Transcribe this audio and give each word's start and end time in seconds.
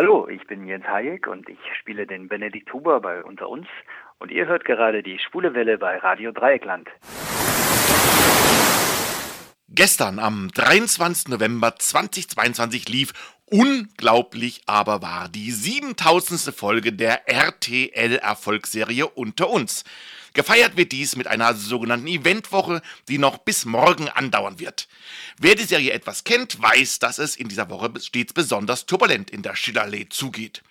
Hallo, 0.00 0.28
ich 0.28 0.46
bin 0.46 0.64
Jens 0.64 0.84
Hayek 0.86 1.26
und 1.26 1.48
ich 1.48 1.58
spiele 1.80 2.06
den 2.06 2.28
Benedikt 2.28 2.72
Huber 2.72 3.00
bei 3.00 3.24
Unter 3.24 3.48
uns 3.48 3.66
und 4.20 4.30
ihr 4.30 4.46
hört 4.46 4.64
gerade 4.64 5.02
die 5.02 5.18
Schwule 5.18 5.54
Welle 5.54 5.76
bei 5.76 5.98
Radio 5.98 6.30
Dreieckland. 6.30 6.88
Gestern 9.66 10.20
am 10.20 10.50
23. 10.54 11.26
November 11.26 11.74
2022 11.74 12.88
lief 12.88 13.12
unglaublich 13.46 14.62
aber 14.66 15.02
wahr 15.02 15.28
die 15.28 15.50
7000. 15.50 16.54
Folge 16.54 16.92
der 16.92 17.28
RTL 17.28 18.18
Erfolgsserie 18.18 19.08
Unter 19.08 19.50
uns. 19.50 19.82
Gefeiert 20.38 20.76
wird 20.76 20.92
dies 20.92 21.16
mit 21.16 21.26
einer 21.26 21.52
sogenannten 21.54 22.06
Eventwoche, 22.06 22.80
die 23.08 23.18
noch 23.18 23.38
bis 23.38 23.64
morgen 23.64 24.08
andauern 24.08 24.60
wird. 24.60 24.86
Wer 25.36 25.56
die 25.56 25.64
Serie 25.64 25.90
etwas 25.90 26.22
kennt, 26.22 26.62
weiß, 26.62 27.00
dass 27.00 27.18
es 27.18 27.34
in 27.34 27.48
dieser 27.48 27.68
Woche 27.70 27.90
stets 28.00 28.34
besonders 28.34 28.86
turbulent 28.86 29.32
in 29.32 29.42
der 29.42 29.56
Schillerallee 29.56 30.08
zugeht. 30.10 30.62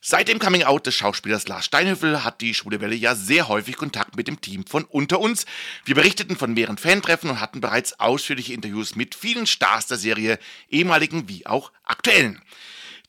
Seit 0.00 0.28
dem 0.28 0.38
Coming-out 0.38 0.86
des 0.86 0.94
Schauspielers 0.94 1.46
Lars 1.46 1.66
Steinhöfel 1.66 2.24
hat 2.24 2.40
die 2.40 2.54
Schwule 2.54 2.80
Welle 2.80 2.94
ja 2.94 3.14
sehr 3.14 3.48
häufig 3.48 3.76
Kontakt 3.76 4.16
mit 4.16 4.28
dem 4.28 4.40
Team 4.40 4.64
von 4.64 4.84
Unter 4.84 5.20
uns. 5.20 5.44
Wir 5.84 5.94
berichteten 5.94 6.34
von 6.34 6.54
mehreren 6.54 6.78
Fantreffen 6.78 7.28
und 7.28 7.40
hatten 7.42 7.60
bereits 7.60 8.00
ausführliche 8.00 8.54
Interviews 8.54 8.96
mit 8.96 9.14
vielen 9.14 9.46
Stars 9.46 9.88
der 9.88 9.98
Serie, 9.98 10.38
ehemaligen 10.70 11.28
wie 11.28 11.44
auch 11.44 11.70
aktuellen. 11.84 12.40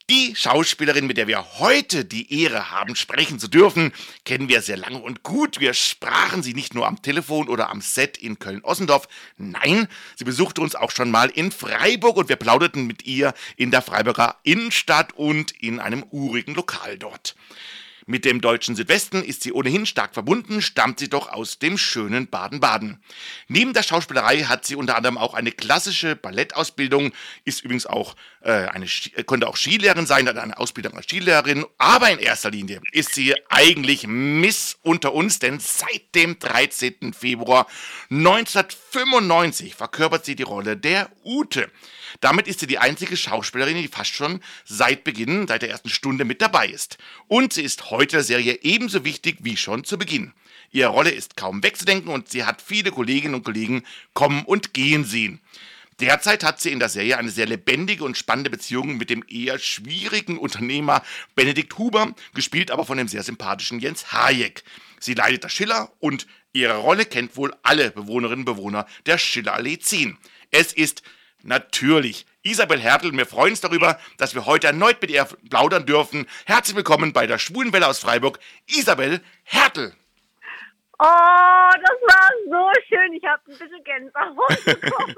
Die 0.10 0.38
Schauspielerin, 0.38 1.06
mit 1.06 1.18
der 1.18 1.28
wir 1.28 1.60
heute 1.60 2.06
die 2.06 2.42
Ehre 2.42 2.72
haben, 2.72 2.96
sprechen 2.96 3.40
zu 3.40 3.50
dürfen, 3.50 3.92
kennen 4.24 4.48
wir 4.48 4.62
sehr 4.62 4.78
lange 4.78 5.00
und 5.00 5.22
gut. 5.22 5.60
Wir 5.60 5.74
sprachen 5.74 6.44
sie 6.44 6.54
nicht 6.54 6.74
nur 6.74 6.88
am 6.88 7.02
Telefon 7.02 7.50
oder 7.50 7.70
am 7.70 7.82
Set 7.82 8.18
in 8.18 8.40
Köln-Ossendorf. 8.40 9.10
Nein, 9.36 9.90
sie 10.16 10.24
besuchte 10.24 10.62
uns 10.62 10.76
auch 10.76 10.92
schon 10.92 11.12
mal 11.12 11.30
in 11.30 11.52
Freiburg 11.52 12.16
und 12.16 12.30
wir 12.30 12.38
plauderten 12.38 12.88
mit 12.88 13.06
ihr 13.06 13.34
in 13.58 13.70
der 13.70 13.82
Freiburger 13.82 14.38
Innenstadt 14.44 15.12
und 15.12 15.52
in 15.62 15.82
einem 15.82 16.06
urigen 16.10 16.56
Lokal 16.56 16.98
dort. 16.98 17.36
Mit 18.10 18.24
dem 18.24 18.40
deutschen 18.40 18.74
Südwesten 18.78 19.22
ist 19.22 19.44
sie 19.44 19.52
ohnehin 19.52 19.86
stark 19.86 20.14
verbunden, 20.14 20.62
stammt 20.62 20.98
sie 20.98 21.10
doch 21.10 21.30
aus 21.30 21.60
dem 21.60 21.78
schönen 21.78 22.30
Baden-Baden. 22.30 23.04
Neben 23.50 23.74
der 23.74 23.84
Schauspielerei 23.84 24.44
hat 24.44 24.66
sie 24.66 24.78
unter 24.78 24.96
anderem 24.96 25.18
auch 25.18 25.34
eine 25.34 25.52
klassische 25.52 26.16
Ballettausbildung, 26.16 27.12
ist 27.44 27.66
übrigens 27.66 27.86
auch 27.86 28.16
eine 28.52 28.86
äh, 28.86 29.24
konnte 29.24 29.48
auch 29.48 29.58
Skilehrerin 29.58 30.06
sein, 30.06 30.28
hat 30.28 30.38
eine 30.38 30.58
Ausbildung 30.58 30.94
als 30.94 31.06
Skilehrerin, 31.06 31.66
aber 31.78 32.10
in 32.12 32.20
erster 32.20 32.50
Linie 32.50 32.82
ist 32.92 33.14
sie 33.14 33.36
eigentlich 33.50 34.08
Miss 34.08 34.78
unter 34.84 35.14
uns, 35.14 35.40
denn 35.40 35.60
seit 35.60 36.16
dem 36.16 36.40
13. 36.40 37.14
Februar 37.14 37.68
1995 38.10 39.76
verkörpert 39.76 40.24
sie 40.24 40.36
die 40.36 40.44
Rolle 40.44 40.78
der 40.78 41.10
Ute. 41.26 41.70
Damit 42.22 42.48
ist 42.48 42.62
sie 42.62 42.68
die 42.68 42.80
einzige 42.80 43.18
Schauspielerin, 43.18 43.76
die 43.76 43.90
fast 43.90 44.14
schon 44.14 44.42
seit 44.64 45.04
Beginn, 45.04 45.48
seit 45.48 45.62
der 45.62 45.70
ersten 45.70 45.90
Stunde 45.90 46.24
mit 46.24 46.42
dabei 46.42 46.68
ist. 46.68 46.98
Und 47.28 47.52
sie 47.54 47.64
ist 47.64 47.92
heute 47.92 48.18
der 48.18 48.24
Serie 48.24 48.60
ebenso 48.62 49.04
wichtig 49.04 49.40
wie 49.42 49.58
schon 49.58 49.84
zu 49.84 49.98
Beginn. 49.98 50.32
Ihre 50.72 50.90
Rolle 50.90 51.12
ist 51.12 51.38
kaum 51.38 51.64
wegzudenken 51.64 52.12
und 52.12 52.30
sie 52.30 52.46
hat 52.46 52.62
viele 52.62 52.92
Kolleginnen 52.92 53.36
und 53.36 53.44
Kollegen 53.44 53.84
kommen 54.14 54.44
und 54.46 54.74
gehen 54.74 55.04
sehen. 55.04 55.42
Derzeit 56.00 56.44
hat 56.44 56.62
sie 56.62 56.72
in 56.72 56.80
der 56.80 56.90
Serie 56.90 57.18
eine 57.18 57.32
sehr 57.32 57.48
lebendige 57.48 58.04
und 58.04 58.18
spannende 58.18 58.52
Beziehung 58.52 58.98
mit 58.98 59.10
dem 59.10 59.24
eher 59.28 59.58
schwierigen 59.58 60.38
Unternehmer 60.38 61.02
Benedikt 61.34 61.78
Huber, 61.80 62.14
gespielt 62.36 62.70
aber 62.70 62.86
von 62.86 63.00
dem 63.00 63.08
sehr 63.08 63.24
sympathischen 63.24 63.80
Jens 63.80 64.12
Hayek. 64.12 64.64
Sie 65.00 65.16
leidet 65.16 65.44
das 65.44 65.54
Schiller 65.54 65.92
und 66.00 66.28
ihre 66.54 66.78
Rolle 66.78 67.06
kennt 67.06 67.36
wohl 67.36 67.56
alle 67.64 67.90
Bewohnerinnen 67.90 68.46
und 68.48 68.56
Bewohner 68.56 68.86
der 69.08 69.18
Schillerallee 69.18 69.80
10. 69.80 70.18
Es 70.52 70.72
ist 70.72 71.02
Natürlich. 71.44 72.26
Isabel 72.42 72.80
Hertel, 72.80 73.14
wir 73.14 73.26
freuen 73.26 73.52
uns 73.52 73.62
darüber, 73.62 74.00
dass 74.18 74.36
wir 74.36 74.46
heute 74.46 74.68
erneut 74.68 75.02
mit 75.02 75.12
ihr 75.12 75.26
plaudern 75.50 75.86
dürfen. 75.86 76.26
Herzlich 76.46 76.76
willkommen 76.76 77.14
bei 77.14 77.28
der 77.28 77.38
Schwulenwelle 77.38 77.88
aus 77.88 78.00
Freiburg, 78.00 78.40
Isabel 78.66 79.22
Hertel. 79.44 79.94
Oh, 81.00 81.70
das 81.74 81.98
war 82.08 82.30
so 82.50 82.72
schön. 82.90 83.14
Ich 83.14 83.24
habe 83.24 83.42
ein 83.48 83.58
bisschen 83.58 83.84
Gänsehaut 83.84 84.66
bekommen. 84.82 85.16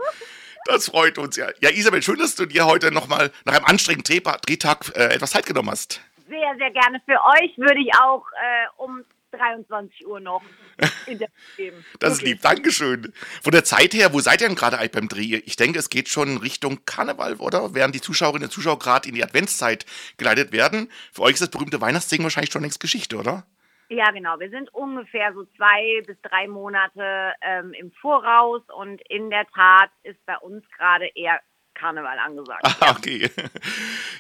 das 0.66 0.88
freut 0.88 1.18
uns 1.18 1.38
ja. 1.38 1.48
Ja, 1.62 1.70
Isabel, 1.70 2.02
schön, 2.02 2.20
dass 2.20 2.36
du 2.36 2.46
dir 2.46 2.66
heute 2.66 2.92
nochmal 2.92 3.32
nach 3.46 3.56
einem 3.56 3.66
anstrengenden 3.66 4.24
Drehtag 4.46 4.92
äh, 4.96 5.14
etwas 5.14 5.32
Zeit 5.32 5.46
genommen 5.46 5.72
hast. 5.72 6.02
Sehr, 6.28 6.56
sehr 6.58 6.72
gerne. 6.72 7.02
Für 7.06 7.20
euch 7.42 7.58
würde 7.58 7.80
ich 7.80 7.96
auch 7.96 8.26
äh, 8.34 8.68
um 8.78 9.04
23 9.32 10.06
Uhr 10.06 10.20
noch 10.20 10.42
in 11.06 11.18
der 11.18 11.30
geben. 11.56 11.86
Das 12.00 12.14
ist 12.14 12.22
lieb, 12.24 12.42
Dankeschön. 12.42 13.14
Von 13.42 13.52
der 13.52 13.64
Zeit 13.64 13.94
her, 13.94 14.12
wo 14.12 14.20
seid 14.20 14.42
ihr 14.42 14.48
denn 14.48 14.58
gerade 14.58 14.80
eigentlich 14.80 14.92
beim 14.92 15.08
Dreh? 15.08 15.42
Ich 15.46 15.56
denke, 15.56 15.80
es 15.80 15.90
geht 15.90 16.10
schon 16.10 16.38
Richtung 16.38 16.84
Karneval, 16.86 17.36
oder? 17.36 17.74
Während 17.74 17.96
die 17.96 18.02
Zuschauerinnen 18.02 18.48
und 18.48 18.52
Zuschauer 18.52 18.80
gerade 18.80 19.08
in 19.08 19.16
die 19.16 19.24
Adventszeit 19.24 19.86
geleitet 20.18 20.52
werden. 20.52 20.92
Für 21.14 21.22
euch 21.22 21.34
ist 21.34 21.42
das 21.42 21.50
berühmte 21.50 21.80
Weihnachtssingen 21.80 22.24
wahrscheinlich 22.24 22.52
schon 22.52 22.64
längst 22.64 22.80
Geschichte, 22.80 23.18
oder? 23.18 23.46
Ja, 23.90 24.12
genau. 24.12 24.40
Wir 24.40 24.52
sind 24.52 24.74
ungefähr 24.74 25.34
so 25.34 25.46
zwei 25.58 26.02
bis 26.06 26.16
drei 26.22 26.48
Monate 26.48 27.34
ähm, 27.42 27.74
im 27.74 27.92
Voraus 27.94 28.62
und 28.78 29.02
in 29.10 29.32
der 29.32 29.48
Tat 29.48 29.90
ist 30.04 30.24
bei 30.28 30.38
uns 30.38 30.64
gerade 30.78 31.08
eher 31.16 31.40
Karneval 31.74 32.20
angesagt. 32.20 32.62
Ah, 32.82 32.92
okay. 32.92 33.30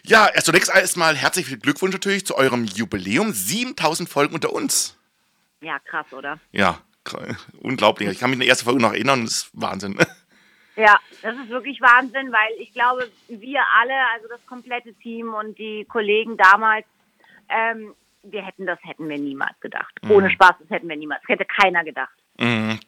Ja, 0.03 0.29
zunächst 0.41 0.73
erstmal 0.73 1.15
herzlichen 1.15 1.59
Glückwunsch 1.59 1.93
natürlich 1.93 2.25
zu 2.25 2.35
eurem 2.35 2.65
Jubiläum. 2.65 3.31
7000 3.31 4.09
Folgen 4.09 4.33
unter 4.33 4.53
uns. 4.53 4.97
Ja, 5.61 5.77
krass, 5.79 6.11
oder? 6.13 6.39
Ja, 6.51 6.79
unglaublich. 7.61 8.09
Ich 8.09 8.19
kann 8.19 8.31
mich 8.31 8.37
an 8.37 8.41
die 8.41 8.47
erste 8.47 8.65
Folge 8.65 8.81
noch 8.81 8.93
erinnern, 8.93 9.25
das 9.25 9.33
ist 9.33 9.49
Wahnsinn. 9.53 9.99
Ja, 10.75 10.97
das 11.21 11.35
ist 11.35 11.49
wirklich 11.49 11.81
Wahnsinn, 11.81 12.31
weil 12.31 12.53
ich 12.57 12.71
glaube, 12.71 13.09
wir 13.27 13.61
alle, 13.81 13.93
also 14.15 14.29
das 14.29 14.39
komplette 14.45 14.93
Team 14.93 15.33
und 15.33 15.57
die 15.57 15.83
Kollegen 15.83 16.37
damals, 16.37 16.85
ähm, 17.49 17.93
wir 18.23 18.45
hätten 18.45 18.65
das 18.65 18.79
hätten 18.83 19.07
wir 19.09 19.17
niemals 19.17 19.59
gedacht. 19.59 19.93
Mhm. 20.01 20.11
Ohne 20.11 20.31
Spaß, 20.31 20.55
das 20.59 20.69
hätten 20.69 20.89
wir 20.89 20.95
niemals. 20.95 21.21
Das 21.21 21.29
hätte 21.29 21.45
keiner 21.45 21.83
gedacht. 21.83 22.13
Mhm. 22.37 22.79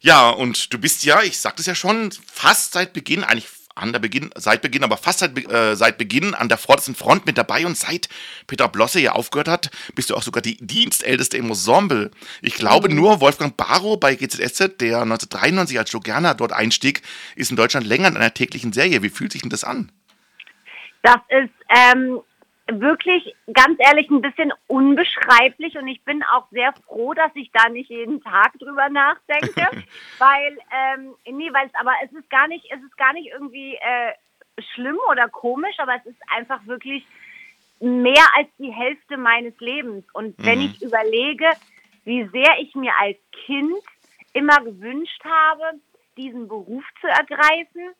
Ja, 0.00 0.30
und 0.30 0.72
du 0.72 0.80
bist 0.80 1.04
ja, 1.04 1.22
ich 1.22 1.38
sagte 1.38 1.60
es 1.60 1.66
ja 1.66 1.74
schon, 1.74 2.10
fast 2.10 2.72
seit 2.72 2.92
Beginn, 2.94 3.22
eigentlich 3.22 3.48
an 3.74 3.92
der 3.92 4.00
Beginn, 4.00 4.30
seit 4.34 4.62
Beginn, 4.62 4.82
aber 4.82 4.96
fast 4.96 5.20
seit, 5.20 5.38
äh, 5.50 5.74
seit 5.74 5.98
Beginn 5.98 6.34
an 6.34 6.48
der 6.48 6.58
vordersten 6.58 6.94
Front 6.94 7.26
mit 7.26 7.38
dabei 7.38 7.66
und 7.66 7.76
seit 7.76 8.08
Peter 8.46 8.68
Blosse 8.68 9.00
ja 9.00 9.12
aufgehört 9.12 9.48
hat, 9.48 9.70
bist 9.94 10.10
du 10.10 10.16
auch 10.16 10.22
sogar 10.22 10.42
die 10.42 10.56
Dienstälteste 10.58 11.36
im 11.36 11.48
Ensemble. 11.48 12.10
Ich 12.42 12.54
glaube 12.54 12.88
mhm. 12.88 12.96
nur 12.96 13.20
Wolfgang 13.20 13.56
Barrow 13.56 13.98
bei 13.98 14.14
GZSZ, 14.14 14.80
der 14.80 15.02
1993 15.02 15.78
als 15.78 15.92
Joe 15.92 16.02
Gerner 16.02 16.34
dort 16.34 16.52
einstieg, 16.52 17.02
ist 17.36 17.50
in 17.50 17.56
Deutschland 17.56 17.86
länger 17.86 18.08
in 18.08 18.16
einer 18.16 18.34
täglichen 18.34 18.72
Serie. 18.72 19.02
Wie 19.02 19.10
fühlt 19.10 19.32
sich 19.32 19.42
denn 19.42 19.50
das 19.50 19.64
an? 19.64 19.92
Das 21.02 21.18
ist 21.28 21.50
ähm, 21.74 22.20
wirklich, 22.78 23.34
ganz 23.52 23.78
ehrlich, 23.78 24.10
ein 24.10 24.20
bisschen 24.20 24.52
unbeschreiblich 24.66 25.76
und 25.76 25.88
ich 25.88 26.04
bin 26.04 26.22
auch 26.24 26.48
sehr 26.50 26.72
froh, 26.86 27.14
dass 27.14 27.30
ich 27.34 27.50
da 27.52 27.68
nicht 27.68 27.90
jeden 27.90 28.22
Tag 28.22 28.52
drüber 28.58 28.88
nachdenke, 28.88 29.66
weil, 30.18 30.58
ähm, 30.70 31.14
nee, 31.26 31.52
weil 31.52 31.66
es, 31.66 31.74
aber 31.74 31.92
es 32.04 32.12
ist 32.12 32.28
gar 32.30 32.48
nicht, 32.48 32.66
es 32.70 32.82
ist 32.82 32.96
gar 32.96 33.12
nicht 33.12 33.30
irgendwie 33.32 33.74
äh, 33.74 34.12
schlimm 34.74 34.98
oder 35.10 35.28
komisch, 35.28 35.76
aber 35.78 35.96
es 35.96 36.06
ist 36.06 36.20
einfach 36.36 36.64
wirklich 36.66 37.04
mehr 37.80 38.24
als 38.36 38.48
die 38.58 38.72
Hälfte 38.72 39.16
meines 39.16 39.58
Lebens 39.58 40.04
und 40.12 40.38
mhm. 40.38 40.44
wenn 40.44 40.60
ich 40.60 40.82
überlege, 40.82 41.46
wie 42.04 42.28
sehr 42.28 42.58
ich 42.60 42.74
mir 42.74 42.92
als 43.00 43.16
Kind 43.46 43.82
immer 44.32 44.60
gewünscht 44.60 45.24
habe, 45.24 45.80
diesen 46.16 46.48
Beruf 46.48 46.84
zu 47.00 47.06
ergreifen 47.06 47.94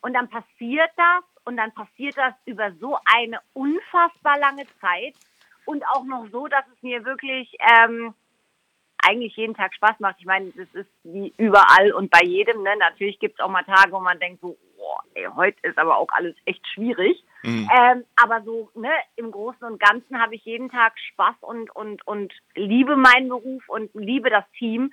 und 0.00 0.14
dann 0.14 0.28
passiert 0.28 0.90
das 0.96 1.24
und 1.48 1.56
dann 1.56 1.72
passiert 1.72 2.14
das 2.18 2.34
über 2.44 2.72
so 2.78 2.98
eine 3.16 3.40
unfassbar 3.54 4.38
lange 4.38 4.66
Zeit 4.82 5.14
und 5.64 5.82
auch 5.86 6.04
noch 6.04 6.26
so, 6.30 6.46
dass 6.46 6.64
es 6.76 6.82
mir 6.82 7.06
wirklich 7.06 7.56
ähm, 7.74 8.12
eigentlich 8.98 9.34
jeden 9.34 9.54
Tag 9.54 9.74
Spaß 9.74 9.98
macht. 9.98 10.16
Ich 10.18 10.26
meine, 10.26 10.50
das 10.50 10.68
ist 10.74 10.90
wie 11.04 11.32
überall 11.38 11.92
und 11.92 12.10
bei 12.10 12.22
jedem. 12.22 12.62
Ne? 12.62 12.76
Natürlich 12.78 13.18
gibt 13.18 13.38
es 13.38 13.40
auch 13.44 13.48
mal 13.48 13.64
Tage, 13.64 13.92
wo 13.92 14.00
man 14.00 14.20
denkt, 14.20 14.42
so, 14.42 14.58
oh, 14.76 14.96
ey, 15.14 15.26
heute 15.36 15.56
ist 15.62 15.78
aber 15.78 15.96
auch 15.96 16.08
alles 16.10 16.36
echt 16.44 16.66
schwierig. 16.68 17.24
Mhm. 17.42 17.66
Ähm, 17.74 18.04
aber 18.16 18.42
so 18.42 18.70
ne, 18.74 18.90
im 19.16 19.30
Großen 19.30 19.66
und 19.66 19.80
Ganzen 19.80 20.20
habe 20.20 20.34
ich 20.34 20.44
jeden 20.44 20.68
Tag 20.68 20.98
Spaß 21.12 21.36
und, 21.40 21.74
und, 21.74 22.06
und 22.06 22.30
liebe 22.56 22.94
meinen 22.96 23.30
Beruf 23.30 23.66
und 23.68 23.90
liebe 23.94 24.28
das 24.28 24.44
Team 24.58 24.92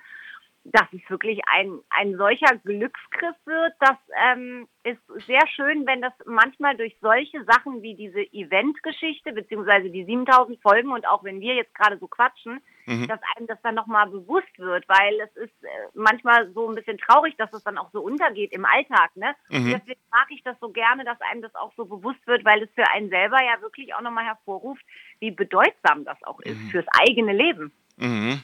dass 0.72 0.86
es 0.92 1.08
wirklich 1.08 1.40
ein, 1.46 1.78
ein 1.90 2.16
solcher 2.16 2.56
Glücksgriff 2.64 3.36
wird. 3.44 3.72
Das 3.80 3.96
ähm, 4.30 4.66
ist 4.82 5.00
sehr 5.26 5.46
schön, 5.54 5.86
wenn 5.86 6.02
das 6.02 6.12
manchmal 6.24 6.76
durch 6.76 6.96
solche 7.00 7.44
Sachen 7.44 7.82
wie 7.82 7.94
diese 7.94 8.20
Eventgeschichte, 8.20 9.32
beziehungsweise 9.32 9.90
die 9.90 10.04
7000 10.04 10.60
Folgen 10.60 10.90
und 10.90 11.06
auch 11.06 11.22
wenn 11.24 11.40
wir 11.40 11.54
jetzt 11.54 11.74
gerade 11.74 11.98
so 11.98 12.08
quatschen, 12.08 12.60
mhm. 12.86 13.06
dass 13.06 13.20
einem 13.36 13.46
das 13.46 13.60
dann 13.62 13.74
nochmal 13.76 14.08
bewusst 14.08 14.58
wird, 14.58 14.88
weil 14.88 15.20
es 15.20 15.36
ist 15.36 15.64
äh, 15.64 15.68
manchmal 15.94 16.50
so 16.52 16.68
ein 16.68 16.74
bisschen 16.74 16.98
traurig, 16.98 17.36
dass 17.36 17.52
es 17.52 17.62
dann 17.62 17.78
auch 17.78 17.90
so 17.92 18.00
untergeht 18.00 18.52
im 18.52 18.64
Alltag. 18.64 19.14
Ne? 19.16 19.34
Mhm. 19.50 19.72
Deswegen 19.72 20.00
mag 20.10 20.26
ich 20.30 20.42
das 20.42 20.58
so 20.60 20.70
gerne, 20.70 21.04
dass 21.04 21.20
einem 21.20 21.42
das 21.42 21.54
auch 21.54 21.72
so 21.76 21.84
bewusst 21.84 22.26
wird, 22.26 22.44
weil 22.44 22.62
es 22.62 22.70
für 22.74 22.90
einen 22.92 23.08
selber 23.08 23.42
ja 23.42 23.60
wirklich 23.60 23.94
auch 23.94 24.02
nochmal 24.02 24.24
hervorruft, 24.24 24.84
wie 25.20 25.30
bedeutsam 25.30 26.04
das 26.04 26.20
auch 26.24 26.40
ist 26.40 26.58
mhm. 26.58 26.70
fürs 26.70 26.86
eigene 27.00 27.32
Leben. 27.32 27.72
Mhm. 27.96 28.42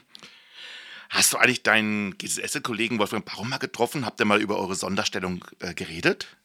Hast 1.13 1.31
du 1.31 1.37
eigentlich 1.37 1.63
deinen 1.63 2.17
GSS-Kollegen 2.17 2.97
Wolfgang 2.97 3.23
Baum 3.23 3.49
mal 3.49 3.59
getroffen? 3.59 4.05
Habt 4.05 4.19
ihr 4.19 4.25
mal 4.25 4.41
über 4.41 4.57
eure 4.57 4.75
Sonderstellung 4.75 5.45
äh, 5.59 5.73
geredet? 5.73 6.35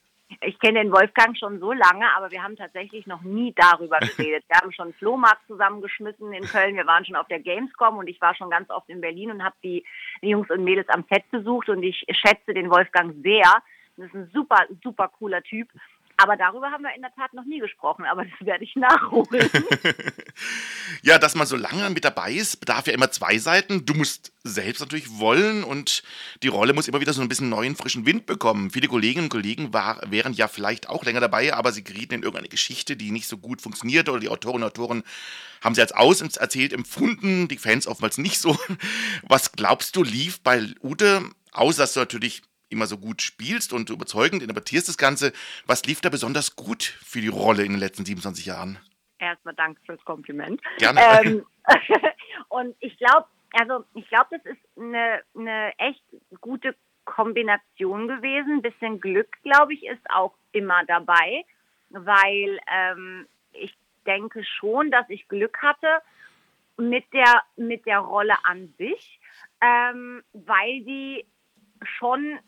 ich 0.43 0.59
kenne 0.59 0.83
den 0.83 0.93
Wolfgang 0.93 1.37
schon 1.39 1.59
so 1.59 1.73
lange, 1.73 2.07
aber 2.17 2.31
wir 2.31 2.43
haben 2.43 2.57
tatsächlich 2.57 3.07
noch 3.07 3.23
nie 3.23 3.55
darüber 3.57 3.99
geredet. 3.99 4.45
Wir 4.49 4.59
haben 4.59 4.73
schon 4.73 4.93
Flohmarkt 4.95 5.47
zusammengeschmissen 5.47 6.33
in 6.33 6.45
Köln, 6.45 6.77
wir 6.77 6.87
waren 6.87 7.05
schon 7.05 7.17
auf 7.17 7.29
der 7.29 7.41
Gamescom 7.41 7.97
und 7.97 8.09
ich 8.09 8.21
war 8.21 8.35
schon 8.35 8.51
ganz 8.51 8.69
oft 8.71 8.89
in 8.89 9.01
Berlin 9.01 9.31
und 9.31 9.43
habe 9.43 9.57
die, 9.63 9.85
die 10.23 10.29
Jungs 10.29 10.51
und 10.51 10.65
Mädels 10.65 10.89
am 10.91 11.05
Set 11.11 11.29
besucht 11.31 11.69
und 11.69 11.83
ich 11.83 12.05
schätze 12.11 12.55
den 12.55 12.71
Wolfgang 12.71 13.15
sehr. 13.23 13.63
Das 13.97 14.07
ist 14.07 14.15
ein 14.15 14.31
super, 14.33 14.67
super 14.83 15.09
cooler 15.09 15.43
Typ. 15.43 15.69
Aber 16.21 16.37
darüber 16.37 16.73
haben 16.73 16.83
wir 16.83 16.93
in 16.97 17.03
der 17.03 17.15
Tat 17.15 17.33
noch 17.33 17.45
nie 17.45 17.61
gesprochen, 17.61 18.05
aber 18.05 18.25
das 18.25 18.47
werde 18.47 18.65
ich 18.65 18.75
nachholen. 18.75 19.49
ja, 21.03 21.17
dass 21.17 21.37
man 21.37 21.47
so 21.47 21.57
lange 21.57 21.89
mit 21.91 22.05
dabei 22.05 22.33
ist, 22.33 22.59
bedarf 22.59 22.89
ja 22.89 22.93
immer 22.93 23.13
zwei 23.13 23.39
Seiten. 23.39 23.87
Du 23.87 23.95
musst 23.95 24.33
selbst 24.43 24.81
natürlich 24.81 25.21
wollen 25.21 25.63
und 25.63 26.03
die 26.43 26.49
Rolle 26.49 26.73
muss 26.73 26.89
immer 26.89 27.01
wieder 27.01 27.13
so 27.13 27.23
ein 27.23 27.29
bisschen 27.29 27.49
neuen, 27.49 27.77
frischen 27.77 28.05
Wind 28.05 28.27
bekommen. 28.27 28.71
Viele 28.71 28.89
Kolleginnen 28.89 29.27
und 29.27 29.31
Kollegen 29.31 29.73
war, 29.73 30.01
wären 30.11 30.33
ja 30.33 30.49
vielleicht 30.49 30.89
auch 30.89 31.05
länger 31.05 31.21
dabei, 31.21 31.55
aber 31.55 31.71
sie 31.71 31.85
gerieten 31.85 32.15
in 32.15 32.23
irgendeine 32.25 32.49
Geschichte, 32.49 32.97
die 32.97 33.13
nicht 33.13 33.29
so 33.29 33.39
gut 33.39 33.63
funktionierte 33.63 34.11
oder 34.11 34.21
die 34.21 34.29
Autorinnen 34.29 34.65
und 34.65 34.71
Autoren 34.71 35.05
haben 35.63 35.77
sie 35.77 35.83
als 35.83 35.93
auserzählt 35.93 36.73
empfunden, 36.73 37.47
die 37.47 37.59
Fans 37.59 37.87
oftmals 37.87 38.19
nicht 38.19 38.41
so. 38.41 38.59
Was 39.23 39.53
glaubst 39.53 39.95
du, 39.95 40.03
lief 40.03 40.41
bei 40.41 40.67
Ute, 40.83 41.23
außer 41.53 41.83
dass 41.83 41.95
du 41.95 42.01
natürlich 42.01 42.43
immer 42.71 42.87
so 42.87 42.99
gut 42.99 43.23
spielst 43.23 43.73
und 43.73 43.91
überzeugend 43.91 44.43
interpretierst 44.43 44.89
das 44.89 44.99
Ganze. 44.99 45.33
Was 45.67 45.85
lief 45.85 46.01
da 46.01 46.09
besonders 46.09 46.57
gut 46.57 46.83
für 46.83 47.21
die 47.21 47.29
Rolle 47.29 47.65
in 47.65 47.73
den 47.73 47.81
letzten 47.81 48.05
27 48.05 48.47
Jahren? 48.47 48.79
Erstmal 49.19 49.55
danke 49.55 49.81
fürs 49.85 50.05
Kompliment. 50.05 50.61
Gerne. 50.79 51.01
Ähm, 51.25 51.47
und 52.49 52.77
ich 52.81 52.97
glaube, 52.99 53.27
also 53.53 53.85
ich 53.95 54.09
glaube, 54.09 54.39
das 54.39 54.45
ist 54.45 54.61
eine, 54.77 55.23
eine 55.37 55.73
echt 55.79 56.03
gute 56.41 56.75
Kombination 57.05 58.07
gewesen. 58.09 58.57
Ein 58.57 58.63
bisschen 58.63 59.01
Glück, 59.01 59.37
glaube 59.43 59.75
ich, 59.75 59.85
ist 59.87 60.11
auch 60.11 60.35
immer 60.53 60.85
dabei, 60.87 61.45
weil 61.91 62.61
ähm, 62.71 63.27
ich 63.53 63.77
denke 64.07 64.45
schon, 64.45 64.91
dass 64.91 65.09
ich 65.09 65.27
Glück 65.29 65.59
hatte 65.63 65.89
mit 66.77 67.13
der, 67.13 67.43
mit 67.57 67.87
der 67.87 67.99
Rolle 67.99 68.35
an 68.45 68.73
sich, 68.79 69.21
ähm, 69.61 70.23
weil 70.33 70.81
die 70.83 71.27
schon 71.83 72.39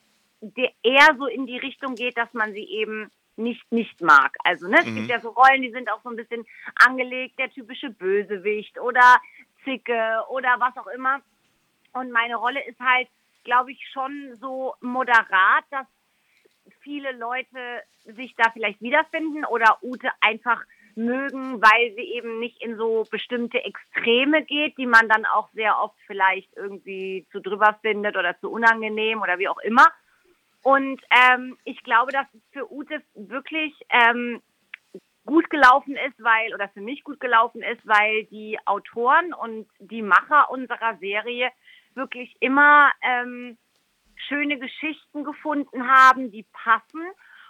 eher 0.83 1.15
so 1.19 1.27
in 1.27 1.47
die 1.47 1.59
Richtung 1.59 1.95
geht, 1.95 2.17
dass 2.17 2.33
man 2.33 2.53
sie 2.53 2.65
eben 2.65 3.11
nicht 3.37 3.71
nicht 3.73 4.01
mag. 4.01 4.37
Also 4.45 4.69
ne, 4.69 4.79
es 4.79 4.85
gibt 4.85 4.99
mhm. 4.99 5.07
ja 5.07 5.21
so 5.21 5.31
Rollen, 5.31 5.63
die 5.63 5.71
sind 5.71 5.91
auch 5.91 6.03
so 6.03 6.11
ein 6.11 6.17
bisschen 6.17 6.47
angelegt, 6.75 7.39
der 7.39 7.51
typische 7.51 7.91
Bösewicht 7.91 8.79
oder 8.79 9.21
Zicke 9.65 10.21
oder 10.29 10.57
was 10.59 10.77
auch 10.77 10.89
immer. 10.89 11.21
Und 11.93 12.13
meine 12.13 12.37
Rolle 12.37 12.65
ist 12.67 12.79
halt, 12.81 13.09
glaube 13.45 13.73
ich, 13.73 13.89
schon 13.93 14.37
so 14.41 14.75
moderat, 14.81 15.65
dass 15.71 15.87
viele 16.81 17.13
Leute 17.13 17.83
sich 18.05 18.35
da 18.37 18.51
vielleicht 18.51 18.81
wiederfinden 18.81 19.45
oder 19.45 19.79
Ute 19.83 20.11
einfach 20.21 20.63
mögen, 20.95 21.61
weil 21.63 21.95
sie 21.95 22.15
eben 22.15 22.39
nicht 22.39 22.63
in 22.63 22.77
so 22.77 23.07
bestimmte 23.11 23.63
Extreme 23.65 24.43
geht, 24.45 24.77
die 24.79 24.87
man 24.87 25.09
dann 25.09 25.25
auch 25.25 25.49
sehr 25.53 25.81
oft 25.81 25.97
vielleicht 26.07 26.55
irgendwie 26.57 27.27
zu 27.33 27.41
drüber 27.41 27.79
findet 27.81 28.17
oder 28.17 28.39
zu 28.41 28.51
unangenehm 28.51 29.23
oder 29.23 29.39
wie 29.39 29.49
auch 29.49 29.59
immer. 29.59 29.87
Und 30.63 31.01
ähm, 31.11 31.57
ich 31.65 31.83
glaube, 31.83 32.13
dass 32.13 32.27
es 32.35 32.41
für 32.53 32.71
Ute 32.71 33.03
wirklich 33.15 33.75
ähm, 33.91 34.43
gut 35.25 35.49
gelaufen 35.49 35.97
ist, 35.97 36.23
weil, 36.23 36.55
oder 36.55 36.69
für 36.69 36.81
mich 36.81 37.05
gut 37.05 37.21
gelaufen 37.21 37.63
ist, 37.63 37.87
weil 37.87 38.25
die 38.25 38.59
Autoren 38.67 39.33
und 39.33 39.69
die 39.79 40.03
Macher 40.03 40.51
unserer 40.51 40.97
Serie 40.99 41.51
wirklich 41.95 42.37
immer 42.41 42.91
ähm, 43.03 43.57
schöne 44.29 44.59
Geschichten 44.59 45.25
gefunden 45.25 45.89
haben, 45.89 46.31
die 46.31 46.45
passen. 46.53 47.03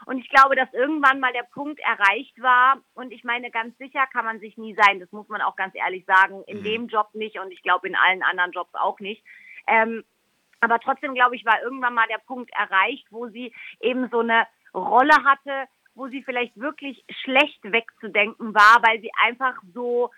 Und 0.07 0.19
ich 0.19 0.29
glaube, 0.31 0.57
dass 0.57 0.73
irgendwann 0.73 1.21
mal 1.21 1.33
der 1.33 1.43
Punkt 1.43 1.79
erreicht 1.81 2.41
war. 2.41 2.81
Und 2.95 3.13
ich 3.13 3.23
meine, 3.23 3.51
ganz 3.51 3.77
sicher 3.77 4.07
kann 4.07 4.25
man 4.25 4.41
sich 4.41 4.57
nie 4.57 4.75
sein. 4.75 4.99
Das 4.99 5.13
muss 5.13 5.29
man 5.29 5.43
auch 5.43 5.57
ganz 5.57 5.75
ehrlich 5.75 6.05
sagen. 6.07 6.43
In 6.47 6.61
mhm. 6.61 6.65
dem 6.65 6.87
Job 6.89 7.09
nicht 7.15 7.39
und 7.39 7.51
ich 7.51 7.63
glaube 7.63 7.89
in 7.89 7.97
allen 7.97 8.23
anderen 8.23 8.53
Jobs 8.53 8.75
auch 8.75 8.99
nicht. 9.01 9.23
Ähm, 9.67 10.05
aber 10.61 10.79
trotzdem, 10.79 11.15
glaube 11.15 11.37
ich, 11.37 11.45
war 11.45 11.63
irgendwann 11.63 11.95
mal 11.95 12.07
der 12.09 12.19
Punkt 12.19 12.51
erreicht, 12.53 13.07
wo 13.11 13.29
sie 13.29 13.53
eben 13.81 14.09
so 14.11 14.21
eine 14.21 14.47
Rolle 14.75 15.15
hatte, 15.25 15.69
wo 15.95 16.09
sie 16.09 16.23
vielleicht 16.23 16.59
wirklich 16.59 17.05
schlecht 17.23 17.61
wegzudenken 17.63 18.55
war, 18.55 18.83
weil 18.83 19.01
sie 19.01 19.11
einfach 19.25 19.55
so, 19.75 20.11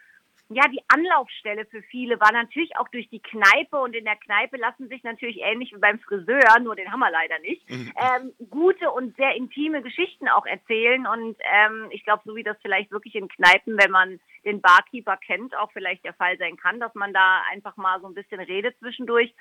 ja, 0.48 0.68
die 0.68 0.82
Anlaufstelle 0.88 1.64
für 1.66 1.82
viele 1.82 2.20
war 2.20 2.32
natürlich 2.32 2.76
auch 2.76 2.88
durch 2.88 3.08
die 3.08 3.20
Kneipe 3.20 3.78
und 3.78 3.94
in 3.94 4.04
der 4.04 4.16
Kneipe 4.16 4.58
lassen 4.58 4.88
sich 4.88 5.02
natürlich 5.02 5.40
ähnlich 5.40 5.72
wie 5.72 5.78
beim 5.78 5.98
Friseur, 6.00 6.60
nur 6.60 6.76
den 6.76 6.92
haben 6.92 7.00
wir 7.00 7.10
leider 7.10 7.38
nicht, 7.38 7.68
mhm. 7.70 7.92
ähm, 7.96 8.32
gute 8.50 8.90
und 8.90 9.16
sehr 9.16 9.34
intime 9.34 9.82
Geschichten 9.82 10.28
auch 10.28 10.44
erzählen 10.44 11.06
und 11.06 11.36
ähm, 11.40 11.88
ich 11.90 12.04
glaube, 12.04 12.22
so 12.26 12.36
wie 12.36 12.42
das 12.42 12.56
vielleicht 12.60 12.90
wirklich 12.90 13.14
in 13.14 13.28
Kneipen, 13.28 13.78
wenn 13.78 13.90
man 13.90 14.20
den 14.44 14.60
Barkeeper 14.60 15.16
kennt, 15.16 15.56
auch 15.56 15.72
vielleicht 15.72 16.04
der 16.04 16.14
Fall 16.14 16.36
sein 16.38 16.56
kann, 16.56 16.80
dass 16.80 16.94
man 16.94 17.12
da 17.14 17.42
einfach 17.50 17.76
mal 17.76 18.00
so 18.00 18.08
ein 18.08 18.14
bisschen 18.14 18.40
redet 18.40 18.78
zwischendurch. 18.78 19.34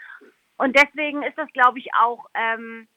Und 0.62 0.78
deswegen 0.78 1.24
ist 1.24 1.36
das, 1.40 1.52
glaube 1.54 1.80
ich, 1.80 1.92
auch 1.96 2.30
ähm, 2.36 2.88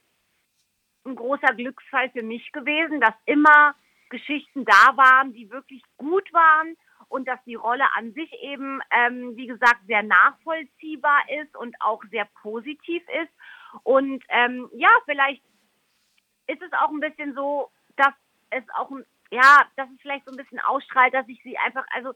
ein 1.06 1.16
großer 1.16 1.54
Glücksfall 1.54 2.10
für 2.10 2.22
mich 2.22 2.52
gewesen, 2.52 3.00
dass 3.00 3.14
immer 3.24 3.74
Geschichten 4.10 4.66
da 4.66 4.94
waren, 4.98 5.32
die 5.32 5.50
wirklich 5.50 5.82
gut 5.96 6.30
waren 6.34 6.76
und 7.08 7.26
dass 7.26 7.42
die 7.46 7.54
Rolle 7.54 7.86
an 7.94 8.12
sich 8.12 8.30
eben, 8.42 8.82
ähm, 8.90 9.34
wie 9.36 9.46
gesagt, 9.46 9.80
sehr 9.86 10.02
nachvollziehbar 10.02 11.20
ist 11.42 11.56
und 11.56 11.74
auch 11.80 12.02
sehr 12.10 12.26
positiv 12.42 13.02
ist. 13.22 13.32
Und 13.82 14.22
ähm, 14.28 14.68
ja, 14.74 14.90
vielleicht 15.06 15.42
ist 16.48 16.60
es 16.60 16.72
auch 16.74 16.90
ein 16.90 17.00
bisschen 17.00 17.34
so, 17.34 17.70
dass 17.96 18.12
es 18.50 18.64
auch, 18.74 18.90
ja, 19.30 19.64
dass 19.76 19.88
es 19.88 20.02
vielleicht 20.02 20.26
so 20.26 20.32
ein 20.32 20.36
bisschen 20.36 20.60
ausstrahlt, 20.60 21.14
dass 21.14 21.26
ich 21.30 21.42
sie 21.42 21.56
einfach, 21.56 21.86
also 21.94 22.12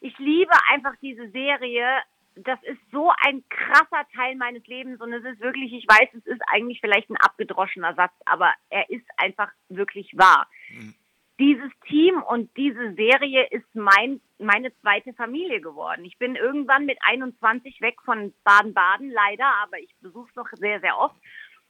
ich 0.00 0.18
liebe 0.18 0.52
einfach 0.68 0.96
diese 1.00 1.30
Serie 1.30 2.02
das 2.36 2.62
ist 2.62 2.80
so 2.92 3.10
ein 3.24 3.44
krasser 3.48 4.06
Teil 4.14 4.36
meines 4.36 4.66
Lebens 4.66 5.00
und 5.00 5.12
es 5.12 5.24
ist 5.24 5.40
wirklich, 5.40 5.72
ich 5.72 5.86
weiß, 5.86 6.08
es 6.14 6.26
ist 6.26 6.40
eigentlich 6.46 6.80
vielleicht 6.80 7.10
ein 7.10 7.16
abgedroschener 7.16 7.94
Satz, 7.94 8.12
aber 8.24 8.52
er 8.70 8.88
ist 8.90 9.06
einfach 9.16 9.50
wirklich 9.68 10.16
wahr. 10.16 10.48
Mhm. 10.70 10.94
Dieses 11.38 11.70
Team 11.88 12.22
und 12.22 12.54
diese 12.56 12.94
Serie 12.94 13.46
ist 13.50 13.74
mein, 13.74 14.20
meine 14.38 14.76
zweite 14.80 15.14
Familie 15.14 15.60
geworden. 15.60 16.04
Ich 16.04 16.18
bin 16.18 16.36
irgendwann 16.36 16.84
mit 16.84 16.98
21 17.00 17.80
weg 17.80 17.96
von 18.04 18.34
Baden-Baden, 18.44 19.10
leider, 19.10 19.46
aber 19.62 19.78
ich 19.78 19.94
besuche 20.00 20.28
es 20.28 20.36
noch 20.36 20.48
sehr, 20.52 20.80
sehr 20.80 20.98
oft. 20.98 21.16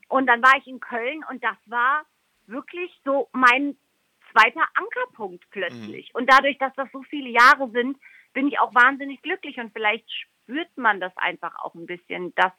Und 0.09 0.27
dann 0.27 0.41
war 0.41 0.57
ich 0.57 0.67
in 0.67 0.81
Köln 0.81 1.23
und 1.29 1.41
das 1.41 1.55
war 1.67 2.05
wirklich 2.47 2.91
so 3.05 3.29
mein 3.31 3.77
zweiter 4.31 4.67
Ankerpunkt 4.73 5.49
plötzlich. 5.51 6.09
Mhm. 6.13 6.19
Und 6.19 6.29
dadurch, 6.29 6.57
dass 6.57 6.73
das 6.75 6.91
so 6.91 7.01
viele 7.03 7.29
Jahre 7.29 7.69
sind, 7.71 7.97
bin 8.33 8.47
ich 8.47 8.59
auch 8.59 8.73
wahnsinnig 8.73 9.21
glücklich 9.21 9.57
und 9.57 9.73
vielleicht 9.73 10.05
spürt 10.11 10.75
man 10.77 10.99
das 10.99 11.15
einfach 11.17 11.55
auch 11.63 11.75
ein 11.75 11.85
bisschen, 11.85 12.33
dass 12.35 12.53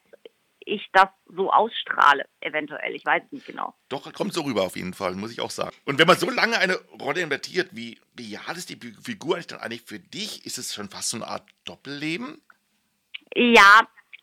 ich 0.65 0.87
das 0.93 1.09
so 1.27 1.51
ausstrahle, 1.51 2.25
eventuell. 2.39 2.95
Ich 2.95 3.05
weiß 3.05 3.23
es 3.25 3.31
nicht 3.31 3.45
genau. 3.45 3.75
Doch, 3.89 4.11
kommt 4.13 4.33
so 4.33 4.41
rüber 4.41 4.63
auf 4.63 4.75
jeden 4.75 4.93
Fall, 4.93 5.13
muss 5.15 5.31
ich 5.31 5.41
auch 5.41 5.49
sagen. 5.49 5.75
Und 5.85 5.99
wenn 5.99 6.07
man 6.07 6.17
so 6.17 6.29
lange 6.29 6.57
eine 6.57 6.77
Rolle 7.01 7.21
invertiert, 7.21 7.69
wie 7.73 7.99
real 8.17 8.55
ist 8.55 8.69
die 8.69 8.79
Figur 9.03 9.35
eigentlich 9.35 9.47
dann 9.47 9.59
eigentlich 9.59 9.81
für 9.81 9.99
dich? 9.99 10.45
Ist 10.45 10.57
es 10.57 10.73
schon 10.73 10.89
fast 10.89 11.09
so 11.09 11.17
eine 11.17 11.27
Art 11.27 11.43
Doppelleben? 11.65 12.41
Ja, 13.35 13.81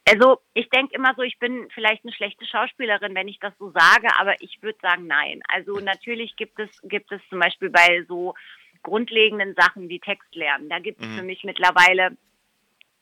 also 0.08 0.40
ich 0.54 0.68
denke 0.70 0.94
immer 0.94 1.14
so, 1.16 1.22
ich 1.22 1.38
bin 1.38 1.68
vielleicht 1.74 2.04
eine 2.04 2.12
schlechte 2.12 2.46
Schauspielerin, 2.46 3.14
wenn 3.14 3.28
ich 3.28 3.38
das 3.38 3.52
so 3.58 3.70
sage, 3.70 4.08
aber 4.18 4.40
ich 4.40 4.62
würde 4.62 4.78
sagen, 4.80 5.06
nein. 5.06 5.42
Also 5.48 5.78
natürlich 5.78 6.36
gibt 6.36 6.58
es, 6.58 6.70
gibt 6.84 7.12
es 7.12 7.20
zum 7.28 7.40
Beispiel 7.40 7.70
bei 7.70 8.04
so 8.08 8.34
grundlegenden 8.82 9.54
Sachen 9.54 9.88
wie 9.88 10.00
Textlernen, 10.00 10.68
da 10.68 10.78
gibt 10.78 11.00
es 11.00 11.06
mhm. 11.06 11.16
für 11.18 11.22
mich 11.22 11.44
mittlerweile 11.44 12.16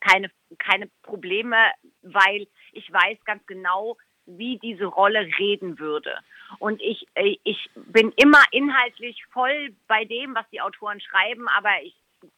keine, 0.00 0.30
keine 0.58 0.88
Probleme, 1.02 1.56
weil 2.02 2.47
ich 2.73 2.92
weiß 2.92 3.18
ganz 3.25 3.44
genau, 3.47 3.97
wie 4.26 4.58
diese 4.58 4.85
Rolle 4.85 5.28
reden 5.38 5.78
würde. 5.78 6.18
Und 6.58 6.80
ich, 6.82 7.06
ich 7.14 7.70
bin 7.75 8.12
immer 8.16 8.42
inhaltlich 8.52 9.25
voll 9.32 9.75
bei 9.87 10.04
dem, 10.04 10.35
was 10.35 10.49
die 10.50 10.61
Autoren 10.61 11.00
schreiben, 11.00 11.49
aber 11.49 11.70
ich 11.82 11.94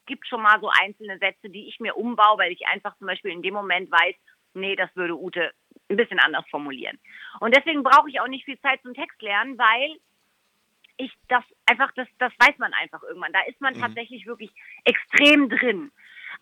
gibt 0.06 0.26
schon 0.26 0.42
mal 0.42 0.60
so 0.60 0.70
einzelne 0.80 1.18
Sätze, 1.18 1.48
die 1.48 1.68
ich 1.68 1.80
mir 1.80 1.96
umbaue, 1.96 2.38
weil 2.38 2.52
ich 2.52 2.66
einfach 2.66 2.96
zum 2.98 3.06
Beispiel 3.06 3.32
in 3.32 3.42
dem 3.42 3.54
Moment 3.54 3.90
weiß, 3.90 4.14
nee, 4.54 4.76
das 4.76 4.94
würde 4.94 5.18
Ute 5.18 5.52
ein 5.88 5.96
bisschen 5.96 6.18
anders 6.18 6.44
formulieren. 6.50 6.98
Und 7.40 7.56
deswegen 7.56 7.82
brauche 7.82 8.08
ich 8.08 8.20
auch 8.20 8.28
nicht 8.28 8.44
viel 8.44 8.60
Zeit 8.60 8.82
zum 8.82 8.94
Text 8.94 9.20
lernen, 9.22 9.58
weil 9.58 9.98
ich 11.00 11.12
das 11.28 11.44
einfach, 11.66 11.92
das, 11.94 12.08
das 12.18 12.32
weiß 12.38 12.58
man 12.58 12.72
einfach 12.74 13.02
irgendwann. 13.02 13.32
Da 13.32 13.40
ist 13.42 13.60
man 13.60 13.74
mhm. 13.74 13.80
tatsächlich 13.80 14.26
wirklich 14.26 14.50
extrem 14.84 15.48
drin. 15.48 15.90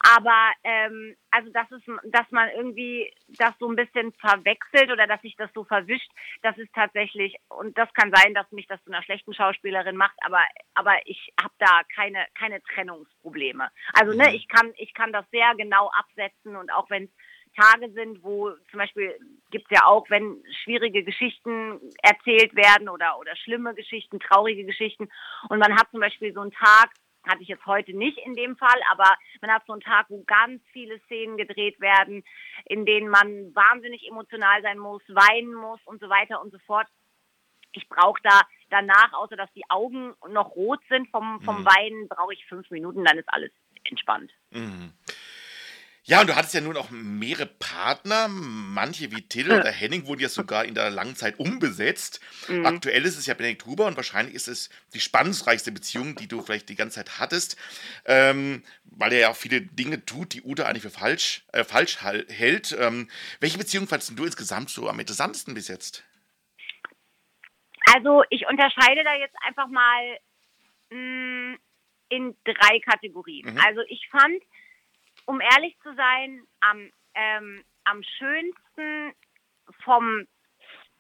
Aber 0.00 0.52
ähm, 0.64 1.16
also 1.30 1.50
das 1.50 1.70
ist, 1.72 1.84
dass 2.04 2.30
man 2.30 2.50
irgendwie 2.50 3.12
das 3.38 3.54
so 3.58 3.68
ein 3.68 3.76
bisschen 3.76 4.12
verwechselt 4.14 4.90
oder 4.90 5.06
dass 5.06 5.20
sich 5.22 5.34
das 5.36 5.50
so 5.54 5.64
verwischt, 5.64 6.10
das 6.42 6.56
ist 6.58 6.72
tatsächlich 6.74 7.36
und 7.48 7.76
das 7.76 7.92
kann 7.94 8.12
sein, 8.14 8.34
dass 8.34 8.50
mich 8.52 8.66
das 8.66 8.82
zu 8.84 8.92
einer 8.92 9.02
schlechten 9.02 9.34
Schauspielerin 9.34 9.96
macht, 9.96 10.16
aber 10.20 10.44
aber 10.74 10.94
ich 11.06 11.32
habe 11.40 11.54
da 11.58 11.80
keine 11.94 12.26
keine 12.34 12.62
Trennungsprobleme. 12.62 13.70
Also 13.94 14.16
ne, 14.16 14.28
mhm. 14.28 14.34
ich 14.34 14.48
kann 14.48 14.72
ich 14.76 14.94
kann 14.94 15.12
das 15.12 15.24
sehr 15.30 15.54
genau 15.56 15.90
absetzen 15.90 16.56
und 16.56 16.70
auch 16.72 16.90
wenn 16.90 17.04
es 17.04 17.10
Tage 17.50 17.90
sind, 17.92 18.22
wo 18.22 18.50
zum 18.70 18.78
Beispiel 18.78 19.18
gibt 19.50 19.66
es 19.70 19.78
ja 19.78 19.86
auch, 19.86 20.08
wenn 20.10 20.42
schwierige 20.62 21.04
Geschichten 21.04 21.80
erzählt 22.02 22.54
werden 22.54 22.88
oder, 22.88 23.18
oder 23.18 23.34
schlimme 23.36 23.74
Geschichten, 23.74 24.20
traurige 24.20 24.64
Geschichten 24.64 25.08
und 25.48 25.58
man 25.58 25.74
hat 25.76 25.90
zum 25.90 26.00
Beispiel 26.00 26.32
so 26.32 26.40
einen 26.40 26.52
Tag, 26.52 26.90
hatte 27.26 27.42
ich 27.42 27.48
jetzt 27.48 27.66
heute 27.66 27.96
nicht 27.96 28.18
in 28.18 28.34
dem 28.34 28.56
Fall, 28.56 28.80
aber 28.90 29.16
man 29.40 29.50
hat 29.50 29.64
so 29.66 29.72
einen 29.72 29.82
Tag, 29.82 30.06
wo 30.08 30.22
ganz 30.24 30.62
viele 30.72 30.98
Szenen 31.00 31.36
gedreht 31.36 31.80
werden, 31.80 32.24
in 32.64 32.86
denen 32.86 33.08
man 33.08 33.54
wahnsinnig 33.54 34.06
emotional 34.08 34.62
sein 34.62 34.78
muss, 34.78 35.02
weinen 35.08 35.54
muss 35.54 35.80
und 35.84 36.00
so 36.00 36.08
weiter 36.08 36.40
und 36.40 36.52
so 36.52 36.58
fort. 36.60 36.86
Ich 37.72 37.88
brauche 37.88 38.20
da 38.22 38.40
danach, 38.70 39.12
außer 39.12 39.36
dass 39.36 39.52
die 39.52 39.68
Augen 39.68 40.14
noch 40.28 40.56
rot 40.56 40.80
sind 40.88 41.08
vom, 41.10 41.40
vom 41.42 41.60
mhm. 41.60 41.66
Weinen, 41.66 42.08
brauche 42.08 42.32
ich 42.32 42.44
fünf 42.46 42.70
Minuten, 42.70 43.04
dann 43.04 43.18
ist 43.18 43.28
alles 43.28 43.52
entspannt. 43.84 44.32
Mhm. 44.50 44.92
Ja, 46.08 46.22
und 46.22 46.30
du 46.30 46.36
hattest 46.36 46.54
ja 46.54 46.62
nun 46.62 46.78
auch 46.78 46.88
mehrere 46.88 47.44
Partner. 47.44 48.28
Manche 48.28 49.10
wie 49.10 49.28
Till 49.28 49.52
oder 49.52 49.70
Henning 49.70 50.06
wurden 50.06 50.22
ja 50.22 50.30
sogar 50.30 50.64
in 50.64 50.74
der 50.74 50.88
langen 50.88 51.16
Zeit 51.16 51.38
umbesetzt. 51.38 52.20
Mhm. 52.48 52.64
Aktuell 52.64 53.04
ist 53.04 53.18
es 53.18 53.26
ja 53.26 53.34
Benedikt 53.34 53.66
Huber 53.66 53.84
und 53.84 53.96
wahrscheinlich 53.96 54.34
ist 54.34 54.48
es 54.48 54.70
die 54.94 55.00
spannungsreichste 55.00 55.70
Beziehung, 55.70 56.14
die 56.14 56.26
du 56.26 56.40
vielleicht 56.40 56.70
die 56.70 56.76
ganze 56.76 56.94
Zeit 56.94 57.18
hattest, 57.20 57.58
ähm, 58.06 58.64
weil 58.84 59.12
er 59.12 59.18
ja 59.18 59.28
auch 59.28 59.36
viele 59.36 59.60
Dinge 59.60 60.06
tut, 60.06 60.32
die 60.32 60.40
Uta 60.40 60.64
eigentlich 60.64 60.82
für 60.82 60.88
falsch, 60.88 61.44
äh, 61.52 61.62
falsch 61.62 61.98
hält. 62.00 62.74
Ähm, 62.80 63.10
welche 63.40 63.58
Beziehung 63.58 63.86
fandest 63.86 64.18
du 64.18 64.24
insgesamt 64.24 64.70
so 64.70 64.88
am 64.88 64.98
interessantesten 65.00 65.52
bis 65.52 65.68
jetzt? 65.68 66.04
Also 67.94 68.24
ich 68.30 68.46
unterscheide 68.48 69.04
da 69.04 69.14
jetzt 69.14 69.36
einfach 69.46 69.68
mal 69.68 70.18
mh, 70.88 70.96
mm, 70.96 71.58
in 72.08 72.34
drei 72.44 72.80
Kategorien. 72.80 73.52
Mhm. 73.52 73.58
Also 73.58 73.82
ich 73.88 74.08
fand 74.10 74.42
um 75.28 75.42
ehrlich 75.42 75.76
zu 75.82 75.94
sein, 75.94 76.42
am, 76.60 76.90
ähm, 77.14 77.62
am 77.84 78.02
schönsten 78.02 79.12
vom 79.84 80.26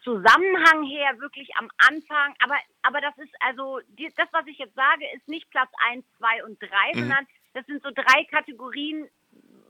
Zusammenhang 0.04 0.84
her 0.84 1.18
wirklich 1.18 1.48
am 1.56 1.70
Anfang. 1.78 2.34
Aber, 2.40 2.56
aber 2.82 3.00
das 3.00 3.16
ist 3.16 3.34
also, 3.40 3.80
die, 3.88 4.12
das, 4.16 4.28
was 4.32 4.46
ich 4.46 4.58
jetzt 4.58 4.74
sage, 4.74 5.04
ist 5.16 5.26
nicht 5.28 5.48
Platz 5.50 5.70
1, 5.90 6.04
2 6.18 6.44
und 6.44 6.60
3, 6.60 6.68
mhm. 6.68 6.98
sondern 6.98 7.26
das 7.54 7.64
sind 7.66 7.82
so 7.82 7.90
drei 7.90 8.24
Kategorien, 8.24 9.08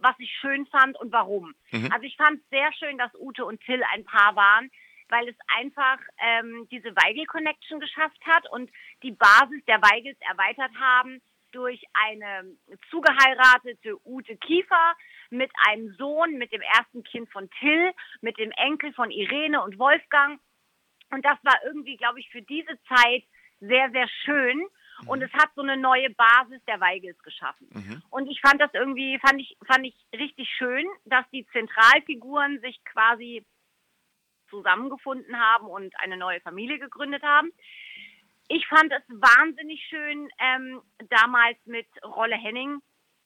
was 0.01 0.17
ich 0.19 0.31
schön 0.41 0.67
fand 0.67 0.99
und 0.99 1.13
warum. 1.13 1.55
Mhm. 1.71 1.93
Also 1.93 2.05
ich 2.05 2.17
fand 2.17 2.41
es 2.41 2.51
sehr 2.51 2.73
schön, 2.73 2.99
dass 2.99 3.15
Ute 3.15 3.45
und 3.45 3.61
Till 3.61 3.83
ein 3.95 4.05
Paar 4.05 4.35
waren, 4.35 4.71
weil 5.09 5.29
es 5.29 5.37
einfach 5.57 5.99
ähm, 6.19 6.67
diese 6.73 6.97
Weigel-Connection 6.97 7.79
geschafft 7.79 8.21
hat 8.27 8.51
und 8.51 8.71
die 9.05 9.13
Basis 9.13 9.65
der 9.67 9.81
Weigels 9.83 10.19
erweitert 10.21 10.73
haben 10.81 11.23
durch 11.53 11.83
eine 11.93 12.57
zugeheiratete 12.91 13.97
Ute 14.05 14.37
Kiefer 14.37 14.95
mit 15.31 15.51
einem 15.69 15.95
Sohn, 15.95 16.39
mit 16.39 16.53
dem 16.53 16.63
ersten 16.63 17.03
Kind 17.05 17.31
von 17.31 17.49
Till, 17.59 17.93
mit 18.21 18.39
dem 18.39 18.51
Enkel 18.53 18.93
von 18.93 19.11
Irene 19.11 19.63
und 19.63 19.79
Wolfgang. 19.79 20.41
Und 21.11 21.25
das 21.25 21.39
war 21.43 21.59
irgendwie, 21.65 21.97
glaube 21.97 22.21
ich, 22.21 22.29
für 22.31 22.43
diese 22.43 22.79
Zeit 22.89 23.25
sehr, 23.61 23.91
sehr 23.91 24.09
schön. 24.25 24.59
Mhm. 25.03 25.09
Und 25.09 25.23
es 25.23 25.33
hat 25.33 25.51
so 25.55 25.63
eine 25.63 25.77
neue 25.77 26.11
Basis 26.11 26.63
der 26.67 26.81
Weigels 26.81 27.19
geschaffen. 27.23 27.69
Mhm. 27.73 28.03
Und 28.11 28.29
ich 28.29 28.41
fand 28.41 28.61
das 28.61 28.73
irgendwie, 28.75 29.19
fand 29.19 29.41
ich, 29.41 29.57
fand 29.67 29.87
ich 29.87 29.95
richtig 30.13 30.49
schön, 30.57 30.87
dass 31.05 31.25
die 31.31 31.47
Zentralfiguren 31.53 32.61
sich 32.61 32.83
quasi 32.85 33.45
zusammengefunden 34.49 35.39
haben 35.39 35.67
und 35.67 35.95
eine 36.01 36.17
neue 36.17 36.41
Familie 36.41 36.79
gegründet 36.79 37.23
haben. 37.23 37.51
Ich 38.49 38.67
fand 38.67 38.91
es 38.93 39.03
wahnsinnig 39.09 39.81
schön 39.89 40.29
ähm, 40.39 40.81
damals 41.11 41.59
mit 41.67 41.87
Rolle 42.03 42.37
Henning, 42.37 42.81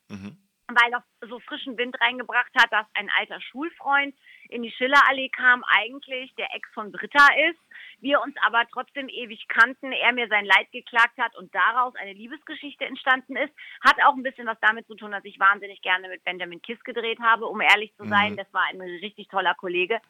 mhm. 0.09 0.37
weil 0.67 0.93
er 0.93 1.05
so 1.29 1.39
frischen 1.41 1.79
Wind 1.79 2.01
reingebracht 2.01 2.51
hat, 2.59 2.73
dass 2.73 2.87
ein 2.95 3.09
alter 3.19 3.41
Schulfreund 3.41 4.17
in 4.49 4.63
die 4.63 4.73
Schillerallee 4.73 5.29
kam, 5.29 5.63
eigentlich 5.65 6.35
der 6.35 6.53
Ex 6.55 6.69
von 6.75 6.91
Britta 6.91 7.27
ist, 7.51 7.61
wir 8.01 8.21
uns 8.21 8.35
aber 8.45 8.65
trotzdem 8.73 9.09
ewig 9.09 9.47
kannten, 9.47 9.93
er 9.93 10.13
mir 10.13 10.27
sein 10.27 10.45
Leid 10.45 10.73
geklagt 10.73 11.17
hat 11.19 11.37
und 11.37 11.55
daraus 11.55 11.95
eine 11.95 12.15
Liebesgeschichte 12.15 12.85
entstanden 12.85 13.37
ist. 13.37 13.55
Hat 13.81 14.03
auch 14.05 14.15
ein 14.15 14.25
bisschen 14.25 14.49
was 14.49 14.59
damit 14.61 14.89
zu 14.89 14.97
tun, 14.97 15.13
dass 15.13 15.25
ich 15.25 15.39
wahnsinnig 15.39 15.81
gerne 15.83 16.09
mit 16.09 16.25
Benjamin 16.25 16.61
Kiss 16.63 16.83
gedreht 16.83 17.21
habe, 17.21 17.47
um 17.47 17.61
ehrlich 17.61 17.95
zu 17.97 18.09
sein. 18.09 18.33
Mhm. 18.33 18.37
Das 18.39 18.53
war 18.53 18.65
ein 18.65 18.81
richtig 18.81 19.29
toller 19.29 19.55
Kollege. 19.55 20.01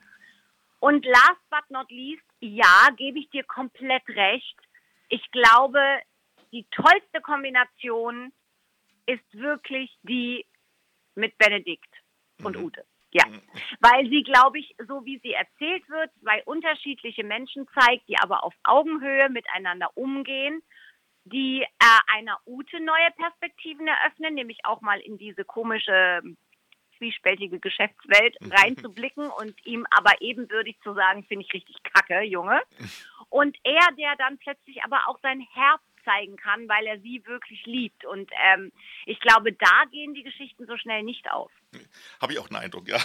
Und 0.81 1.05
last 1.05 1.51
but 1.51 1.69
not 1.69 1.91
least, 1.91 2.25
ja, 2.41 2.89
gebe 2.97 3.19
ich 3.19 3.29
dir 3.29 3.45
komplett 3.45 4.09
recht 4.09 4.57
ich 5.09 5.31
glaube, 5.31 5.81
die 6.53 6.67
tollste 6.71 7.21
Kombination 7.23 8.33
ist 9.07 9.25
wirklich 9.33 9.97
die 10.03 10.47
mit 11.15 11.37
Benedikt 11.39 11.89
und 12.43 12.57
mhm. 12.57 12.65
Ute. 12.65 12.85
Ja, 13.13 13.27
mhm. 13.27 13.43
weil 13.81 14.09
sie, 14.09 14.23
glaube 14.23 14.59
ich, 14.59 14.75
so 14.89 15.05
wie 15.05 15.19
sie 15.19 15.33
erzählt 15.33 15.87
wird, 15.89 16.11
zwei 16.23 16.43
unterschiedliche 16.45 17.25
Menschen 17.25 17.69
zeigt, 17.79 18.09
die 18.09 18.19
aber 18.19 18.43
auf 18.43 18.55
Augenhöhe 18.65 19.29
miteinander 19.29 19.91
umgehen, 19.95 20.63
die 21.25 21.63
äh, 21.63 22.17
einer 22.17 22.39
Ute 22.47 22.81
neue 22.81 23.11
Perspektiven 23.17 23.87
eröffnen, 23.87 24.35
nämlich 24.35 24.65
auch 24.65 24.81
mal 24.81 24.99
in 25.01 25.19
diese 25.19 25.45
komische 25.45 26.23
zwiespältige 26.97 27.59
Geschäftswelt 27.59 28.37
reinzublicken 28.51 29.29
und 29.29 29.55
ihm 29.67 29.87
aber 29.91 30.21
ebenbürtig 30.21 30.79
zu 30.83 30.95
sagen, 30.95 31.25
finde 31.25 31.45
ich 31.45 31.53
richtig 31.53 31.77
kacke, 31.83 32.23
Junge. 32.23 32.63
Und 33.33 33.57
er, 33.65 33.93
der 33.97 34.15
dann 34.17 34.37
plötzlich 34.37 34.85
aber 34.85 35.09
auch 35.09 35.19
sein 35.23 35.41
Herz 35.55 35.81
zeigen 36.05 36.37
kann, 36.37 36.69
weil 36.69 36.87
er 36.87 37.01
sie 37.01 37.25
wirklich 37.25 37.65
liebt. 37.65 38.05
Und 38.05 38.31
ähm, 38.45 38.73
ich 39.07 39.19
glaube, 39.21 39.55
da 39.55 39.85
gehen 39.91 40.13
die 40.13 40.23
Geschichten 40.23 40.67
so 40.67 40.77
schnell 40.77 41.03
nicht 41.03 41.31
auf. 41.31 41.51
Habe 42.21 42.35
ich 42.35 42.39
auch 42.39 42.49
den 42.49 42.57
Eindruck, 42.57 42.89
ja. 42.89 43.01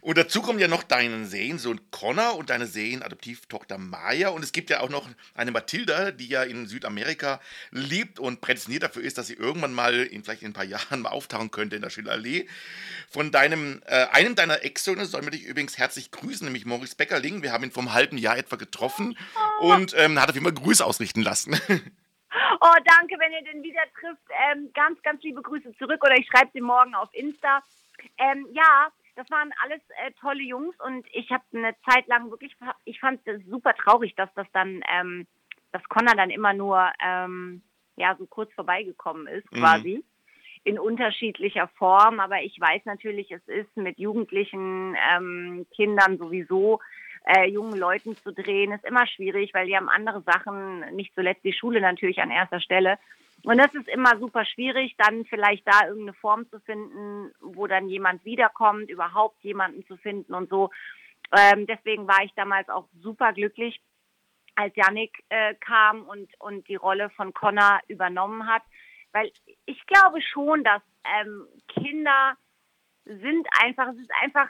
Und 0.00 0.16
dazu 0.16 0.42
kommen 0.42 0.58
ja 0.58 0.68
noch 0.68 0.82
deinen 0.82 1.26
Sehensohn 1.26 1.80
Connor 1.90 2.36
und 2.36 2.50
deine 2.50 2.66
Seen-Adoptivtochter 2.66 3.78
Maya. 3.78 4.30
Und 4.30 4.42
es 4.42 4.52
gibt 4.52 4.70
ja 4.70 4.80
auch 4.80 4.88
noch 4.88 5.08
eine 5.34 5.50
Mathilda, 5.50 6.12
die 6.12 6.28
ja 6.28 6.42
in 6.42 6.66
Südamerika 6.66 7.40
lebt 7.70 8.18
und 8.18 8.40
prädestiniert 8.40 8.82
dafür 8.82 9.02
ist, 9.02 9.18
dass 9.18 9.26
sie 9.26 9.34
irgendwann 9.34 9.74
mal, 9.74 9.94
in 9.94 10.24
vielleicht 10.24 10.42
in 10.42 10.50
ein 10.50 10.54
paar 10.54 10.64
Jahren, 10.68 11.00
mal 11.00 11.10
auftauchen 11.10 11.50
könnte 11.50 11.76
in 11.76 11.82
der 11.82 11.90
Schillerallee. 11.90 12.46
Von 13.10 13.32
deinem, 13.32 13.82
äh, 13.86 14.06
einem 14.06 14.34
deiner 14.34 14.64
Ex-Söhne 14.64 15.06
sollen 15.06 15.24
wir 15.24 15.30
dich 15.30 15.44
übrigens 15.44 15.76
herzlich 15.78 16.10
grüßen, 16.10 16.44
nämlich 16.44 16.64
Maurice 16.64 16.96
Beckerling. 16.96 17.42
Wir 17.42 17.52
haben 17.52 17.64
ihn 17.64 17.72
vor 17.72 17.82
einem 17.82 17.92
halben 17.92 18.18
Jahr 18.18 18.38
etwa 18.38 18.56
getroffen 18.56 19.18
oh. 19.60 19.74
und 19.74 19.94
ähm, 19.96 20.20
hat 20.20 20.28
auf 20.28 20.34
jeden 20.34 20.46
Fall 20.46 20.54
Grüße 20.54 20.84
ausrichten 20.84 21.22
lassen. 21.22 21.60
Oh, 22.60 22.76
danke, 22.84 23.18
wenn 23.18 23.32
ihr 23.32 23.42
den 23.42 23.62
wieder 23.62 23.82
trifft. 23.98 24.22
Ähm, 24.50 24.70
ganz, 24.74 25.00
ganz 25.02 25.22
liebe 25.22 25.42
Grüße 25.42 25.74
zurück 25.76 26.02
oder 26.04 26.16
ich 26.16 26.26
schreibe 26.26 26.50
sie 26.52 26.60
morgen 26.60 26.94
auf 26.94 27.08
Insta. 27.12 27.62
Ähm, 28.18 28.46
ja, 28.52 28.88
das 29.16 29.30
waren 29.30 29.52
alles 29.64 29.80
äh, 30.04 30.12
tolle 30.20 30.42
Jungs 30.42 30.76
und 30.80 31.06
ich 31.12 31.30
habe 31.30 31.42
eine 31.52 31.74
Zeit 31.88 32.06
lang 32.06 32.30
wirklich, 32.30 32.54
ich 32.84 33.00
fand 33.00 33.26
es 33.26 33.44
super 33.46 33.74
traurig, 33.74 34.14
dass 34.14 34.32
das 34.34 34.46
dann, 34.52 34.82
ähm, 34.88 35.26
dass 35.72 35.82
Connor 35.88 36.14
dann 36.14 36.30
immer 36.30 36.52
nur, 36.52 36.92
ähm, 37.04 37.62
ja, 37.96 38.14
so 38.16 38.26
kurz 38.26 38.52
vorbeigekommen 38.54 39.26
ist, 39.26 39.50
mhm. 39.52 39.58
quasi. 39.58 40.04
In 40.64 40.78
unterschiedlicher 40.78 41.68
Form, 41.78 42.20
aber 42.20 42.42
ich 42.42 42.60
weiß 42.60 42.84
natürlich, 42.84 43.30
es 43.30 43.46
ist 43.48 43.76
mit 43.76 43.98
jugendlichen 43.98 44.96
ähm, 45.12 45.66
Kindern 45.74 46.18
sowieso 46.18 46.80
äh, 47.28 47.46
jungen 47.46 47.78
Leuten 47.78 48.16
zu 48.16 48.32
drehen, 48.32 48.72
ist 48.72 48.84
immer 48.84 49.06
schwierig, 49.06 49.52
weil 49.52 49.66
die 49.66 49.76
haben 49.76 49.90
andere 49.90 50.22
Sachen, 50.22 50.80
nicht 50.94 51.14
zuletzt 51.14 51.44
die 51.44 51.52
Schule 51.52 51.80
natürlich 51.80 52.20
an 52.20 52.30
erster 52.30 52.60
Stelle. 52.60 52.98
Und 53.44 53.58
das 53.58 53.72
ist 53.74 53.86
immer 53.88 54.16
super 54.18 54.44
schwierig, 54.46 54.94
dann 54.96 55.26
vielleicht 55.26 55.66
da 55.68 55.86
irgendeine 55.86 56.14
Form 56.14 56.48
zu 56.48 56.58
finden, 56.60 57.30
wo 57.40 57.66
dann 57.66 57.88
jemand 57.88 58.24
wiederkommt, 58.24 58.90
überhaupt 58.90 59.42
jemanden 59.44 59.84
zu 59.86 59.96
finden 59.98 60.34
und 60.34 60.48
so. 60.48 60.70
Ähm, 61.36 61.66
deswegen 61.66 62.08
war 62.08 62.24
ich 62.24 62.32
damals 62.34 62.68
auch 62.70 62.88
super 63.00 63.32
glücklich, 63.34 63.80
als 64.54 64.74
Yannick 64.74 65.22
äh, 65.28 65.54
kam 65.54 66.02
und, 66.02 66.28
und 66.40 66.66
die 66.66 66.76
Rolle 66.76 67.10
von 67.10 67.34
Connor 67.34 67.80
übernommen 67.88 68.48
hat. 68.48 68.62
Weil 69.12 69.30
ich 69.66 69.86
glaube 69.86 70.20
schon, 70.22 70.64
dass 70.64 70.82
ähm, 71.04 71.46
Kinder 71.68 72.36
sind 73.08 73.48
einfach, 73.64 73.88
es 73.88 73.98
ist 73.98 74.10
einfach 74.22 74.48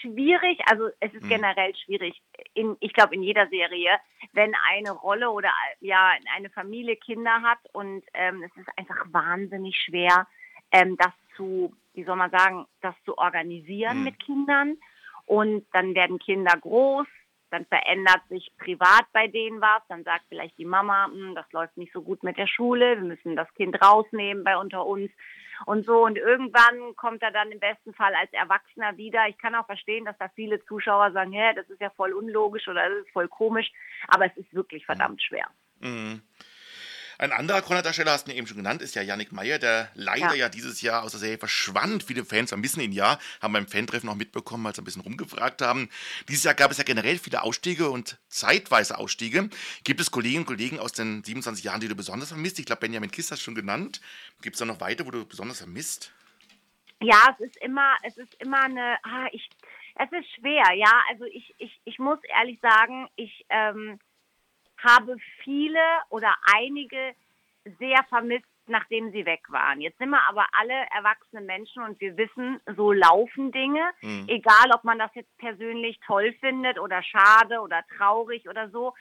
schwierig, 0.00 0.60
also 0.66 0.88
es 1.00 1.12
ist 1.12 1.24
mhm. 1.24 1.28
generell 1.28 1.74
schwierig, 1.76 2.22
in, 2.54 2.76
ich 2.80 2.92
glaube 2.92 3.14
in 3.14 3.22
jeder 3.22 3.48
Serie, 3.48 3.98
wenn 4.32 4.54
eine 4.70 4.92
Rolle 4.92 5.30
oder 5.30 5.50
ja 5.80 6.12
eine 6.36 6.50
Familie 6.50 6.96
Kinder 6.96 7.42
hat 7.42 7.58
und 7.72 8.04
ähm, 8.14 8.42
es 8.44 8.56
ist 8.56 8.68
einfach 8.76 9.04
wahnsinnig 9.12 9.76
schwer, 9.76 10.26
ähm, 10.72 10.96
das 10.96 11.12
zu, 11.36 11.74
wie 11.94 12.04
soll 12.04 12.16
man 12.16 12.30
sagen, 12.30 12.66
das 12.80 12.94
zu 13.04 13.18
organisieren 13.18 13.98
mhm. 13.98 14.04
mit 14.04 14.18
Kindern. 14.20 14.76
Und 15.26 15.66
dann 15.72 15.94
werden 15.94 16.18
Kinder 16.18 16.56
groß, 16.58 17.06
dann 17.50 17.66
verändert 17.66 18.22
sich 18.28 18.50
privat 18.58 19.04
bei 19.12 19.28
denen 19.28 19.60
was, 19.60 19.82
dann 19.88 20.02
sagt 20.04 20.24
vielleicht 20.28 20.56
die 20.56 20.64
Mama, 20.64 21.06
hm, 21.06 21.34
das 21.34 21.50
läuft 21.52 21.76
nicht 21.76 21.92
so 21.92 22.02
gut 22.02 22.22
mit 22.22 22.38
der 22.38 22.46
Schule, 22.46 22.96
wir 22.96 23.04
müssen 23.04 23.36
das 23.36 23.52
Kind 23.54 23.80
rausnehmen 23.82 24.42
bei 24.42 24.56
unter 24.56 24.86
uns 24.86 25.10
und 25.66 25.84
so. 25.86 26.04
Und 26.04 26.16
irgendwann 26.16 26.94
kommt 26.96 27.22
er 27.22 27.30
dann 27.30 27.50
im 27.50 27.60
besten 27.60 27.94
Fall 27.94 28.14
als 28.14 28.32
Erwachsener 28.32 28.96
wieder. 28.96 29.26
Ich 29.28 29.38
kann 29.38 29.54
auch 29.54 29.66
verstehen, 29.66 30.04
dass 30.04 30.18
da 30.18 30.28
viele 30.34 30.64
Zuschauer 30.64 31.12
sagen, 31.12 31.32
hä, 31.32 31.54
das 31.54 31.68
ist 31.70 31.80
ja 31.80 31.90
voll 31.90 32.12
unlogisch 32.12 32.68
oder 32.68 32.88
das 32.88 33.04
ist 33.04 33.12
voll 33.12 33.28
komisch, 33.28 33.70
aber 34.08 34.26
es 34.26 34.36
ist 34.36 34.52
wirklich 34.54 34.84
verdammt 34.86 35.22
schwer. 35.22 35.46
Mhm. 35.80 36.22
Ein 37.20 37.32
anderer 37.32 37.62
Corner-Darsteller, 37.62 38.12
hast 38.12 38.28
du 38.28 38.32
eben 38.32 38.46
schon 38.46 38.58
genannt, 38.58 38.80
ist 38.80 38.94
ja 38.94 39.02
Yannick 39.02 39.32
Meyer, 39.32 39.58
der 39.58 39.90
leider 39.94 40.30
ja. 40.30 40.34
ja. 40.34 40.48
dieses 40.48 40.82
Jahr 40.82 41.02
aus 41.02 41.10
der 41.10 41.18
Serie 41.18 41.36
verschwand. 41.36 42.04
Viele 42.04 42.24
Fans 42.24 42.50
vermissen 42.50 42.80
ihn 42.80 42.92
ja, 42.92 43.18
haben 43.42 43.52
beim 43.52 43.66
Fantreffen 43.66 44.08
auch 44.08 44.14
mitbekommen, 44.14 44.64
als 44.66 44.76
sie 44.76 44.82
ein 44.82 44.84
bisschen 44.84 45.02
rumgefragt 45.02 45.60
haben. 45.60 45.88
Dieses 46.28 46.44
Jahr 46.44 46.54
gab 46.54 46.70
es 46.70 46.78
ja 46.78 46.84
generell 46.84 47.18
viele 47.18 47.42
Ausstiege 47.42 47.90
und 47.90 48.18
zeitweise 48.28 48.98
Ausstiege. 48.98 49.50
Gibt 49.82 50.00
es 50.00 50.12
Kolleginnen 50.12 50.42
und 50.42 50.46
Kollegen 50.46 50.78
aus 50.78 50.92
den 50.92 51.24
27 51.24 51.64
Jahren, 51.64 51.80
die 51.80 51.88
du 51.88 51.96
besonders 51.96 52.28
vermisst? 52.28 52.60
Ich 52.60 52.66
glaube, 52.66 52.82
Benjamin 52.82 53.10
Kiss 53.10 53.32
hast 53.32 53.40
du 53.40 53.44
schon 53.46 53.56
genannt. 53.56 54.00
Gibt 54.40 54.54
es 54.54 54.60
da 54.60 54.64
noch 54.64 54.80
weitere, 54.80 55.08
wo 55.08 55.10
du 55.10 55.26
besonders 55.26 55.58
vermisst? 55.58 56.12
Ja, 57.00 57.36
es 57.36 57.46
ist 57.46 57.56
immer, 57.56 57.96
es 58.04 58.16
ist 58.16 58.34
immer 58.38 58.62
eine, 58.62 58.96
ah, 59.02 59.26
ich, 59.32 59.50
es 59.96 60.12
ist 60.12 60.34
schwer, 60.36 60.72
ja. 60.76 61.02
Also 61.10 61.24
ich, 61.24 61.52
ich, 61.58 61.80
ich 61.84 61.98
muss 61.98 62.20
ehrlich 62.28 62.60
sagen, 62.60 63.08
ich 63.16 63.44
ähm, 63.48 63.98
habe 64.78 65.16
viele 65.42 65.80
oder 66.10 66.34
einige 66.54 67.14
sehr 67.78 68.02
vermisst, 68.08 68.46
nachdem 68.66 69.10
sie 69.12 69.24
weg 69.24 69.42
waren. 69.48 69.80
Jetzt 69.80 69.98
sind 69.98 70.10
wir 70.10 70.28
aber 70.28 70.46
alle 70.52 70.86
erwachsene 70.94 71.40
Menschen 71.42 71.82
und 71.82 72.00
wir 72.00 72.16
wissen, 72.16 72.60
so 72.76 72.92
laufen 72.92 73.50
Dinge. 73.50 73.90
Mhm. 74.02 74.26
Egal, 74.28 74.70
ob 74.74 74.84
man 74.84 74.98
das 74.98 75.14
jetzt 75.14 75.36
persönlich 75.38 75.98
toll 76.06 76.34
findet 76.40 76.78
oder 76.78 77.02
schade 77.02 77.60
oder 77.60 77.84
traurig 77.96 78.48
oder 78.48 78.68
so. 78.70 78.94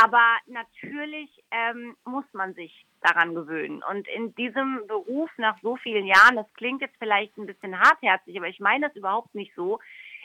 Aber 0.00 0.36
natürlich 0.46 1.28
ähm, 1.50 1.96
muss 2.04 2.24
man 2.32 2.54
sich 2.54 2.86
daran 3.00 3.34
gewöhnen. 3.34 3.82
Und 3.90 4.06
in 4.08 4.34
diesem 4.34 4.86
Beruf 4.86 5.30
nach 5.36 5.58
so 5.62 5.76
vielen 5.76 6.06
Jahren, 6.06 6.36
das 6.36 6.46
klingt 6.54 6.80
jetzt 6.80 6.96
vielleicht 6.98 7.36
ein 7.36 7.46
bisschen 7.46 7.78
hartherzig, 7.78 8.36
aber 8.36 8.48
ich 8.48 8.60
meine 8.60 8.88
das 8.88 8.96
überhaupt 8.96 9.34
nicht 9.34 9.54
so, 9.56 9.80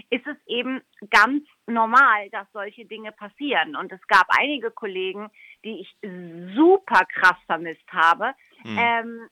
ist 0.10 0.26
es 0.28 0.38
eben 0.46 0.82
ganz 1.10 1.44
normal, 1.68 2.30
dass 2.32 2.48
solche 2.52 2.86
Dinge 2.86 3.12
passieren. 3.12 3.76
Und 3.76 3.92
es 3.92 4.06
gab 4.08 4.28
einige 4.30 4.72
Kollegen, 4.72 5.30
die 5.64 5.82
ich 5.82 5.98
super 6.56 7.06
krass 7.06 7.38
vermisst 7.46 7.92
habe. 7.92 8.34
Mhm. 8.64 8.78
Ähm, 8.78 9.30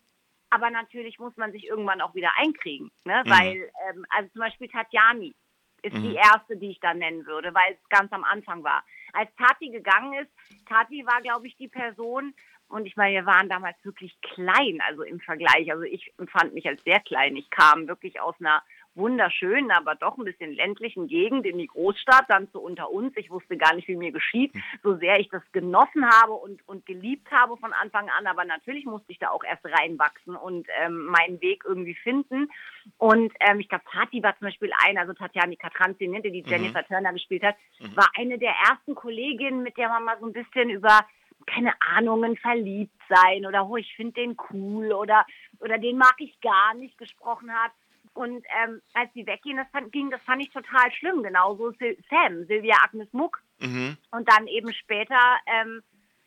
aber 0.50 0.70
natürlich 0.70 1.18
muss 1.18 1.36
man 1.36 1.52
sich 1.52 1.66
irgendwann 1.66 2.02
auch 2.02 2.14
wieder 2.14 2.32
einkriegen, 2.38 2.92
ne? 3.06 3.24
Mhm. 3.26 3.30
weil 3.30 3.72
ähm, 3.90 4.06
also 4.10 4.30
zum 4.32 4.42
Beispiel 4.42 4.68
Tatjani 4.68 5.34
ist 5.82 5.96
mhm. 5.96 6.04
die 6.04 6.16
erste, 6.16 6.58
die 6.58 6.72
ich 6.72 6.80
da 6.80 6.94
nennen 6.94 7.26
würde, 7.26 7.54
weil 7.54 7.74
es 7.74 7.90
ganz 7.90 8.12
am 8.14 8.24
Anfang 8.24 8.64
war. 8.64 8.84
Als 9.14 9.30
Tati 9.36 9.70
gegangen 9.70 10.14
ist, 10.14 10.32
Tati 10.68 11.06
war, 11.06 11.22
glaube 11.22 11.48
ich, 11.48 11.58
die 11.58 11.68
Person, 11.68 12.34
und 12.74 12.88
ich 12.88 12.96
meine, 12.96 13.14
wir 13.14 13.26
waren 13.26 13.50
damals 13.50 13.78
wirklich 13.84 14.20
klein, 14.22 14.80
also 14.88 15.04
im 15.04 15.20
Vergleich. 15.20 15.72
Also 15.72 15.84
ich 15.84 16.12
empfand 16.18 16.54
mich 16.54 16.68
als 16.68 16.84
sehr 16.84 17.00
klein. 17.02 17.36
Ich 17.36 17.50
kam 17.52 17.88
wirklich 17.88 18.20
aus 18.20 18.36
einer 18.40 18.64
wunderschönen, 18.96 19.72
aber 19.72 19.96
doch 19.96 20.18
ein 20.18 20.26
bisschen 20.26 20.54
ländlichen 20.54 21.08
Gegend 21.08 21.46
in 21.46 21.58
die 21.58 21.68
Großstadt, 21.68 22.26
dann 22.28 22.50
zu 22.52 22.62
unter 22.62 22.92
uns. 22.92 23.16
Ich 23.18 23.30
wusste 23.32 23.58
gar 23.58 23.74
nicht, 23.76 23.88
wie 23.88 23.96
mir 23.96 24.12
geschieht, 24.12 24.54
so 24.84 24.96
sehr 24.98 25.20
ich 25.20 25.30
das 25.30 25.42
genossen 25.52 26.08
habe 26.10 26.34
und, 26.34 26.68
und 26.68 26.86
geliebt 26.86 27.32
habe 27.32 27.58
von 27.58 27.74
Anfang 27.74 28.10
an. 28.10 28.28
Aber 28.28 28.46
natürlich 28.46 28.86
musste 28.86 29.12
ich 29.12 29.20
da 29.20 29.30
auch 29.30 29.44
erst 29.44 29.66
reinwachsen 29.66 30.36
und 30.36 30.68
ähm, 30.82 31.06
meinen 31.06 31.42
Weg 31.42 31.64
irgendwie 31.66 31.96
finden. 31.96 32.50
Und 32.98 33.34
ähm, 33.40 33.60
ich 33.60 33.70
glaube, 33.70 33.86
Tati 33.92 34.22
war 34.22 34.38
zum 34.38 34.48
Beispiel 34.48 34.72
eine, 34.86 35.02
also 35.02 35.14
Tatjana 35.14 35.56
Katranzi, 35.56 36.08
die 36.24 36.32
die 36.32 36.44
mhm. 36.44 36.50
Jennifer 36.50 36.82
mhm. 36.82 36.88
Turner 36.88 37.14
gespielt 37.14 37.44
hat, 37.44 37.56
mhm. 37.80 37.96
war 37.96 38.10
eine 38.18 38.38
der 38.38 38.54
ersten 38.70 38.96
Kolleginnen, 38.96 39.64
mit 39.64 39.78
der 39.78 39.90
man 39.90 40.04
mal 40.04 40.18
so 40.20 40.28
ein 40.28 40.34
bisschen 40.34 40.70
über 40.70 41.06
keine 41.46 41.74
Ahnungen 41.82 42.38
verliebt 42.38 42.98
sein 43.10 43.46
oder 43.46 43.68
oh, 43.68 43.76
ich 43.76 43.94
finde 43.96 44.14
den 44.14 44.38
cool 44.50 44.94
oder 44.94 45.26
oder 45.60 45.78
den 45.78 45.98
mag 45.98 46.16
ich 46.20 46.40
gar 46.40 46.74
nicht 46.74 46.98
gesprochen 46.98 47.52
hat. 47.52 47.72
Und 48.14 48.46
ähm, 48.64 48.82
als 48.94 49.12
sie 49.14 49.26
wegging, 49.26 49.58
das 49.58 49.68
fand, 49.72 49.92
ging, 49.92 50.12
das 50.12 50.22
fand 50.22 50.42
ich 50.42 50.52
total 50.52 50.92
schlimm. 50.92 51.24
Genauso 51.24 51.72
Sam, 52.10 52.46
Silvia 52.46 52.78
Agnes 52.84 53.12
Muck. 53.12 53.42
Mhm. 53.60 53.98
Und 54.12 54.30
dann 54.30 54.48
eben 54.48 54.74
später, 54.74 55.38
ähm, 55.48 55.82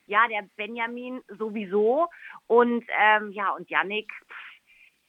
ja, 0.06 0.26
der 0.28 0.42
Benjamin 0.56 1.22
sowieso. 1.28 2.08
Und 2.46 2.84
ähm, 2.98 3.32
ja, 3.32 3.50
und 3.52 3.70
Yannick. 3.70 4.10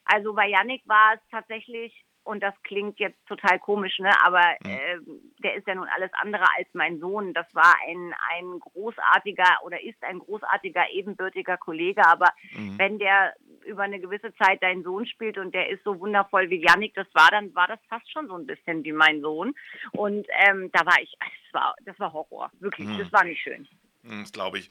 Also 0.06 0.34
bei 0.34 0.48
Yannick 0.48 0.84
war 0.88 1.16
es 1.16 1.20
tatsächlich 1.32 1.94
und 2.28 2.44
das 2.44 2.54
klingt 2.64 3.00
jetzt 3.00 3.26
total 3.26 3.58
komisch, 3.60 4.00
ne? 4.00 4.12
aber 4.26 4.42
äh, 4.66 5.00
der 5.40 5.56
ist 5.56 5.66
ja 5.66 5.76
nun 5.76 5.88
alles 5.88 6.12
andere 6.22 6.44
als 6.58 6.68
mein 6.74 7.00
Sohn. 7.00 7.34
Das 7.34 7.48
war 7.54 7.74
ein, 7.88 8.14
ein 8.36 8.60
großartiger 8.60 9.64
oder 9.64 9.82
ist 9.82 10.04
ein 10.04 10.20
großartiger, 10.20 10.90
ebenbürtiger 10.92 11.58
Kollege, 11.58 12.06
aber 12.06 12.28
mhm. 12.52 12.78
wenn 12.78 13.00
der 13.00 13.34
über 13.66 13.84
eine 13.84 14.00
gewisse 14.00 14.34
Zeit 14.36 14.62
dein 14.62 14.84
Sohn 14.84 15.06
spielt 15.06 15.38
und 15.38 15.56
der 15.56 15.70
ist 15.70 15.84
so 15.84 16.00
wundervoll 16.00 16.50
wie 16.50 16.62
Yannick, 16.62 16.94
das 16.96 17.08
war, 17.14 17.30
dann 17.32 17.56
war 17.56 17.68
das 17.68 17.80
fast 17.88 18.12
schon 18.12 18.28
so 18.28 18.36
ein 18.36 18.46
bisschen 18.46 18.84
wie 18.84 18.94
mein 18.94 19.22
Sohn. 19.22 19.56
Und 19.94 20.28
ähm, 20.48 20.70
da 20.74 20.86
war 20.86 21.02
ich, 21.02 21.16
das 21.20 21.54
war, 21.54 21.76
das 21.86 22.00
war 22.00 22.12
Horror, 22.12 22.52
wirklich, 22.60 22.88
mhm. 22.88 22.98
das 22.98 23.12
war 23.14 23.24
nicht 23.24 23.42
schön. 23.42 23.68
Hm, 24.08 24.24
das 24.24 24.32
glaube 24.32 24.60
ich. 24.60 24.70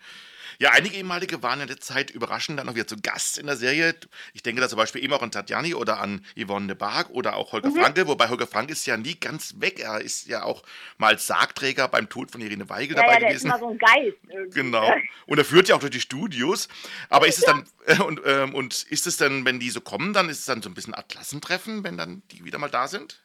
Ja, 0.59 0.71
einige 0.71 0.97
ehemalige 0.97 1.43
waren 1.43 1.61
in 1.61 1.67
der 1.67 1.81
Zeit 1.81 2.11
überraschend 2.11 2.59
dann 2.59 2.69
auch 2.69 2.75
wieder 2.75 2.87
zu 2.87 2.97
Gast 2.97 3.37
in 3.37 3.47
der 3.47 3.57
Serie. 3.57 3.95
Ich 4.33 4.43
denke 4.43 4.61
da 4.61 4.69
zum 4.69 4.79
Beispiel 4.79 5.05
eben 5.05 5.13
auch 5.13 5.23
an 5.23 5.31
Tatjani 5.31 5.75
oder 5.75 6.01
an 6.01 6.25
Yvonne 6.35 6.69
de 6.69 6.77
Barg 6.77 7.11
oder 7.11 7.37
auch 7.37 7.53
Holger 7.53 7.69
mhm. 7.69 7.77
Franke, 7.77 8.07
wobei 8.07 8.29
Holger 8.29 8.47
Frank 8.47 8.71
ist 8.71 8.87
ja 8.87 8.97
nie 8.97 9.19
ganz 9.19 9.55
weg. 9.59 9.81
Er 9.81 10.01
ist 10.01 10.27
ja 10.29 10.45
auch 10.45 10.63
mal 10.97 11.09
als 11.09 11.27
Sargträger 11.27 11.89
beim 11.89 12.09
Tod 12.09 12.31
von 12.31 12.41
Irene 12.41 12.69
Weigel 12.71 12.97
ja, 12.97 13.03
dabei 13.03 13.15
ja, 13.15 13.21
der 13.21 13.29
gewesen. 13.31 13.49
Ist 13.49 13.55
immer 13.55 13.59
so 13.59 13.71
ein 13.71 13.79
Geist. 13.79 14.17
Irgendwie. 14.29 14.61
Genau. 14.61 14.95
Und 15.27 15.39
er 15.39 15.45
führt 15.45 15.69
ja 15.69 15.75
auch 15.75 15.81
durch 15.81 15.93
die 15.93 16.01
Studios. 16.01 16.69
Aber 17.11 17.27
ist 17.27 17.39
es 17.39 17.45
dann, 17.45 17.69
äh, 17.87 18.01
und, 18.01 18.21
ähm, 18.25 18.55
und 18.55 18.85
ist 18.85 19.07
es 19.07 19.19
dann, 19.19 19.45
wenn 19.45 19.61
die 19.61 19.71
so 19.71 19.81
kommen, 19.81 20.15
dann 20.15 20.31
ist 20.31 20.39
es 20.39 20.45
dann 20.47 20.63
so 20.63 20.71
ein 20.71 20.75
bisschen 20.75 20.95
Art 20.95 21.09
Klassentreffen, 21.11 21.85
wenn 21.85 21.99
dann 21.99 22.23
die 22.31 22.45
wieder 22.45 22.59
mal 22.59 22.71
da 22.71 22.89
sind? 22.89 23.23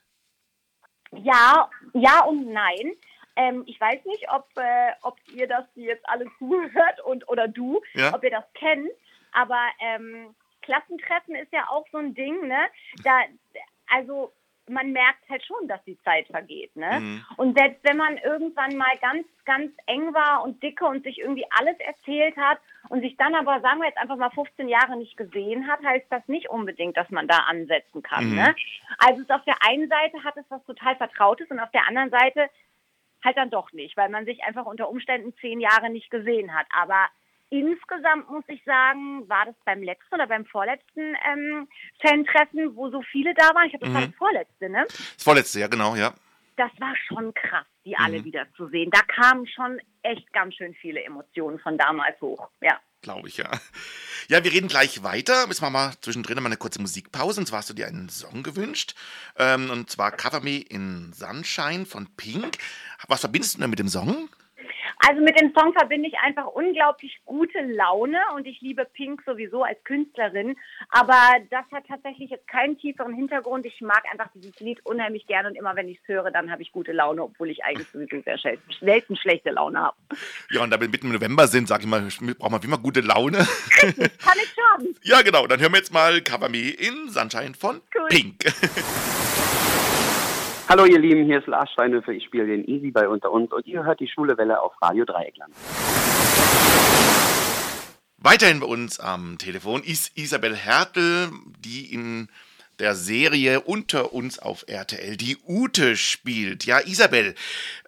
Ja, 1.12 1.70
ja 1.94 2.24
und 2.26 2.52
nein. 2.52 2.94
Ähm, 3.36 3.64
ich 3.66 3.80
weiß 3.80 4.04
nicht, 4.06 4.28
ob, 4.32 4.48
äh, 4.58 4.92
ob 5.02 5.18
ihr 5.34 5.48
das 5.48 5.66
jetzt 5.76 6.08
alle 6.10 6.26
zuhört 6.38 7.02
und 7.06 7.28
oder 7.30 7.48
du, 7.48 7.82
ja. 7.94 8.14
ob 8.14 8.24
ihr 8.24 8.32
das 8.32 8.46
kennt, 8.54 8.92
aber 9.32 9.62
ähm, 9.80 10.36
Klassentreffen 10.62 11.36
ist 11.36 11.52
ja 11.52 11.68
auch 11.70 11.86
so 11.92 11.98
ein 11.98 12.14
Ding, 12.14 12.48
ne? 12.48 12.60
Da, 13.04 13.22
also 13.88 14.32
man 14.72 14.92
merkt 14.92 15.28
halt 15.30 15.44
schon, 15.46 15.68
dass 15.68 15.84
die 15.84 16.00
Zeit 16.04 16.28
vergeht. 16.28 16.76
Ne? 16.76 17.00
Mhm. 17.00 17.26
Und 17.38 17.58
selbst 17.58 17.84
wenn 17.84 17.98
man 17.98 18.18
irgendwann 18.18 18.78
mal 18.78 18.98
ganz, 19.02 19.28
ganz 19.46 19.72
eng 19.86 20.14
war 20.14 20.44
und 20.44 20.62
dicke 20.64 20.86
und 20.86 21.04
sich 21.04 21.20
irgendwie 21.20 21.46
alles 21.60 21.78
erzählt 21.80 22.38
hat 22.38 22.60
und 22.90 23.02
sich 23.02 23.18
dann 23.18 23.36
aber, 23.36 23.60
sagen 23.62 23.80
wir 23.80 23.88
jetzt 23.88 23.98
einfach 23.98 24.18
mal 24.18 24.30
15 24.30 24.70
Jahre 24.70 24.98
nicht 24.98 25.18
gesehen 25.18 25.68
hat, 25.68 25.84
heißt 25.84 26.06
das 26.10 26.26
nicht 26.28 26.50
unbedingt, 26.50 26.96
dass 26.96 27.10
man 27.10 27.28
da 27.28 27.38
ansetzen 27.50 28.02
kann. 28.02 28.30
Mhm. 28.30 28.36
Ne? 28.36 28.56
Also 29.00 29.22
es 29.22 29.30
auf 29.30 29.44
der 29.46 29.58
einen 29.68 29.90
Seite 29.90 30.24
hat 30.24 30.38
es 30.38 30.46
was 30.50 30.64
total 30.66 30.96
Vertrautes 30.96 31.50
und 31.50 31.60
auf 31.60 31.72
der 31.72 31.88
anderen 31.88 32.10
Seite 32.10 32.50
halt 33.24 33.38
dann 33.38 33.50
doch 33.50 33.72
nicht, 33.74 33.98
weil 33.98 34.10
man 34.10 34.26
sich 34.26 34.44
einfach 34.44 34.66
unter 34.66 34.90
Umständen 34.90 35.34
zehn 35.40 35.60
Jahre 35.60 35.90
nicht 35.90 36.10
gesehen 36.10 36.54
hat. 36.54 36.66
Aber 36.72 37.08
insgesamt 37.50 38.30
muss 38.30 38.44
ich 38.48 38.64
sagen, 38.64 39.28
war 39.30 39.46
das 39.46 39.56
beim 39.66 39.84
letzten 39.84 40.16
oder 40.16 40.28
beim 40.28 40.46
vorletzten 40.46 41.16
ähm, 41.30 41.68
Fan-Treffen, 42.02 42.76
wo 42.76 42.90
so 42.90 43.02
viele 43.02 43.34
da 43.34 43.54
waren. 43.54 43.68
Ich 43.68 43.74
habe 43.74 43.86
das 43.86 43.90
mhm. 43.90 43.96
war 43.96 44.08
das 44.08 44.16
vorletzte, 44.16 44.70
ne? 44.70 44.86
Das 44.88 45.24
vorletzte, 45.24 45.60
ja, 45.60 45.68
genau, 45.68 45.96
ja. 45.96 46.14
Das 46.58 46.72
war 46.80 46.96
schon 47.08 47.34
krass, 47.34 47.66
die 47.86 47.98
alle 47.98 48.20
mhm. 48.20 48.26
wieder 48.26 48.46
zu 48.56 48.68
sehen. 48.68 48.90
Da 48.92 49.02
kamen 49.02 49.48
schon 49.48 49.80
echt 50.04 50.32
ganz 50.34 50.56
schön 50.56 50.74
viele 50.76 51.04
Emotionen 51.04 51.60
von 51.60 51.78
damals 51.78 52.20
hoch, 52.22 52.50
ja. 52.62 52.80
Glaube 53.02 53.28
ich, 53.28 53.38
ja. 53.38 53.50
Ja, 54.28 54.44
wir 54.44 54.52
reden 54.52 54.68
gleich 54.68 55.02
weiter. 55.02 55.48
Jetzt 55.48 55.62
machen 55.62 55.74
wir 55.74 55.88
mal 55.88 55.94
zwischendrin 56.02 56.38
mal 56.38 56.46
eine 56.46 56.58
kurze 56.58 56.80
Musikpause. 56.80 57.42
Und 57.42 57.48
zwar 57.48 57.60
hast 57.60 57.70
du 57.70 57.74
dir 57.74 57.88
einen 57.88 58.10
Song 58.10 58.44
gewünscht. 58.44 58.96
Ähm, 59.38 59.70
und 59.70 59.90
zwar 59.90 60.12
Cover 60.12 60.42
Me 60.42 60.58
in 60.58 61.12
Sunshine 61.12 61.86
von 61.86 62.08
Pink. 62.16 62.58
Was 63.08 63.22
verbindest 63.22 63.56
du 63.56 63.60
denn 63.60 63.70
mit 63.72 63.80
dem 63.80 63.90
Song? 63.90 64.30
Also 65.08 65.22
mit 65.22 65.40
dem 65.40 65.52
Song 65.58 65.74
verbinde 65.74 66.08
ich 66.08 66.16
einfach 66.20 66.46
unglaublich 66.48 67.20
gute 67.26 67.60
Laune 67.62 68.20
und 68.36 68.46
ich 68.46 68.62
liebe 68.62 68.86
Pink 68.86 69.24
sowieso 69.26 69.64
als 69.64 69.84
Künstlerin. 69.84 70.56
Aber 70.90 71.20
das 71.50 71.66
hat 71.72 71.88
tatsächlich 71.88 72.30
jetzt 72.30 72.48
keinen 72.48 72.78
tieferen 72.78 73.14
Hintergrund. 73.14 73.66
Ich 73.66 73.82
mag 73.82 74.04
einfach 74.12 74.30
dieses 74.36 74.60
Lied 74.60 74.80
unheimlich 74.86 75.26
gerne 75.26 75.50
und 75.50 75.56
immer 75.56 75.76
wenn 75.76 75.90
ich 75.90 76.00
es 76.02 76.08
höre, 76.08 76.30
dann 76.30 76.52
habe 76.52 76.62
ich 76.62 76.72
gute 76.72 76.92
Laune, 76.92 77.24
obwohl 77.24 77.50
ich 77.50 77.64
eigentlich 77.64 77.88
sowieso 77.90 78.22
sehr 78.22 78.38
selten 78.80 79.16
schlechte 79.16 79.50
Laune 79.50 79.80
habe. 79.80 79.98
Ja, 80.52 80.62
und 80.62 80.70
da 80.70 80.80
wir 80.80 80.88
mitten 80.88 81.08
im 81.08 81.14
November 81.14 81.48
sind, 81.48 81.68
sage 81.68 81.84
ich 81.84 81.90
mal, 81.90 82.02
braucht 82.38 82.52
man 82.52 82.62
wie 82.62 82.68
immer 82.68 82.78
gute 82.78 83.02
Laune. 83.02 83.40
Richtig, 83.40 84.18
kann 84.20 84.38
ich 84.38 84.54
schon. 84.54 84.96
ja, 85.04 85.22
genau. 85.22 85.48
Dann 85.48 85.60
hören 85.60 85.72
wir 85.72 85.80
jetzt 85.80 85.94
mal 85.94 86.22
Cover 86.22 86.50
Me 86.50 86.70
in 86.70 87.10
Sunshine 87.10 87.54
von 87.56 87.82
cool. 87.96 88.08
Pink. 88.10 88.46
Hallo 90.72 90.86
ihr 90.86 91.00
Lieben, 91.00 91.26
hier 91.26 91.40
ist 91.40 91.48
Lars 91.48 91.70
Steinhöfer, 91.74 92.14
ich 92.14 92.24
spiele 92.24 92.46
den 92.46 92.66
Easy 92.66 92.92
bei 92.92 93.06
Unter 93.06 93.30
uns 93.30 93.52
und 93.52 93.68
ihr 93.68 93.84
hört 93.84 94.00
die 94.00 94.08
Schwule 94.08 94.38
Welle 94.38 94.62
auf 94.62 94.72
Radio 94.82 95.04
Dreieckland. 95.04 95.54
Weiterhin 98.20 98.62
bei 98.62 98.68
uns 98.68 98.98
am 98.98 99.38
Telefon 99.38 99.84
ist 99.84 100.18
Isabel 100.18 100.56
Hertel, 100.56 101.30
die 101.60 101.94
in 101.94 102.30
der 102.80 102.96
Serie 102.96 103.60
Unter 103.60 104.14
uns 104.14 104.40
auf 104.40 104.64
RTL 104.66 105.18
die 105.18 105.36
Ute 105.46 105.98
spielt. 105.98 106.66
Ja, 106.66 106.80
Isabel, 106.80 107.36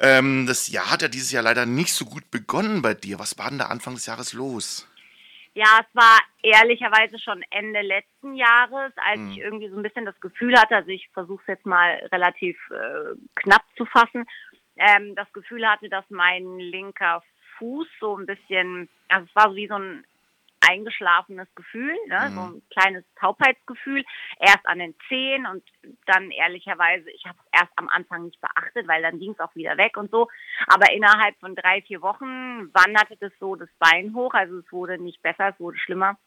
ähm, 0.01 0.45
das 0.45 0.67
Jahr 0.67 0.91
hat 0.91 1.03
ja 1.03 1.07
dieses 1.07 1.31
Jahr 1.31 1.43
leider 1.43 1.65
nicht 1.65 1.93
so 1.93 2.03
gut 2.03 2.31
begonnen 2.31 2.81
bei 2.81 2.93
dir. 2.93 3.17
Was 3.17 3.37
war 3.37 3.47
denn 3.47 3.59
da 3.59 3.67
Anfang 3.67 3.93
des 3.93 4.07
Jahres 4.07 4.33
los? 4.33 4.89
Ja, 5.55 5.81
es 5.81 5.95
war 5.95 6.19
ehrlicherweise 6.41 7.19
schon 7.19 7.43
Ende 7.51 7.81
letzten 7.81 8.33
Jahres, 8.33 8.91
als 8.95 9.19
mhm. 9.19 9.31
ich 9.31 9.37
irgendwie 9.37 9.69
so 9.69 9.77
ein 9.77 9.83
bisschen 9.83 10.05
das 10.05 10.19
Gefühl 10.19 10.57
hatte, 10.59 10.75
also 10.75 10.89
ich 10.89 11.09
versuche 11.13 11.41
es 11.43 11.47
jetzt 11.47 11.65
mal 11.65 12.07
relativ 12.11 12.57
äh, 12.71 13.15
knapp 13.35 13.63
zu 13.77 13.85
fassen, 13.85 14.25
ähm, 14.77 15.13
das 15.15 15.31
Gefühl 15.31 15.67
hatte, 15.67 15.89
dass 15.89 16.05
mein 16.09 16.57
linker 16.57 17.21
Fuß 17.57 17.87
so 17.99 18.17
ein 18.17 18.25
bisschen, 18.25 18.89
also 19.09 19.27
es 19.29 19.35
war 19.35 19.49
so 19.49 19.55
wie 19.55 19.67
so 19.67 19.75
ein 19.75 20.03
eingeschlafenes 20.69 21.47
Gefühl, 21.55 21.95
ne? 22.07 22.31
so 22.33 22.41
ein 22.41 22.61
kleines 22.69 23.03
Taubheitsgefühl, 23.19 24.03
erst 24.39 24.65
an 24.65 24.79
den 24.79 24.95
Zehen 25.07 25.45
und 25.45 25.63
dann 26.05 26.31
ehrlicherweise, 26.31 27.09
ich 27.11 27.25
habe 27.25 27.37
es 27.39 27.59
erst 27.61 27.73
am 27.75 27.89
Anfang 27.89 28.25
nicht 28.25 28.39
beachtet, 28.41 28.87
weil 28.87 29.01
dann 29.01 29.19
ging 29.19 29.31
es 29.31 29.39
auch 29.39 29.53
wieder 29.55 29.77
weg 29.77 29.97
und 29.97 30.11
so. 30.11 30.29
Aber 30.67 30.91
innerhalb 30.91 31.37
von 31.39 31.55
drei, 31.55 31.81
vier 31.81 32.01
Wochen 32.01 32.73
wanderte 32.73 33.17
das 33.17 33.31
so 33.39 33.55
das 33.55 33.69
Bein 33.79 34.13
hoch, 34.15 34.33
also 34.33 34.59
es 34.59 34.71
wurde 34.71 34.97
nicht 34.97 35.21
besser, 35.21 35.49
es 35.49 35.59
wurde 35.59 35.77
schlimmer. 35.77 36.17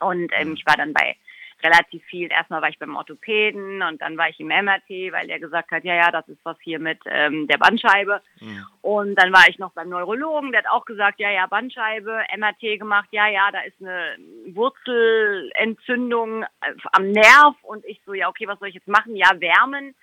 Und 0.00 0.32
ähm, 0.34 0.54
ich 0.54 0.66
war 0.66 0.76
dann 0.76 0.92
bei 0.92 1.16
relativ 1.62 2.04
viel. 2.04 2.30
Erstmal 2.30 2.62
war 2.62 2.68
ich 2.68 2.78
beim 2.78 2.96
Orthopäden 2.96 3.82
und 3.82 4.00
dann 4.02 4.16
war 4.16 4.28
ich 4.28 4.38
im 4.40 4.48
MRT, 4.48 5.12
weil 5.12 5.26
der 5.26 5.38
gesagt 5.38 5.70
hat, 5.70 5.84
ja, 5.84 5.94
ja, 5.94 6.10
das 6.10 6.28
ist 6.28 6.44
was 6.44 6.56
hier 6.60 6.78
mit 6.78 6.98
ähm, 7.06 7.46
der 7.46 7.58
Bandscheibe. 7.58 8.20
Mhm. 8.40 8.66
Und 8.80 9.14
dann 9.16 9.32
war 9.32 9.48
ich 9.48 9.58
noch 9.58 9.72
beim 9.72 9.88
Neurologen, 9.88 10.52
der 10.52 10.62
hat 10.62 10.70
auch 10.70 10.84
gesagt, 10.84 11.20
ja, 11.20 11.30
ja, 11.30 11.46
Bandscheibe, 11.46 12.24
MRT 12.36 12.78
gemacht, 12.78 13.08
ja, 13.12 13.28
ja, 13.28 13.50
da 13.50 13.60
ist 13.60 13.80
eine 13.80 14.16
Wurzelentzündung 14.54 16.42
äh, 16.42 16.74
am 16.92 17.10
Nerv 17.10 17.56
und 17.62 17.84
ich 17.84 18.00
so, 18.04 18.14
ja, 18.14 18.28
okay, 18.28 18.46
was 18.46 18.58
soll 18.58 18.68
ich 18.68 18.74
jetzt 18.74 18.88
machen? 18.88 19.16
Ja, 19.16 19.30
wärmen. 19.40 19.94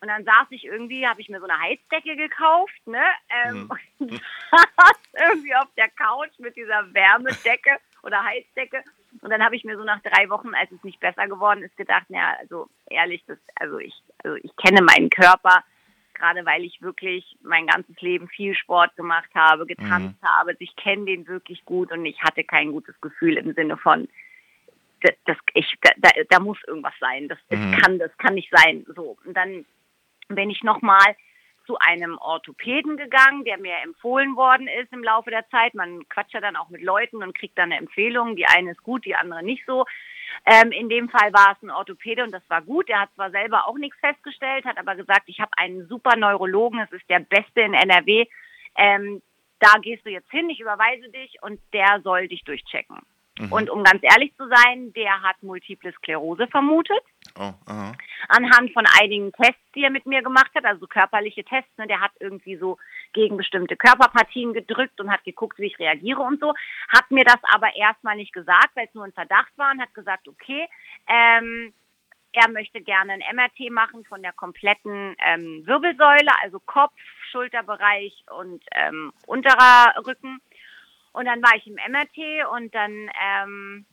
Und 0.00 0.08
dann 0.08 0.24
saß 0.24 0.48
ich 0.50 0.64
irgendwie, 0.66 1.06
habe 1.06 1.22
ich 1.22 1.30
mir 1.30 1.40
so 1.40 1.46
eine 1.46 1.58
Heizdecke 1.58 2.14
gekauft, 2.14 2.86
ne? 2.86 3.02
Ähm, 3.30 3.54
mhm. 3.54 3.70
und 4.00 4.10
saß 4.50 5.00
irgendwie 5.28 5.54
auf 5.54 5.68
der 5.78 5.88
Couch 5.88 6.38
mit 6.38 6.56
dieser 6.56 6.92
Wärmedecke 6.92 7.78
oder 8.02 8.22
Heizdecke 8.22 8.82
und 9.24 9.30
dann 9.30 9.42
habe 9.42 9.56
ich 9.56 9.64
mir 9.64 9.78
so 9.78 9.84
nach 9.84 10.02
drei 10.02 10.28
Wochen, 10.28 10.54
als 10.54 10.70
es 10.70 10.84
nicht 10.84 11.00
besser 11.00 11.26
geworden 11.26 11.62
ist, 11.62 11.74
gedacht, 11.78 12.04
naja, 12.10 12.36
also 12.40 12.68
ehrlich, 12.90 13.24
das, 13.26 13.38
also 13.56 13.78
ich, 13.78 13.94
also 14.22 14.36
ich 14.36 14.54
kenne 14.56 14.82
meinen 14.82 15.08
Körper, 15.08 15.64
gerade 16.12 16.44
weil 16.44 16.62
ich 16.62 16.82
wirklich 16.82 17.38
mein 17.42 17.66
ganzes 17.66 17.98
Leben 18.02 18.28
viel 18.28 18.54
Sport 18.54 18.94
gemacht 18.96 19.30
habe, 19.34 19.64
getanzt 19.64 20.20
mhm. 20.22 20.28
habe. 20.28 20.54
Ich 20.58 20.76
kenne 20.76 21.06
den 21.06 21.26
wirklich 21.26 21.64
gut 21.64 21.90
und 21.90 22.04
ich 22.04 22.22
hatte 22.22 22.44
kein 22.44 22.72
gutes 22.72 23.00
Gefühl 23.00 23.38
im 23.38 23.54
Sinne 23.54 23.78
von, 23.78 24.08
das, 25.00 25.14
das 25.24 25.38
ich, 25.54 25.72
da, 25.80 26.10
da 26.28 26.38
muss 26.38 26.58
irgendwas 26.66 26.94
sein. 27.00 27.26
Das, 27.28 27.38
das 27.48 27.58
mhm. 27.58 27.76
kann, 27.78 27.98
das 27.98 28.14
kann 28.18 28.34
nicht 28.34 28.52
sein. 28.54 28.84
So. 28.94 29.16
Und 29.24 29.34
dann 29.34 29.64
bin 30.28 30.50
ich 30.50 30.62
nochmal 30.62 31.16
zu 31.66 31.78
einem 31.78 32.18
Orthopäden 32.18 32.96
gegangen, 32.96 33.44
der 33.44 33.58
mir 33.58 33.76
empfohlen 33.82 34.36
worden 34.36 34.68
ist 34.68 34.92
im 34.92 35.02
Laufe 35.02 35.30
der 35.30 35.48
Zeit. 35.48 35.74
Man 35.74 36.08
quatscht 36.08 36.34
ja 36.34 36.40
dann 36.40 36.56
auch 36.56 36.68
mit 36.68 36.82
Leuten 36.82 37.22
und 37.22 37.36
kriegt 37.36 37.58
dann 37.58 37.72
eine 37.72 37.78
Empfehlung. 37.78 38.36
Die 38.36 38.46
eine 38.46 38.72
ist 38.72 38.82
gut, 38.82 39.04
die 39.04 39.14
andere 39.14 39.42
nicht 39.42 39.64
so. 39.66 39.84
Ähm, 40.46 40.72
in 40.72 40.88
dem 40.88 41.08
Fall 41.08 41.32
war 41.32 41.52
es 41.56 41.62
ein 41.62 41.70
Orthopäde 41.70 42.22
und 42.22 42.32
das 42.32 42.42
war 42.48 42.62
gut. 42.62 42.88
Der 42.88 43.00
hat 43.00 43.14
zwar 43.14 43.30
selber 43.30 43.66
auch 43.66 43.78
nichts 43.78 43.98
festgestellt, 44.00 44.64
hat 44.64 44.78
aber 44.78 44.96
gesagt, 44.96 45.24
ich 45.26 45.40
habe 45.40 45.52
einen 45.56 45.86
super 45.88 46.16
Neurologen, 46.16 46.80
es 46.80 46.92
ist 46.92 47.08
der 47.08 47.20
beste 47.20 47.60
in 47.60 47.74
NRW. 47.74 48.26
Ähm, 48.76 49.22
da 49.60 49.78
gehst 49.80 50.04
du 50.04 50.10
jetzt 50.10 50.30
hin, 50.30 50.50
ich 50.50 50.60
überweise 50.60 51.08
dich 51.10 51.42
und 51.42 51.60
der 51.72 52.00
soll 52.02 52.28
dich 52.28 52.44
durchchecken. 52.44 52.98
Mhm. 53.38 53.52
Und 53.52 53.70
um 53.70 53.82
ganz 53.82 54.00
ehrlich 54.02 54.34
zu 54.36 54.46
sein, 54.48 54.92
der 54.92 55.22
hat 55.22 55.42
Multiple 55.42 55.92
Sklerose 55.92 56.46
vermutet. 56.46 57.02
Oh, 57.38 57.52
Anhand 58.28 58.72
von 58.72 58.84
einigen 59.00 59.32
Tests, 59.32 59.60
die 59.74 59.82
er 59.82 59.90
mit 59.90 60.06
mir 60.06 60.22
gemacht 60.22 60.50
hat, 60.54 60.64
also 60.64 60.86
körperliche 60.86 61.44
Tests. 61.44 61.70
Ne, 61.76 61.86
der 61.86 62.00
hat 62.00 62.12
irgendwie 62.20 62.56
so 62.56 62.78
gegen 63.12 63.36
bestimmte 63.36 63.76
Körperpartien 63.76 64.52
gedrückt 64.52 65.00
und 65.00 65.10
hat 65.10 65.24
geguckt, 65.24 65.58
wie 65.58 65.66
ich 65.66 65.78
reagiere 65.78 66.20
und 66.20 66.40
so. 66.40 66.54
Hat 66.88 67.10
mir 67.10 67.24
das 67.24 67.38
aber 67.42 67.74
erstmal 67.74 68.16
nicht 68.16 68.32
gesagt, 68.32 68.70
weil 68.74 68.86
es 68.86 68.94
nur 68.94 69.04
ein 69.04 69.12
Verdacht 69.12 69.52
war 69.56 69.72
und 69.72 69.80
hat 69.80 69.94
gesagt, 69.94 70.28
okay, 70.28 70.68
ähm, 71.08 71.72
er 72.34 72.48
möchte 72.50 72.80
gerne 72.80 73.12
ein 73.12 73.36
MRT 73.36 73.70
machen 73.70 74.04
von 74.04 74.22
der 74.22 74.32
kompletten 74.32 75.16
ähm, 75.24 75.62
Wirbelsäule, 75.66 76.30
also 76.42 76.60
Kopf, 76.60 76.92
Schulterbereich 77.30 78.24
und 78.38 78.64
ähm, 78.72 79.12
unterer 79.26 79.94
Rücken. 80.06 80.40
Und 81.14 81.26
dann 81.26 81.42
war 81.42 81.56
ich 81.56 81.66
im 81.66 81.74
MRT 81.74 82.46
und 82.52 82.74
dann 82.74 83.08
ähm, 83.22 83.86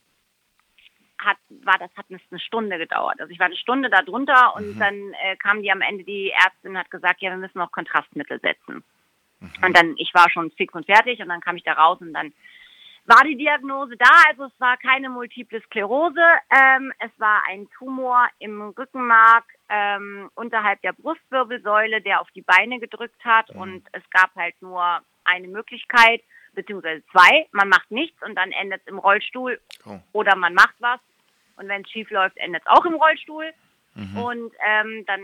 hat, 1.19 1.37
war 1.63 1.77
das 1.77 1.91
hat 1.95 2.07
eine 2.09 2.39
Stunde 2.39 2.79
gedauert. 2.79 3.21
Also 3.21 3.31
ich 3.31 3.39
war 3.39 3.45
eine 3.45 3.55
Stunde 3.55 3.91
da 3.91 4.01
drunter 4.01 4.55
und 4.55 4.75
mhm. 4.75 4.79
dann 4.79 5.13
äh, 5.23 5.35
kam 5.37 5.61
die 5.61 5.71
am 5.71 5.81
Ende 5.81 6.03
die 6.03 6.31
Ärztin 6.31 6.71
und 6.71 6.77
hat 6.79 6.89
gesagt, 6.89 7.21
ja, 7.21 7.29
wir 7.29 7.37
müssen 7.37 7.59
noch 7.59 7.71
Kontrastmittel 7.71 8.39
setzen. 8.39 8.83
Mhm. 9.39 9.51
Und 9.63 9.77
dann, 9.77 9.93
ich 9.97 10.11
war 10.15 10.31
schon 10.31 10.49
fix 10.51 10.73
und 10.73 10.87
fertig 10.87 11.21
und 11.21 11.29
dann 11.29 11.41
kam 11.41 11.55
ich 11.55 11.63
da 11.63 11.73
raus 11.73 11.99
und 12.01 12.11
dann 12.13 12.33
war 13.05 13.23
die 13.23 13.37
Diagnose 13.37 13.97
da. 13.97 14.09
Also 14.29 14.45
es 14.45 14.59
war 14.59 14.77
keine 14.77 15.09
Multiple 15.09 15.61
Sklerose, 15.61 16.25
ähm, 16.49 16.91
es 16.99 17.11
war 17.17 17.43
ein 17.47 17.69
Tumor 17.77 18.27
im 18.39 18.69
Rückenmark 18.69 19.45
ähm, 19.69 20.29
unterhalb 20.33 20.81
der 20.81 20.93
Brustwirbelsäule, 20.93 22.01
der 22.01 22.21
auf 22.21 22.31
die 22.31 22.41
Beine 22.41 22.79
gedrückt 22.79 23.23
hat 23.23 23.53
mhm. 23.53 23.61
und 23.61 23.87
es 23.91 24.03
gab 24.09 24.33
halt 24.35 24.59
nur 24.61 25.01
eine 25.23 25.47
Möglichkeit, 25.47 26.23
beziehungsweise 26.53 27.03
zwei. 27.11 27.47
Man 27.51 27.69
macht 27.69 27.91
nichts 27.91 28.21
und 28.23 28.35
dann 28.35 28.51
endet 28.51 28.81
es 28.81 28.87
im 28.87 28.99
Rollstuhl 28.99 29.59
oh. 29.85 29.99
oder 30.11 30.35
man 30.35 30.53
macht 30.53 30.75
was 30.79 30.99
und 31.57 31.67
wenn 31.67 31.81
es 31.81 31.89
schief 31.89 32.09
läuft, 32.09 32.37
endet 32.37 32.63
es 32.63 32.67
auch 32.67 32.85
im 32.85 32.95
Rollstuhl. 32.95 33.53
Mhm. 33.95 34.17
Und 34.17 34.53
ähm, 34.65 35.05
dann 35.05 35.21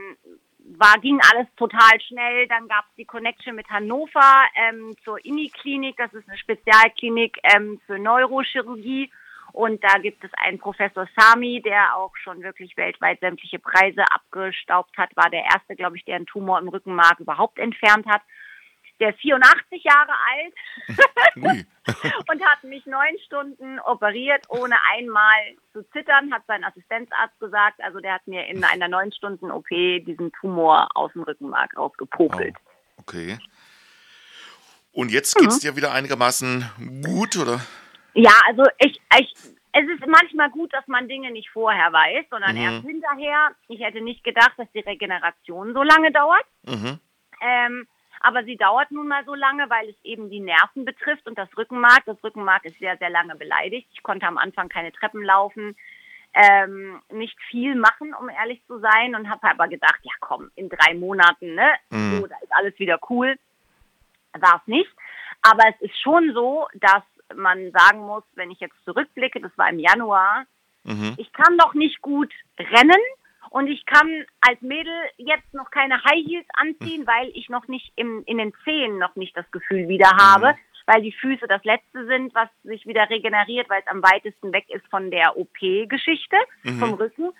war, 0.77 0.99
ging 0.99 1.19
alles 1.31 1.47
total 1.55 1.99
schnell. 2.01 2.47
Dann 2.47 2.67
gab 2.67 2.85
es 2.89 2.95
die 2.97 3.05
Connection 3.05 3.55
mit 3.55 3.69
Hannover 3.69 4.43
ähm, 4.55 4.95
zur 5.03 5.23
INI-Klinik. 5.23 5.97
Das 5.97 6.13
ist 6.13 6.27
eine 6.27 6.37
Spezialklinik 6.37 7.37
ähm, 7.43 7.79
für 7.85 7.97
Neurochirurgie. 7.97 9.09
Und 9.53 9.83
da 9.83 9.97
gibt 9.97 10.23
es 10.23 10.31
einen 10.43 10.59
Professor 10.59 11.07
Sami, 11.17 11.61
der 11.63 11.95
auch 11.95 12.15
schon 12.17 12.43
wirklich 12.43 12.75
weltweit 12.77 13.19
sämtliche 13.21 13.59
Preise 13.59 14.03
abgestaubt 14.11 14.95
hat, 14.97 15.15
war 15.15 15.29
der 15.31 15.45
erste, 15.45 15.75
glaube 15.75 15.97
ich, 15.97 16.05
der 16.05 16.17
einen 16.17 16.25
Tumor 16.27 16.59
im 16.59 16.67
Rückenmark 16.67 17.19
überhaupt 17.19 17.57
entfernt 17.57 18.05
hat. 18.05 18.21
Der 18.99 19.09
ist 19.09 19.19
84 19.19 19.83
Jahre 19.83 20.13
alt 20.33 20.53
und 22.29 22.45
hat 22.45 22.63
mich 22.63 22.85
neun 22.85 23.17
Stunden 23.25 23.79
operiert, 23.81 24.45
ohne 24.49 24.75
einmal 24.95 25.55
zu 25.73 25.83
zittern, 25.91 26.33
hat 26.33 26.43
sein 26.47 26.63
Assistenzarzt 26.63 27.39
gesagt. 27.39 27.81
Also 27.81 27.99
der 27.99 28.15
hat 28.15 28.27
mir 28.27 28.47
in 28.47 28.63
einer 28.63 28.87
neun 28.87 29.11
Stunden 29.11 29.51
OP 29.51 29.69
diesen 29.69 30.31
Tumor 30.33 30.89
aus 30.95 31.11
dem 31.13 31.23
Rückenmark 31.23 31.77
rausgepokelt. 31.77 32.55
Oh, 32.57 33.01
okay. 33.01 33.37
Und 34.91 35.11
jetzt 35.11 35.35
geht 35.35 35.47
es 35.47 35.57
mhm. 35.57 35.59
dir 35.59 35.75
wieder 35.75 35.93
einigermaßen 35.93 36.65
gut, 37.03 37.37
oder? 37.37 37.61
Ja, 38.15 38.31
also 38.47 38.63
ich, 38.79 38.99
ich, 39.19 39.33
es 39.73 39.87
ist 39.87 40.07
manchmal 40.07 40.49
gut, 40.49 40.73
dass 40.73 40.87
man 40.87 41.07
Dinge 41.07 41.29
nicht 41.29 41.49
vorher 41.51 41.93
weiß, 41.93 42.25
sondern 42.31 42.55
mhm. 42.55 42.61
erst 42.61 42.85
hinterher. 42.87 43.51
Ich 43.67 43.79
hätte 43.79 44.01
nicht 44.01 44.23
gedacht, 44.23 44.53
dass 44.57 44.67
die 44.73 44.79
Regeneration 44.79 45.73
so 45.75 45.83
lange 45.83 46.11
dauert. 46.11 46.45
Mhm. 46.63 46.99
Ähm, 47.41 47.87
aber 48.19 48.43
sie 48.43 48.57
dauert 48.57 48.91
nun 48.91 49.07
mal 49.07 49.23
so 49.25 49.35
lange, 49.35 49.69
weil 49.69 49.89
es 49.89 49.95
eben 50.03 50.29
die 50.29 50.39
Nerven 50.39 50.85
betrifft 50.85 51.27
und 51.27 51.37
das 51.37 51.49
Rückenmark. 51.57 52.03
Das 52.05 52.21
Rückenmark 52.23 52.65
ist 52.65 52.79
sehr, 52.79 52.97
sehr 52.97 53.09
lange 53.09 53.35
beleidigt. 53.35 53.87
Ich 53.93 54.03
konnte 54.03 54.27
am 54.27 54.37
Anfang 54.37 54.69
keine 54.69 54.91
Treppen 54.91 55.23
laufen, 55.23 55.75
ähm, 56.33 57.01
nicht 57.11 57.37
viel 57.49 57.75
machen, 57.75 58.13
um 58.13 58.29
ehrlich 58.29 58.61
zu 58.67 58.79
sein, 58.79 59.15
und 59.15 59.29
habe 59.29 59.49
aber 59.49 59.67
gedacht, 59.67 59.99
ja 60.03 60.13
komm, 60.19 60.51
in 60.55 60.69
drei 60.69 60.93
Monaten, 60.93 61.55
ne, 61.55 61.73
mhm. 61.89 62.19
so, 62.19 62.27
da 62.27 62.35
ist 62.41 62.51
alles 62.51 62.77
wieder 62.79 62.99
cool. 63.09 63.37
War 64.39 64.61
es 64.61 64.67
nicht. 64.67 64.91
Aber 65.41 65.63
es 65.69 65.81
ist 65.81 65.99
schon 65.99 66.33
so, 66.33 66.67
dass 66.75 67.03
man 67.35 67.71
sagen 67.71 67.99
muss, 67.99 68.23
wenn 68.35 68.51
ich 68.51 68.59
jetzt 68.59 68.75
zurückblicke, 68.85 69.39
das 69.39 69.51
war 69.57 69.69
im 69.69 69.79
Januar, 69.79 70.45
mhm. 70.83 71.15
ich 71.17 71.31
kann 71.33 71.55
noch 71.55 71.73
nicht 71.73 72.01
gut 72.01 72.31
rennen, 72.57 73.01
und 73.49 73.67
ich 73.67 73.85
kann 73.85 74.25
als 74.41 74.61
Mädel 74.61 74.93
jetzt 75.17 75.53
noch 75.53 75.71
keine 75.71 76.03
High 76.03 76.25
Heels 76.25 76.47
anziehen, 76.53 77.01
hm. 77.01 77.07
weil 77.07 77.31
ich 77.33 77.49
noch 77.49 77.67
nicht 77.67 77.91
im, 77.95 78.23
in 78.25 78.37
den 78.37 78.53
Zehen 78.63 78.97
noch 78.97 79.15
nicht 79.15 79.35
das 79.35 79.49
Gefühl 79.51 79.87
wieder 79.87 80.09
habe, 80.17 80.53
mhm. 80.53 80.57
weil 80.85 81.01
die 81.01 81.11
Füße 81.11 81.47
das 81.47 81.63
Letzte 81.63 82.05
sind, 82.07 82.33
was 82.35 82.49
sich 82.63 82.85
wieder 82.85 83.09
regeneriert, 83.09 83.69
weil 83.69 83.81
es 83.81 83.87
am 83.87 84.01
weitesten 84.01 84.53
weg 84.53 84.65
ist 84.69 84.87
von 84.89 85.11
der 85.11 85.37
OP-Geschichte, 85.37 86.37
mhm. 86.63 86.79
vom 86.79 86.93
Rücken. 86.93 87.31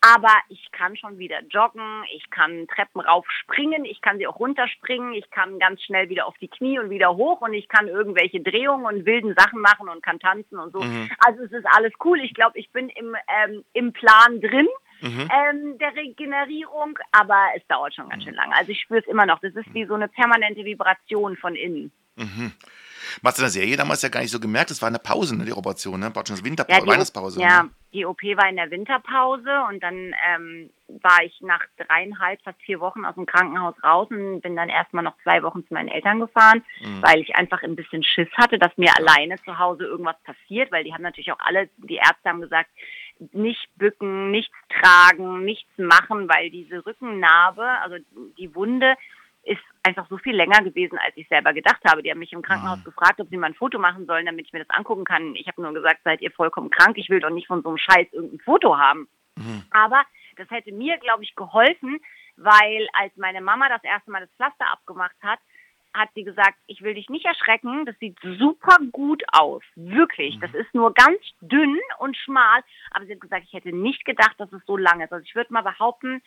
Aber 0.00 0.34
ich 0.48 0.70
kann 0.72 0.96
schon 0.96 1.18
wieder 1.18 1.40
joggen, 1.48 2.04
ich 2.14 2.28
kann 2.30 2.66
Treppen 2.68 3.00
rauf 3.00 3.24
springen, 3.30 3.84
ich 3.84 4.00
kann 4.00 4.18
sie 4.18 4.26
auch 4.26 4.38
runterspringen, 4.38 5.12
ich 5.12 5.30
kann 5.30 5.58
ganz 5.58 5.82
schnell 5.82 6.08
wieder 6.08 6.26
auf 6.26 6.36
die 6.38 6.48
Knie 6.48 6.78
und 6.78 6.90
wieder 6.90 7.14
hoch 7.14 7.40
und 7.40 7.54
ich 7.54 7.68
kann 7.68 7.88
irgendwelche 7.88 8.40
Drehungen 8.40 8.84
und 8.84 9.06
wilden 9.06 9.34
Sachen 9.36 9.60
machen 9.60 9.88
und 9.88 10.02
kann 10.02 10.18
tanzen 10.18 10.58
und 10.58 10.72
so. 10.72 10.80
Mhm. 10.80 11.10
Also 11.18 11.44
es 11.44 11.52
ist 11.52 11.66
alles 11.76 11.92
cool. 12.04 12.20
Ich 12.20 12.34
glaube, 12.34 12.58
ich 12.58 12.70
bin 12.70 12.88
im, 12.88 13.16
ähm, 13.44 13.64
im 13.72 13.92
Plan 13.92 14.40
drin 14.40 14.68
mhm. 15.02 15.28
ähm, 15.30 15.78
der 15.78 15.94
Regenerierung, 15.94 16.98
aber 17.12 17.48
es 17.56 17.66
dauert 17.68 17.94
schon 17.94 18.08
ganz 18.08 18.24
schön 18.24 18.34
lange. 18.34 18.54
Also 18.56 18.72
ich 18.72 18.80
spüre 18.80 19.00
es 19.00 19.06
immer 19.06 19.26
noch. 19.26 19.40
Das 19.40 19.54
ist 19.54 19.72
wie 19.74 19.86
so 19.86 19.94
eine 19.94 20.08
permanente 20.08 20.64
Vibration 20.64 21.36
von 21.36 21.56
innen. 21.56 21.92
Mhm. 22.16 22.52
Was 23.22 23.38
in 23.38 23.42
der 23.42 23.50
Serie 23.50 23.76
damals 23.76 24.02
ja 24.02 24.08
gar 24.08 24.20
nicht 24.20 24.30
so 24.30 24.40
gemerkt, 24.40 24.70
das 24.70 24.80
war 24.80 24.88
eine 24.88 24.98
Pause, 24.98 25.36
ne, 25.36 25.44
die 25.44 25.52
Operation, 25.52 26.00
ne? 26.00 26.14
War 26.14 26.26
schon 26.26 26.36
das 26.36 26.44
Winterpause, 26.44 26.80
ja, 26.80 26.86
Weihnachtspause. 26.86 27.40
Ja, 27.40 27.64
ne? 27.64 27.70
die 27.92 28.06
OP 28.06 28.22
war 28.22 28.48
in 28.48 28.56
der 28.56 28.70
Winterpause 28.70 29.64
und 29.68 29.82
dann 29.82 30.14
ähm, 30.26 30.70
war 31.02 31.22
ich 31.24 31.38
nach 31.40 31.60
dreieinhalb, 31.76 32.40
fast 32.42 32.60
vier 32.62 32.80
Wochen 32.80 33.04
aus 33.04 33.14
dem 33.14 33.26
Krankenhaus 33.26 33.74
raus 33.82 34.08
und 34.10 34.40
bin 34.40 34.56
dann 34.56 34.68
erstmal 34.68 35.04
noch 35.04 35.16
zwei 35.22 35.42
Wochen 35.42 35.66
zu 35.66 35.74
meinen 35.74 35.88
Eltern 35.88 36.20
gefahren, 36.20 36.64
mhm. 36.80 37.02
weil 37.02 37.20
ich 37.20 37.34
einfach 37.36 37.62
ein 37.62 37.76
bisschen 37.76 38.02
Schiss 38.02 38.28
hatte, 38.34 38.58
dass 38.58 38.76
mir 38.76 38.92
alleine 38.96 39.36
zu 39.44 39.58
Hause 39.58 39.84
irgendwas 39.84 40.16
passiert, 40.24 40.72
weil 40.72 40.84
die 40.84 40.94
haben 40.94 41.02
natürlich 41.02 41.32
auch 41.32 41.40
alle, 41.40 41.68
die 41.76 41.96
Ärzte 41.96 42.28
haben 42.28 42.40
gesagt, 42.40 42.70
nicht 43.32 43.68
bücken, 43.76 44.30
nichts 44.30 44.56
tragen, 44.68 45.44
nichts 45.44 45.70
machen, 45.76 46.28
weil 46.28 46.50
diese 46.50 46.84
Rückennarbe, 46.84 47.66
also 47.82 47.96
die 48.38 48.54
Wunde, 48.54 48.96
ist 49.44 49.62
einfach 49.82 50.08
so 50.08 50.18
viel 50.18 50.36
länger 50.36 50.62
gewesen, 50.62 50.98
als 50.98 51.16
ich 51.16 51.26
selber 51.28 51.52
gedacht 51.52 51.80
habe. 51.84 52.02
Die 52.02 52.10
haben 52.10 52.20
mich 52.20 52.32
im 52.32 52.42
Krankenhaus 52.42 52.78
Mhm. 52.78 52.84
gefragt, 52.84 53.20
ob 53.20 53.28
sie 53.28 53.36
mal 53.36 53.48
ein 53.48 53.54
Foto 53.54 53.78
machen 53.78 54.06
sollen, 54.06 54.26
damit 54.26 54.46
ich 54.46 54.52
mir 54.52 54.64
das 54.64 54.70
angucken 54.70 55.04
kann. 55.04 55.34
Ich 55.34 55.48
habe 55.48 55.60
nur 55.60 55.72
gesagt, 55.74 56.00
seid 56.04 56.20
ihr 56.20 56.30
vollkommen 56.30 56.70
krank? 56.70 56.96
Ich 56.96 57.10
will 57.10 57.18
doch 57.20 57.30
nicht 57.30 57.48
von 57.48 57.62
so 57.62 57.70
einem 57.70 57.78
Scheiß 57.78 58.06
irgendein 58.12 58.38
Foto 58.40 58.78
haben. 58.78 59.08
Mhm. 59.36 59.64
Aber 59.72 60.04
das 60.36 60.48
hätte 60.50 60.72
mir, 60.72 60.96
glaube 60.98 61.24
ich, 61.24 61.34
geholfen, 61.34 61.98
weil 62.36 62.88
als 62.92 63.16
meine 63.16 63.40
Mama 63.40 63.68
das 63.68 63.82
erste 63.82 64.10
Mal 64.10 64.20
das 64.20 64.30
Pflaster 64.36 64.70
abgemacht 64.70 65.16
hat, 65.22 65.40
hat 65.94 66.08
sie 66.14 66.24
gesagt, 66.24 66.58
ich 66.66 66.82
will 66.82 66.94
dich 66.94 67.08
nicht 67.08 67.24
erschrecken, 67.24 67.84
das 67.84 67.98
sieht 67.98 68.18
super 68.22 68.78
gut 68.90 69.22
aus. 69.32 69.62
Wirklich. 69.76 70.38
Das 70.40 70.52
ist 70.54 70.74
nur 70.74 70.94
ganz 70.94 71.20
dünn 71.40 71.78
und 71.98 72.16
schmal. 72.16 72.62
Aber 72.90 73.04
sie 73.06 73.12
hat 73.12 73.20
gesagt, 73.20 73.44
ich 73.46 73.52
hätte 73.52 73.74
nicht 73.74 74.04
gedacht, 74.04 74.34
dass 74.38 74.52
es 74.52 74.62
so 74.66 74.76
lang 74.76 75.00
ist. 75.00 75.12
Also 75.12 75.24
ich 75.24 75.34
würde 75.34 75.52
mal 75.52 75.62
behaupten, 75.62 76.22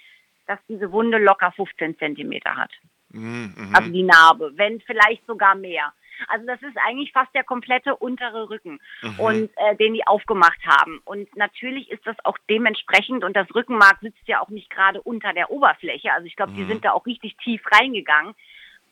dass 0.48 0.60
diese 0.68 0.92
Wunde 0.92 1.18
locker 1.18 1.52
15 1.52 1.98
Zentimeter 1.98 2.56
hat. 2.56 2.72
Mhm, 3.10 3.54
mhm. 3.56 3.76
Also 3.76 3.92
die 3.92 4.04
Narbe, 4.04 4.52
wenn 4.56 4.82
vielleicht 4.82 5.26
sogar 5.26 5.56
mehr. 5.56 5.94
Also 6.28 6.46
das 6.46 6.62
ist 6.62 6.78
eigentlich 6.86 7.12
fast 7.12 7.34
der 7.36 7.44
komplette 7.44 7.96
untere 7.96 8.50
Rücken 8.50 8.80
und 9.18 9.50
äh, 9.58 9.76
den 9.76 9.94
die 9.94 10.08
aufgemacht 10.08 10.66
haben. 10.66 11.02
Und 11.04 11.36
natürlich 11.36 11.92
ist 11.92 12.06
das 12.06 12.16
auch 12.24 12.38
dementsprechend 12.50 13.24
und 13.24 13.36
das 13.36 13.54
Rückenmark 13.54 14.00
sitzt 14.02 14.26
ja 14.28 14.42
auch 14.42 14.50
nicht 14.50 14.70
gerade 14.70 15.02
unter 15.02 15.34
der 15.34 15.52
Oberfläche. 15.52 16.14
Also 16.14 16.26
ich 16.28 16.36
glaube, 16.36 16.54
die 16.54 16.66
sind 16.66 16.86
da 16.86 16.92
auch 16.92 17.06
richtig 17.06 17.36
tief 17.38 17.62
reingegangen. 17.72 18.34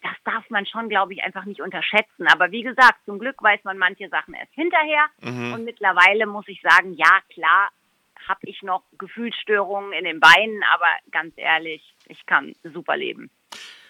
Das 0.04 0.16
darf 0.26 0.48
man 0.50 0.66
schon, 0.66 0.90
glaube 0.90 1.14
ich, 1.14 1.24
einfach 1.24 1.46
nicht 1.46 1.62
unterschätzen. 1.62 2.28
Aber 2.28 2.52
wie 2.52 2.62
gesagt, 2.62 3.00
zum 3.06 3.18
Glück 3.18 3.42
weiß 3.42 3.64
man 3.64 3.78
manche 3.78 4.10
Sachen 4.10 4.36
erst 4.36 4.54
hinterher. 4.54 5.06
Und 5.22 5.64
mittlerweile 5.64 6.28
muss 6.28 6.48
ich 6.48 6.62
sagen, 6.62 6.94
ja 6.94 7.22
klar, 7.34 7.70
habe 8.28 8.42
ich 8.44 8.62
noch 8.62 8.84
Gefühlsstörungen 8.98 9.94
in 9.94 10.06
den 10.06 10.20
Beinen, 10.20 10.62
aber 10.74 10.88
ganz 11.12 11.34
ehrlich, 11.38 11.82
ich 12.08 12.26
kann 12.26 12.54
super 12.64 12.96
leben. 12.96 13.30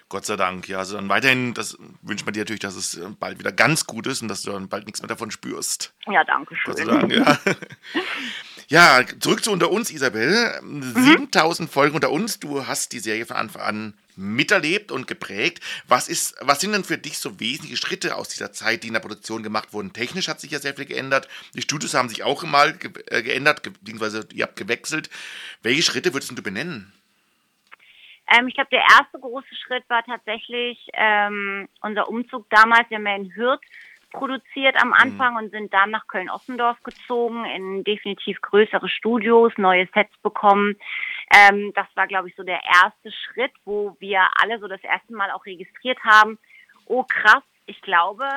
Gott 0.10 0.26
sei 0.26 0.36
Dank, 0.36 0.68
ja. 0.68 0.78
Also 0.78 0.96
dann 0.96 1.10
weiterhin, 1.10 1.56
das 1.56 1.78
wünscht 2.04 2.26
man 2.26 2.34
dir 2.34 2.42
natürlich, 2.42 2.60
dass 2.60 2.76
es 2.76 2.96
äh, 2.98 3.10
bald 3.20 3.40
wieder 3.40 3.52
ganz 3.52 3.88
gut 3.88 4.06
ist 4.06 4.22
und 4.22 4.28
dass 4.28 4.44
du 4.44 4.52
dann 4.52 4.70
bald 4.70 4.86
nichts 4.86 5.02
mehr 5.02 5.08
davon 5.08 5.32
spürst. 5.32 5.96
Ja, 6.06 6.24
danke 6.24 6.56
schön. 6.56 6.66
Gott 6.66 6.78
sei 6.78 6.86
Dank, 6.86 7.12
ja. 7.12 7.38
Ja, 8.70 9.02
zurück 9.20 9.44
zu 9.44 9.52
unter 9.52 9.70
uns, 9.70 9.92
Isabel. 9.92 10.60
7000 10.64 11.70
Folgen 11.70 11.96
unter 11.96 12.12
uns. 12.12 12.40
Du 12.40 12.66
hast 12.66 12.94
die 12.94 13.00
Serie 13.00 13.26
von 13.26 13.36
Anfang 13.36 13.62
an 13.62 13.94
miterlebt 14.16 14.92
und 14.92 15.08
geprägt. 15.08 15.62
Was, 15.88 16.08
ist, 16.08 16.36
was 16.42 16.62
sind 16.62 16.74
denn 16.74 16.84
für 16.84 16.98
dich 16.98 17.18
so 17.18 17.40
wesentliche 17.40 17.78
Schritte 17.78 18.16
aus 18.16 18.30
dieser 18.30 18.52
Zeit, 18.52 18.84
die 18.84 18.88
in 18.88 18.94
der 18.94 19.02
Produktion 19.02 19.44
gemacht 19.44 19.74
wurden? 19.74 19.94
Technisch 19.94 20.28
hat 20.28 20.40
sich 20.40 20.52
ja 20.52 20.60
sehr 20.60 20.76
viel 20.76 20.86
geändert. 20.86 21.28
Die 21.54 21.62
Studios 21.62 21.94
haben 21.94 22.10
sich 22.10 22.24
auch 22.24 22.44
mal 22.44 22.74
ge 22.74 22.92
äh, 23.08 23.24
geändert, 23.24 23.64
ge- 23.64 23.74
beziehungsweise 23.80 24.28
ihr 24.34 24.44
habt 24.44 24.56
gewechselt. 24.56 25.10
Welche 25.62 25.84
Schritte 25.84 26.14
würdest 26.14 26.38
du 26.38 26.44
benennen? 26.44 26.94
Ähm, 28.28 28.48
ich 28.48 28.54
glaube, 28.54 28.70
der 28.72 28.82
erste 28.82 29.20
große 29.20 29.56
Schritt 29.66 29.84
war 29.90 30.04
tatsächlich 30.04 30.90
ähm, 30.94 31.68
unser 31.82 32.08
Umzug 32.08 32.50
damals. 32.50 32.90
Wir 32.90 32.98
haben 32.98 33.08
ja 33.08 33.16
in 33.16 33.36
Hürth 33.36 33.62
produziert 34.12 34.76
am 34.80 34.94
Anfang 34.94 35.36
und 35.38 35.50
sind 35.50 35.74
dann 35.74 35.90
nach 35.90 36.08
Köln-Ossendorf 36.08 36.82
gezogen, 36.84 37.46
in 37.46 37.84
definitiv 37.84 38.40
größere 38.42 38.88
Studios, 38.88 39.52
neue 39.58 39.88
Sets 39.92 40.16
bekommen. 40.22 40.76
Ähm, 41.36 41.72
das 41.74 41.88
war, 41.96 42.08
glaube 42.08 42.30
ich, 42.30 42.36
so 42.36 42.44
der 42.44 42.62
erste 42.64 43.12
Schritt, 43.12 43.52
wo 43.66 43.96
wir 44.00 44.22
alle 44.42 44.60
so 44.60 44.68
das 44.68 44.84
erste 44.84 45.14
Mal 45.14 45.32
auch 45.32 45.46
registriert 45.46 46.00
haben. 46.04 46.38
Oh 46.86 47.04
krass, 47.04 47.44
ich 47.66 47.82
glaube, 47.82 48.28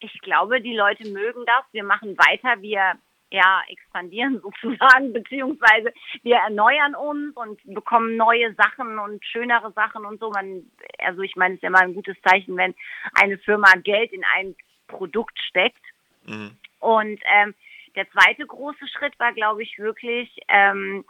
ich 0.00 0.18
glaube, 0.20 0.60
die 0.60 0.74
Leute 0.74 1.08
mögen 1.08 1.44
das. 1.46 1.64
Wir 1.72 1.84
machen 1.84 2.16
weiter, 2.16 2.60
wir 2.62 2.94
ja, 3.32 3.62
expandieren 3.68 4.40
sozusagen, 4.42 5.12
beziehungsweise 5.12 5.92
wir 6.22 6.36
erneuern 6.36 6.94
uns 6.94 7.36
und 7.36 7.60
bekommen 7.64 8.16
neue 8.16 8.54
Sachen 8.54 8.98
und 8.98 9.24
schönere 9.24 9.72
Sachen 9.72 10.04
und 10.04 10.20
so. 10.20 10.30
Man, 10.30 10.70
also 10.98 11.22
ich 11.22 11.34
meine, 11.36 11.54
es 11.56 11.62
ist 11.62 11.70
mal 11.70 11.82
ein 11.82 11.94
gutes 11.94 12.16
Zeichen, 12.22 12.56
wenn 12.56 12.74
eine 13.14 13.38
Firma 13.38 13.72
Geld 13.82 14.12
in 14.12 14.22
ein 14.36 14.54
Produkt 14.86 15.38
steckt. 15.48 15.82
Mhm. 16.24 16.56
Und 16.78 17.20
ähm, 17.24 17.54
der 17.94 18.08
zweite 18.10 18.46
große 18.46 18.86
Schritt 18.88 19.18
war, 19.18 19.32
glaube 19.32 19.62
ich, 19.62 19.78
wirklich, 19.78 20.38
ähm, 20.48 21.04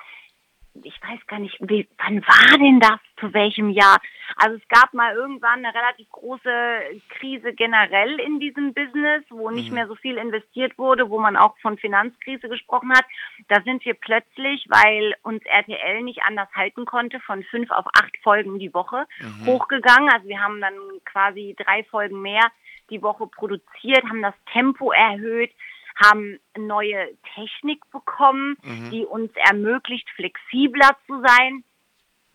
ich 0.74 0.98
weiß 1.02 1.26
gar 1.26 1.38
nicht, 1.38 1.56
wie, 1.60 1.88
wann 1.98 2.22
war 2.22 2.58
denn 2.58 2.80
das, 2.80 2.98
zu 3.20 3.32
welchem 3.34 3.70
Jahr? 3.70 4.00
Also 4.36 4.56
es 4.56 4.68
gab 4.68 4.94
mal 4.94 5.14
irgendwann 5.14 5.64
eine 5.64 5.74
relativ 5.74 6.08
große 6.10 7.00
Krise 7.10 7.52
generell 7.52 8.18
in 8.18 8.40
diesem 8.40 8.72
Business, 8.72 9.22
wo 9.28 9.50
nicht 9.50 9.70
mehr 9.70 9.86
so 9.86 9.94
viel 9.94 10.16
investiert 10.16 10.78
wurde, 10.78 11.10
wo 11.10 11.18
man 11.20 11.36
auch 11.36 11.56
von 11.58 11.76
Finanzkrise 11.78 12.48
gesprochen 12.48 12.90
hat. 12.92 13.04
Da 13.48 13.60
sind 13.62 13.84
wir 13.84 13.94
plötzlich, 13.94 14.66
weil 14.68 15.14
uns 15.22 15.44
RTL 15.44 16.02
nicht 16.02 16.22
anders 16.22 16.48
halten 16.54 16.86
konnte, 16.86 17.20
von 17.20 17.42
fünf 17.44 17.70
auf 17.70 17.86
acht 17.94 18.16
Folgen 18.22 18.58
die 18.58 18.72
Woche 18.72 19.06
hochgegangen. 19.44 20.10
Also 20.10 20.26
wir 20.28 20.40
haben 20.40 20.60
dann 20.60 20.74
quasi 21.04 21.54
drei 21.58 21.84
Folgen 21.84 22.22
mehr 22.22 22.50
die 22.90 23.02
Woche 23.02 23.26
produziert, 23.26 24.04
haben 24.04 24.22
das 24.22 24.34
Tempo 24.52 24.92
erhöht, 24.92 25.52
haben 25.96 26.38
neue 26.56 27.16
Technik 27.34 27.88
bekommen, 27.90 28.56
die 28.90 29.04
uns 29.04 29.30
ermöglicht, 29.36 30.08
flexibler 30.10 30.96
zu 31.06 31.20
sein. 31.20 31.64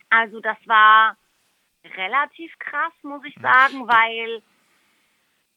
Also 0.09 0.39
das 0.39 0.57
war 0.65 1.17
relativ 1.95 2.57
krass, 2.59 2.93
muss 3.03 3.23
ich 3.25 3.35
sagen, 3.41 3.87
weil 3.87 4.41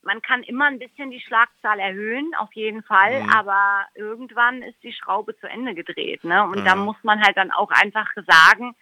man 0.02 0.22
kann 0.22 0.42
immer 0.42 0.66
ein 0.66 0.78
bisschen 0.78 1.10
die 1.10 1.20
Schlagzahl 1.20 1.78
erhöhen, 1.78 2.34
auf 2.36 2.52
jeden 2.54 2.82
Fall, 2.82 3.22
aber 3.34 3.86
irgendwann 3.94 4.62
ist 4.62 4.82
die 4.82 4.92
Schraube 4.92 5.36
zu 5.38 5.46
Ende 5.46 5.74
gedreht. 5.74 6.24
Ne? 6.24 6.42
Und 6.44 6.64
da 6.64 6.74
muss 6.74 6.96
man 7.02 7.20
halt 7.20 7.36
dann 7.36 7.50
auch 7.50 7.70
einfach 7.70 8.10
sagen, 8.26 8.74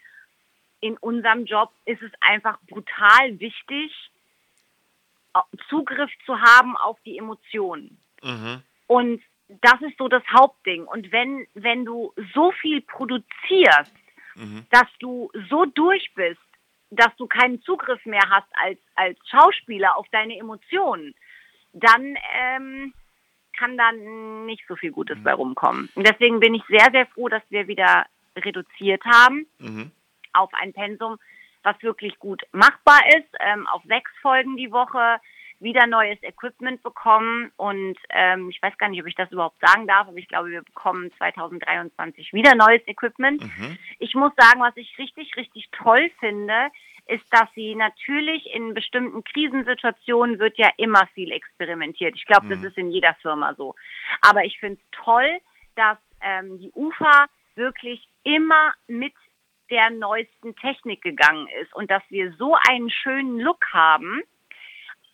in 0.81 0.97
unserem 0.97 1.45
Job 1.45 1.73
ist 1.87 2.03
es 2.03 2.13
einfach 2.21 2.59
brutal 2.69 3.41
wichtig, 3.41 3.93
Zugriff 5.69 6.11
zu 6.25 6.41
haben 6.41 6.77
auf 6.77 6.99
die 7.05 7.19
Emotionen. 7.19 7.99
Mhm. 8.23 8.63
Und 8.89 9.23
das 9.49 9.81
ist 9.83 9.97
so 9.97 10.09
das 10.09 10.25
Hauptding. 10.37 10.85
Und 10.85 11.13
wenn, 11.13 11.47
wenn 11.55 11.85
du 11.85 12.13
so 12.35 12.51
viel 12.61 12.81
produzierst, 12.83 13.95
dass 14.71 14.87
du 14.99 15.31
so 15.49 15.65
durch 15.65 16.13
bist, 16.15 16.41
dass 16.91 17.15
du 17.17 17.27
keinen 17.27 17.61
Zugriff 17.63 18.05
mehr 18.07 18.23
hast 18.31 18.47
als, 18.53 18.79
als 18.95 19.19
Schauspieler 19.29 19.97
auf 19.97 20.07
deine 20.11 20.37
Emotionen, 20.39 21.15
dann 21.73 22.17
ähm, 22.35 22.93
kann 23.59 23.77
dann 23.77 24.47
nicht 24.47 24.65
so 24.69 24.77
viel 24.77 24.93
Gutes 24.93 25.19
bei 25.23 25.35
rumkommen. 25.35 25.89
Und 25.95 26.07
deswegen 26.07 26.41
bin 26.41 26.55
ich 26.55 26.63
sehr, 26.69 26.89
sehr 26.93 27.07
froh, 27.07 27.29
dass 27.29 27.43
wir 27.51 27.67
wieder 27.69 28.07
reduziert 28.37 29.05
haben 29.05 29.47
Mhm. 29.59 29.91
auf 30.33 30.53
ein 30.55 30.73
Pensum, 30.73 31.19
was 31.65 31.81
wirklich 31.83 32.19
gut 32.19 32.43
machbar 32.53 33.01
ist, 33.17 33.29
ähm, 33.41 33.67
auf 33.67 33.83
sechs 33.85 34.11
Folgen 34.23 34.57
die 34.57 34.71
Woche, 34.71 35.21
wieder 35.61 35.87
neues 35.87 36.23
Equipment 36.23 36.83
bekommen 36.83 37.51
und 37.57 37.97
ähm, 38.11 38.49
ich 38.49 38.63
weiß 38.63 38.77
gar 38.79 38.89
nicht, 38.89 39.01
ob 39.01 39.09
ich 39.09 39.15
das 39.15 39.33
überhaupt 39.33 39.61
sagen 39.61 39.87
darf, 39.87 40.09
aber 40.09 40.17
ich 40.17 40.29
glaube, 40.29 40.51
wir 40.51 40.63
bekommen 40.63 41.11
2023 41.19 42.33
wieder 42.33 42.55
neues 42.55 42.87
Equipment. 42.87 43.43
Ich 43.99 44.15
muss 44.15 44.33
sagen, 44.37 44.61
was 44.61 44.77
ich 44.77 44.97
richtig, 44.99 45.37
richtig 45.37 45.69
toll 45.73 46.11
finde, 46.21 46.71
ist, 47.07 47.25
dass 47.33 47.49
sie 47.55 47.75
natürlich 47.75 48.47
in 48.53 48.75
bestimmten 48.75 49.25
Krisensituationen 49.25 50.39
wird 50.39 50.59
ja 50.59 50.71
immer 50.77 51.07
viel 51.15 51.33
experimentiert. 51.33 52.15
Ich 52.15 52.27
glaube, 52.27 52.49
das 52.49 52.63
ist 52.63 52.79
in 52.79 52.91
jeder 52.91 53.15
Firma 53.23 53.55
so. 53.55 53.75
Aber 54.21 54.45
ich 54.45 54.59
finde 54.59 54.81
es 54.81 55.01
toll, 55.05 55.39
dass 55.75 55.99
ähm, 56.21 56.59
die 56.59 56.71
UFA 56.75 57.27
wirklich 57.55 58.07
immer 58.25 58.75
mit 58.87 59.15
der 59.71 59.91
neuesten 59.91 60.55
Technik 60.57 61.03
gegangen 61.03 61.49
ist 61.61 61.75
und 61.75 61.91
dass 61.91 62.03
wir 62.09 62.33
so 62.33 62.57
einen 62.69 62.91
schönen 62.91 63.39
Look 63.41 63.65
haben. 63.73 64.23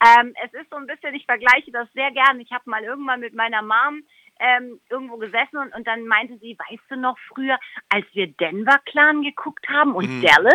Ähm, 0.04 0.34
es 0.44 0.52
ist 0.52 0.68
so 0.70 0.76
ein 0.76 0.86
bisschen, 0.86 1.14
ich 1.14 1.24
vergleiche 1.24 1.70
das 1.72 1.88
sehr 1.92 2.10
gern. 2.10 2.40
Ich 2.40 2.52
habe 2.52 2.68
mal 2.68 2.82
irgendwann 2.82 3.20
mit 3.20 3.34
meiner 3.34 3.62
Mom 3.62 4.02
ähm, 4.40 4.80
irgendwo 4.90 5.16
gesessen 5.16 5.58
und, 5.58 5.74
und 5.74 5.86
dann 5.86 6.06
meinte 6.06 6.36
sie, 6.38 6.58
weißt 6.58 6.82
du 6.88 6.96
noch 6.96 7.16
früher, 7.28 7.58
als 7.88 8.04
wir 8.12 8.26
Denver 8.26 8.78
Clan 8.86 9.22
geguckt 9.22 9.66
haben 9.68 9.94
und 9.94 10.08
Dallas? 10.22 10.54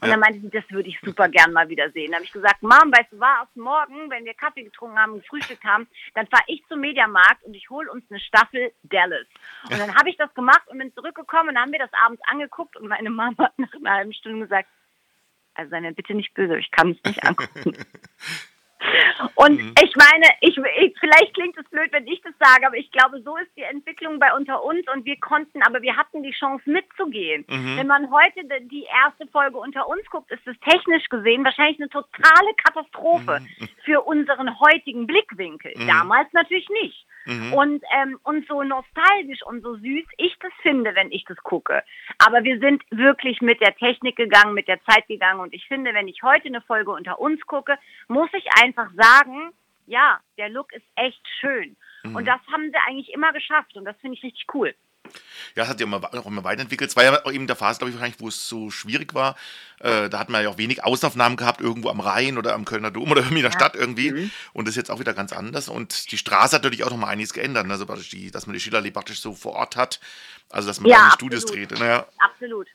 Und 0.00 0.08
Ja. 0.08 0.08
dann 0.08 0.20
meinte 0.20 0.40
sie, 0.40 0.50
das 0.50 0.68
würde 0.70 0.88
ich 0.88 0.98
super 1.00 1.28
gern 1.28 1.52
mal 1.52 1.68
wieder 1.68 1.90
sehen. 1.92 2.06
Dann 2.10 2.16
habe 2.16 2.24
ich 2.24 2.32
gesagt, 2.32 2.62
Mom, 2.62 2.92
weißt 2.92 3.12
du 3.12 3.20
was, 3.20 3.48
morgen, 3.54 4.10
wenn 4.10 4.24
wir 4.24 4.34
Kaffee 4.34 4.64
getrunken 4.64 4.98
haben 4.98 5.12
und 5.12 5.20
gefrühstückt 5.22 5.64
haben, 5.64 5.86
dann 6.14 6.26
fahre 6.26 6.42
ich 6.48 6.64
zum 6.66 6.80
Mediamarkt 6.80 7.44
und 7.44 7.54
ich 7.54 7.70
hole 7.70 7.90
uns 7.90 8.04
eine 8.10 8.20
Staffel 8.20 8.72
Dallas. 8.82 9.26
Und 9.70 9.78
dann 9.78 9.94
habe 9.94 10.10
ich 10.10 10.16
das 10.16 10.34
gemacht 10.34 10.62
und 10.66 10.78
bin 10.78 10.92
zurückgekommen 10.92 11.50
und 11.50 11.58
haben 11.58 11.72
wir 11.72 11.78
das 11.78 11.92
abends 11.94 12.20
angeguckt 12.26 12.76
und 12.76 12.88
meine 12.88 13.10
Mama 13.10 13.36
hat 13.38 13.58
nach 13.58 13.72
einer 13.72 13.92
halben 13.92 14.12
Stunde 14.12 14.40
gesagt, 14.40 14.68
also 15.54 15.70
sei 15.70 15.80
mir 15.80 15.92
bitte 15.92 16.14
nicht 16.14 16.34
böse, 16.34 16.58
ich 16.58 16.70
kann 16.70 16.90
es 16.92 17.04
nicht 17.04 17.24
angucken. 17.24 17.76
Und 19.34 19.60
ich 19.60 19.94
meine, 19.96 20.26
ich, 20.40 20.56
ich, 20.78 20.94
vielleicht 20.98 21.34
klingt 21.34 21.56
es 21.56 21.68
blöd, 21.70 21.92
wenn 21.92 22.06
ich 22.06 22.20
das 22.22 22.34
sage, 22.38 22.66
aber 22.66 22.76
ich 22.76 22.90
glaube, 22.90 23.20
so 23.22 23.36
ist 23.36 23.50
die 23.56 23.62
Entwicklung 23.62 24.18
bei 24.18 24.34
unter 24.34 24.62
uns 24.64 24.86
und 24.92 25.04
wir 25.04 25.18
konnten, 25.20 25.62
aber 25.62 25.82
wir 25.82 25.96
hatten 25.96 26.22
die 26.22 26.32
Chance 26.32 26.68
mitzugehen. 26.68 27.44
Wenn 27.48 27.86
man 27.86 28.10
heute 28.10 28.40
die 28.70 28.86
erste 29.04 29.26
Folge 29.28 29.58
unter 29.58 29.88
uns 29.88 30.04
guckt, 30.10 30.30
ist 30.30 30.46
es 30.46 30.58
technisch 30.60 31.08
gesehen 31.08 31.44
wahrscheinlich 31.44 31.78
eine 31.80 31.88
totale 31.88 32.54
Katastrophe 32.64 33.40
für 33.84 34.02
unseren 34.02 34.58
heutigen 34.60 35.06
Blickwinkel. 35.06 35.72
Damals 35.86 36.32
natürlich 36.32 36.68
nicht. 36.70 37.06
Mhm. 37.24 37.52
Und, 37.52 37.84
ähm, 37.96 38.18
und 38.24 38.46
so 38.48 38.62
nostalgisch 38.62 39.42
und 39.44 39.62
so 39.62 39.76
süß 39.76 40.04
ich 40.16 40.36
das 40.40 40.52
finde, 40.62 40.94
wenn 40.94 41.12
ich 41.12 41.24
das 41.24 41.36
gucke. 41.38 41.82
Aber 42.18 42.42
wir 42.44 42.58
sind 42.58 42.82
wirklich 42.90 43.40
mit 43.40 43.60
der 43.60 43.74
Technik 43.76 44.16
gegangen, 44.16 44.54
mit 44.54 44.68
der 44.68 44.82
Zeit 44.84 45.06
gegangen. 45.08 45.40
Und 45.40 45.54
ich 45.54 45.66
finde, 45.66 45.94
wenn 45.94 46.08
ich 46.08 46.22
heute 46.22 46.48
eine 46.48 46.60
Folge 46.62 46.90
unter 46.90 47.20
uns 47.20 47.40
gucke, 47.46 47.78
muss 48.08 48.30
ich 48.32 48.46
einfach 48.62 48.90
sagen, 48.94 49.52
ja, 49.86 50.20
der 50.38 50.48
Look 50.48 50.72
ist 50.72 50.86
echt 50.96 51.22
schön. 51.40 51.76
Mhm. 52.02 52.16
Und 52.16 52.26
das 52.26 52.40
haben 52.52 52.70
sie 52.70 52.78
eigentlich 52.86 53.12
immer 53.12 53.32
geschafft. 53.32 53.76
Und 53.76 53.84
das 53.84 53.96
finde 54.00 54.16
ich 54.16 54.22
richtig 54.22 54.46
cool. 54.54 54.74
Ja, 55.54 55.64
es 55.64 55.68
hat 55.68 55.78
sich 55.78 55.86
immer, 55.86 56.02
auch 56.02 56.26
immer 56.26 56.44
weiterentwickelt. 56.44 56.90
Es 56.90 56.96
war 56.96 57.04
ja 57.04 57.24
auch 57.24 57.32
eben 57.32 57.46
der 57.46 57.56
Phase, 57.56 57.78
glaube 57.78 57.90
ich, 57.90 57.96
wahrscheinlich, 57.96 58.20
wo 58.20 58.28
es 58.28 58.48
so 58.48 58.70
schwierig 58.70 59.14
war. 59.14 59.36
Äh, 59.80 60.08
da 60.08 60.18
hat 60.18 60.28
man 60.28 60.42
ja 60.42 60.48
auch 60.48 60.58
wenig 60.58 60.84
Außenaufnahmen 60.84 61.36
gehabt, 61.36 61.60
irgendwo 61.60 61.90
am 61.90 62.00
Rhein 62.00 62.38
oder 62.38 62.54
am 62.54 62.64
Kölner 62.64 62.90
Dom 62.90 63.10
oder 63.10 63.20
irgendwie 63.22 63.38
in 63.38 63.42
der 63.42 63.52
ja. 63.52 63.58
Stadt 63.58 63.76
irgendwie. 63.76 64.12
Mhm. 64.12 64.30
Und 64.52 64.66
das 64.66 64.72
ist 64.72 64.76
jetzt 64.76 64.90
auch 64.90 65.00
wieder 65.00 65.14
ganz 65.14 65.32
anders. 65.32 65.68
Und 65.68 66.10
die 66.12 66.18
Straße 66.18 66.56
hat 66.56 66.62
natürlich 66.62 66.84
auch 66.84 66.90
nochmal 66.90 67.10
einiges 67.10 67.32
geändert. 67.32 67.68
Also, 67.70 67.84
die, 67.84 68.30
dass 68.30 68.46
man 68.46 68.54
die 68.54 68.60
Schillerlee 68.60 68.90
praktisch 68.90 69.20
so 69.20 69.34
vor 69.34 69.52
Ort 69.52 69.76
hat. 69.76 70.00
Also, 70.48 70.68
dass 70.68 70.80
man 70.80 70.90
ja, 70.90 71.06
in 71.06 71.12
Studios 71.12 71.44
dreht. 71.44 71.70
Naja. 71.72 72.06
Absolut. 72.18 72.68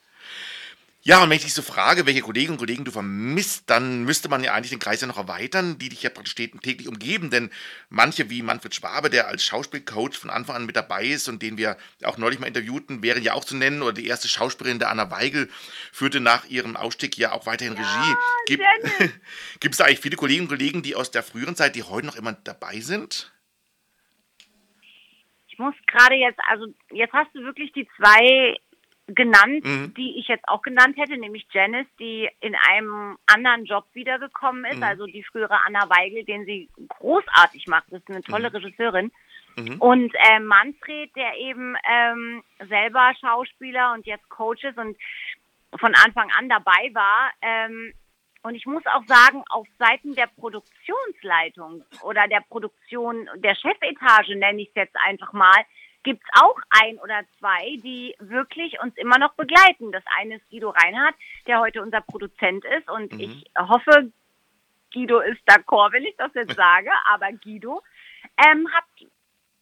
Ja, 1.07 1.23
und 1.23 1.29
wenn 1.29 1.37
ich 1.37 1.45
dich 1.45 1.53
so 1.53 1.61
frage, 1.61 2.05
welche 2.05 2.19
Kolleginnen 2.19 2.55
und 2.55 2.57
Kollegen 2.57 2.83
du 2.83 2.91
vermisst, 2.91 3.69
dann 3.69 4.03
müsste 4.03 4.27
man 4.27 4.43
ja 4.43 4.53
eigentlich 4.53 4.71
den 4.71 4.79
Kreis 4.79 4.99
ja 4.99 5.07
noch 5.07 5.15
erweitern, 5.17 5.77
die 5.79 5.87
dich 5.87 6.03
ja 6.03 6.09
praktisch 6.09 6.35
täglich 6.35 6.85
umgeben. 6.85 7.29
Denn 7.29 7.49
manche 7.87 8.29
wie 8.29 8.41
Manfred 8.41 8.75
Schwabe, 8.75 9.09
der 9.09 9.29
als 9.29 9.45
Schauspielcoach 9.45 10.17
von 10.17 10.29
Anfang 10.29 10.57
an 10.57 10.65
mit 10.65 10.75
dabei 10.75 11.05
ist 11.05 11.29
und 11.29 11.41
den 11.41 11.57
wir 11.57 11.77
auch 12.03 12.17
neulich 12.17 12.41
mal 12.41 12.47
interviewten, 12.47 13.03
wären 13.03 13.23
ja 13.23 13.35
auch 13.35 13.45
zu 13.45 13.55
nennen. 13.55 13.83
Oder 13.83 13.93
die 13.93 14.05
erste 14.05 14.27
Schauspielerin, 14.27 14.79
der 14.79 14.89
Anna 14.89 15.09
Weigel, 15.09 15.49
führte 15.93 16.19
nach 16.19 16.43
ihrem 16.49 16.75
Ausstieg 16.75 17.17
ja 17.17 17.31
auch 17.31 17.45
weiterhin 17.45 17.77
ja, 17.77 18.17
Regie. 18.49 18.61
Gibt 19.61 19.75
es 19.75 19.77
da 19.77 19.85
eigentlich 19.85 20.01
viele 20.01 20.17
Kolleginnen 20.17 20.47
und 20.47 20.57
Kollegen, 20.57 20.81
die 20.81 20.97
aus 20.97 21.09
der 21.09 21.23
früheren 21.23 21.55
Zeit, 21.55 21.77
die 21.77 21.83
heute 21.83 22.07
noch 22.07 22.17
immer 22.17 22.33
dabei 22.33 22.81
sind? 22.81 23.31
Ich 25.47 25.57
muss 25.57 25.73
gerade 25.85 26.15
jetzt, 26.15 26.39
also 26.49 26.65
jetzt 26.91 27.13
hast 27.13 27.33
du 27.33 27.43
wirklich 27.43 27.71
die 27.71 27.87
zwei 27.95 28.57
genannt, 29.07 29.63
mhm. 29.63 29.93
die 29.95 30.19
ich 30.19 30.27
jetzt 30.27 30.47
auch 30.47 30.61
genannt 30.61 30.97
hätte, 30.97 31.17
nämlich 31.17 31.47
Janice, 31.51 31.87
die 31.99 32.29
in 32.41 32.55
einem 32.69 33.17
anderen 33.25 33.65
Job 33.65 33.85
wiedergekommen 33.93 34.65
ist, 34.65 34.77
mhm. 34.77 34.83
also 34.83 35.05
die 35.05 35.23
frühere 35.23 35.59
Anna 35.65 35.89
Weigel, 35.89 36.25
den 36.25 36.45
sie 36.45 36.69
großartig 36.89 37.67
macht. 37.67 37.85
Das 37.89 38.01
ist 38.01 38.09
eine 38.09 38.21
tolle 38.21 38.49
mhm. 38.49 38.55
Regisseurin. 38.57 39.11
Mhm. 39.55 39.77
Und 39.79 40.13
äh, 40.29 40.39
Manfred, 40.39 41.15
der 41.15 41.37
eben 41.37 41.75
ähm, 41.89 42.43
selber 42.67 43.13
Schauspieler 43.19 43.93
und 43.93 44.05
jetzt 44.05 44.27
Coach 44.29 44.63
ist 44.63 44.77
und 44.77 44.97
von 45.79 45.95
Anfang 45.95 46.29
an 46.37 46.49
dabei 46.49 46.91
war. 46.93 47.31
Ähm, 47.41 47.93
und 48.43 48.55
ich 48.55 48.65
muss 48.65 48.85
auch 48.85 49.03
sagen, 49.07 49.43
auf 49.49 49.67
Seiten 49.79 50.15
der 50.15 50.27
Produktionsleitung 50.27 51.83
oder 52.03 52.27
der 52.27 52.41
Produktion, 52.49 53.27
der 53.37 53.55
Chefetage 53.55 54.35
nenne 54.35 54.61
ich 54.61 54.69
es 54.69 54.75
jetzt 54.75 54.95
einfach 55.05 55.33
mal, 55.33 55.65
gibt 56.07 56.23
es 56.23 56.41
auch 56.41 56.57
ein 56.69 56.97
oder 56.99 57.21
zwei, 57.37 57.77
die 57.83 58.15
wirklich 58.19 58.79
uns 58.79 58.95
immer 58.95 59.19
noch 59.19 59.33
begleiten. 59.33 59.91
Das 59.91 60.03
eine 60.17 60.37
ist 60.37 60.49
Guido 60.49 60.69
Reinhardt, 60.69 61.15
der 61.47 61.59
heute 61.59 61.81
unser 61.81 61.99
Produzent 61.99 62.63
ist. 62.63 62.89
Und 62.89 63.11
mhm. 63.11 63.19
ich 63.19 63.51
hoffe, 63.57 64.09
Guido 64.93 65.19
ist 65.19 65.41
d'accord, 65.45 65.91
wenn 65.91 66.05
ich 66.05 66.15
das 66.15 66.33
jetzt 66.33 66.55
sage. 66.55 66.89
Aber 67.11 67.29
Guido 67.33 67.83
ähm, 68.37 68.69
hat 68.71 68.85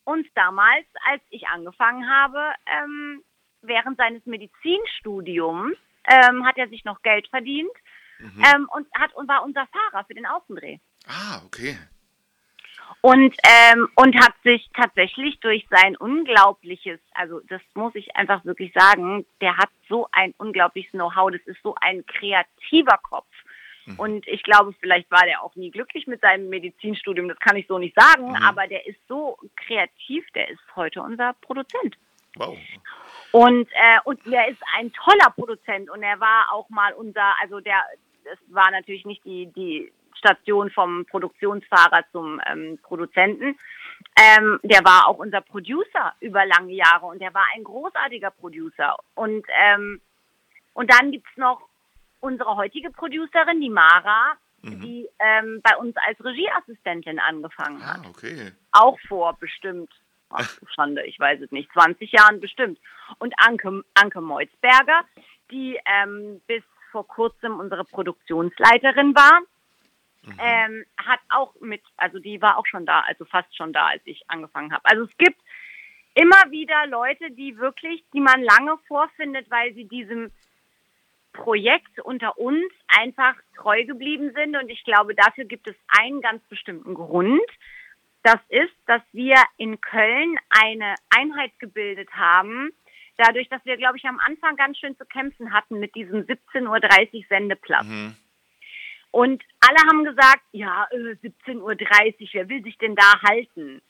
uns 0.04 0.28
damals, 0.36 0.86
als 1.10 1.24
ich 1.32 1.48
angefangen 1.48 2.08
habe, 2.08 2.54
ähm, 2.68 3.24
während 3.64 3.98
seines 3.98 4.24
Medizinstudiums, 4.28 5.76
ähm, 6.04 6.46
hat 6.46 6.60
er 6.60 6.70
sich 6.70 6.86
noch 6.86 7.02
Geld 7.02 7.28
verdient 7.30 7.74
mhm. 8.20 8.44
ähm, 8.54 8.70
und 8.72 8.86
hat 8.94 9.16
und 9.16 9.28
war 9.28 9.44
unser 9.44 9.66
Fahrer 9.66 10.06
für 10.06 10.14
den 10.14 10.28
Außendreh. 10.28 10.78
Ah, 11.08 11.42
okay 11.44 11.76
und, 13.02 13.36
ähm, 13.44 13.88
und 13.96 14.16
hat 14.20 14.34
sich 14.44 14.68
tatsächlich 14.74 15.40
durch 15.40 15.68
sein 15.70 15.96
unglaubliches, 15.96 17.00
also 17.14 17.40
das 17.48 17.62
muss 17.76 17.94
ich 17.94 18.16
einfach 18.16 18.44
wirklich 18.46 18.74
sagen, 18.74 19.26
der 19.42 19.58
hat 19.58 19.70
so 19.88 20.08
ein 20.12 20.34
unglaubliches 20.38 20.92
Know-how, 20.92 21.32
das 21.32 21.42
ist 21.46 21.62
so 21.62 21.76
ein 21.82 22.06
kreativer 22.06 22.98
Kopf. 23.04 23.28
Mhm. 23.86 24.00
Und 24.00 24.28
ich 24.28 24.42
glaube, 24.44 24.74
vielleicht 24.80 25.10
war 25.12 25.24
der 25.26 25.44
auch 25.44 25.56
nie 25.56 25.70
glücklich 25.70 26.08
mit 26.08 26.22
seinem 26.22 26.50
Medizinstudium, 26.50 27.28
das 27.28 27.40
kann 27.40 27.58
ich 27.58 27.68
so 27.68 27.78
nicht 27.78 27.96
sagen, 27.96 28.30
mhm. 28.30 28.36
aber 28.36 28.68
der 28.68 28.88
ist 28.88 29.00
so 29.08 29.38
kreativ, 29.56 30.26
der 30.34 30.50
ist 30.50 30.62
heute 30.76 31.02
unser 31.02 31.34
Produzent. 31.42 31.96
Wow. 32.38 32.58
Und, 33.32 33.70
äh, 33.72 34.00
und 34.04 34.20
der 34.26 34.48
ist 34.48 34.62
ein 34.78 34.92
toller 34.94 35.30
Produzent 35.36 35.90
und 35.90 36.04
er 36.04 36.20
war 36.20 36.52
auch 36.52 36.70
mal 36.70 36.94
unser, 36.94 37.40
also 37.42 37.60
der, 37.60 37.84
das 38.24 38.40
war 38.48 38.72
natürlich 38.72 39.06
nicht 39.06 39.24
die, 39.26 39.48
die 39.48 39.92
Station 40.18 40.70
vom 40.72 41.06
Produktionsfahrer 41.06 42.04
zum 42.12 42.42
ähm, 42.46 42.80
Produzenten. 42.82 43.58
Ähm, 44.18 44.60
der 44.64 44.84
war 44.84 45.08
auch 45.08 45.18
unser 45.18 45.42
Producer 45.42 46.14
über 46.20 46.46
lange 46.46 46.74
Jahre 46.74 47.06
und 47.06 47.20
der 47.20 47.34
war 47.34 47.46
ein 47.56 47.64
großartiger 47.64 48.32
Producer. 48.32 48.98
Und, 49.14 49.46
ähm, 49.62 50.02
und 50.74 50.92
dann 50.92 51.12
gibt 51.12 51.28
es 51.30 51.38
noch 51.38 51.62
unsere 52.20 52.56
heutige 52.56 52.92
Producerin, 52.92 53.62
die 53.62 53.70
Mara, 53.70 54.34
mhm. 54.62 54.82
die 54.82 55.10
ähm, 55.20 55.62
bei 55.64 55.76
uns 55.78 55.96
als 55.98 56.24
Regieassistentin 56.24 57.20
angefangen 57.20 57.82
ah, 57.82 57.94
hat. 57.94 58.02
Ah, 58.06 58.10
okay. 58.10 58.52
Auch 58.72 58.98
vor 59.08 59.38
bestimmt, 59.38 59.92
ach, 60.30 60.58
Schande, 60.74 61.06
ich 61.06 61.20
weiß 61.20 61.42
es 61.42 61.52
nicht, 61.52 61.72
20 61.74 62.12
Jahren 62.12 62.40
bestimmt. 62.40 62.80
Und 63.20 63.34
Anke, 63.38 63.84
Anke 63.94 64.22
Meutzberger, 64.22 65.02
die 65.52 65.80
ähm, 65.86 66.42
bis 66.48 66.64
vor 66.92 67.08
kurzem 67.08 67.60
unsere 67.60 67.84
Produktionsleiterin 67.84 69.16
war 69.16 69.42
Mhm. 70.26 70.40
Ähm, 70.40 70.86
hat 70.98 71.20
auch 71.30 71.54
mit, 71.60 71.82
also 71.98 72.20
die 72.20 72.42
war 72.42 72.58
auch 72.58 72.66
schon 72.66 72.86
da, 72.86 73.02
also 73.02 73.26
fast 73.26 73.56
schon 73.56 73.74
da, 73.74 73.88
als 73.88 74.02
ich 74.06 74.24
angefangen 74.28 74.72
habe. 74.72 74.84
Also 74.86 75.04
es 75.04 75.18
gibt 75.18 75.40
immer 76.14 76.50
wieder 76.50 76.88
Leute, 76.88 77.32
die 77.32 77.58
wirklich, 77.58 78.04
die 78.14 78.22
man 78.22 78.42
lange 78.42 78.78
vorfindet, 78.88 79.50
weil 79.50 79.74
sie 79.74 79.86
diesem 79.86 80.32
Projekt 81.34 82.00
unter 82.00 82.38
uns 82.38 82.72
einfach 82.88 83.36
treu 83.56 83.84
geblieben 83.86 84.32
sind. 84.34 84.56
Und 84.56 84.70
ich 84.70 84.84
glaube, 84.84 85.14
dafür 85.16 85.46
gibt 85.46 85.68
es 85.68 85.76
einen 85.88 86.22
ganz 86.22 86.42
bestimmten 86.48 86.94
Grund. 86.94 87.42
Das 88.24 88.40
ist, 88.50 88.74
dass 88.88 89.02
wir 89.12 89.36
in 89.58 89.80
Köln 89.82 90.38
eine 90.50 90.96
Einheit 91.10 91.52
gebildet 91.60 92.10
haben, 92.14 92.72
dadurch, 93.18 93.48
dass 93.50 93.64
wir, 93.66 93.78
glaube 93.78 93.98
ich, 93.98 94.06
am 94.06 94.20
Anfang 94.20 94.56
ganz 94.56 94.78
schön 94.80 94.98
zu 94.98 95.06
kämpfen 95.06 95.54
hatten 95.54 95.80
mit 95.80 95.94
diesem 95.96 96.22
17.30 96.22 97.14
Uhr 97.14 97.24
Sendeplatz. 97.30 97.86
Mhm. 97.86 98.16
Und 99.16 99.42
alle 99.62 99.80
haben 99.88 100.04
gesagt, 100.04 100.44
ja, 100.52 100.90
17.30 100.92 101.62
Uhr, 101.62 101.78
wer 102.34 102.50
will 102.50 102.62
sich 102.64 102.78
denn 102.80 102.98
da 102.98 103.14
halten? 103.22 103.82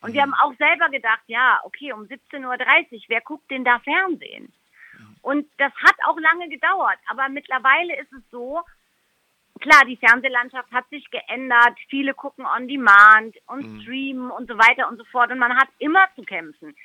Und 0.00 0.12
wir 0.12 0.24
mhm. 0.24 0.34
haben 0.34 0.40
auch 0.40 0.56
selber 0.56 0.88
gedacht, 0.88 1.22
ja, 1.26 1.58
okay, 1.64 1.92
um 1.92 2.02
17.30 2.02 2.44
Uhr, 2.44 3.00
wer 3.08 3.20
guckt 3.22 3.50
denn 3.50 3.64
da 3.64 3.80
Fernsehen? 3.80 4.52
Und 5.20 5.48
das 5.58 5.72
hat 5.84 5.96
auch 6.06 6.16
lange 6.20 6.48
gedauert, 6.48 6.98
aber 7.08 7.28
mittlerweile 7.28 7.98
ist 7.98 8.12
es 8.12 8.22
so, 8.30 8.60
klar, 9.58 9.84
die 9.84 9.96
Fernsehlandschaft 9.96 10.70
hat 10.70 10.88
sich 10.90 11.10
geändert, 11.10 11.76
viele 11.88 12.14
gucken 12.14 12.46
on 12.46 12.68
demand 12.68 13.36
und 13.48 13.66
mhm. 13.66 13.80
streamen 13.80 14.30
und 14.30 14.46
so 14.46 14.56
weiter 14.58 14.88
und 14.88 14.96
so 14.98 15.04
fort 15.06 15.32
und 15.32 15.40
man 15.40 15.56
hat 15.56 15.70
immer 15.80 16.06
zu 16.14 16.22
kämpfen. 16.22 16.76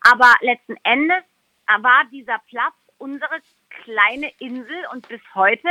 Aber 0.00 0.32
letzten 0.40 0.76
Endes 0.84 1.22
war 1.66 2.04
dieser 2.10 2.38
Platz 2.48 2.72
unsere 2.96 3.42
kleine 3.84 4.32
Insel 4.38 4.86
und 4.90 5.06
bis 5.06 5.20
heute 5.34 5.68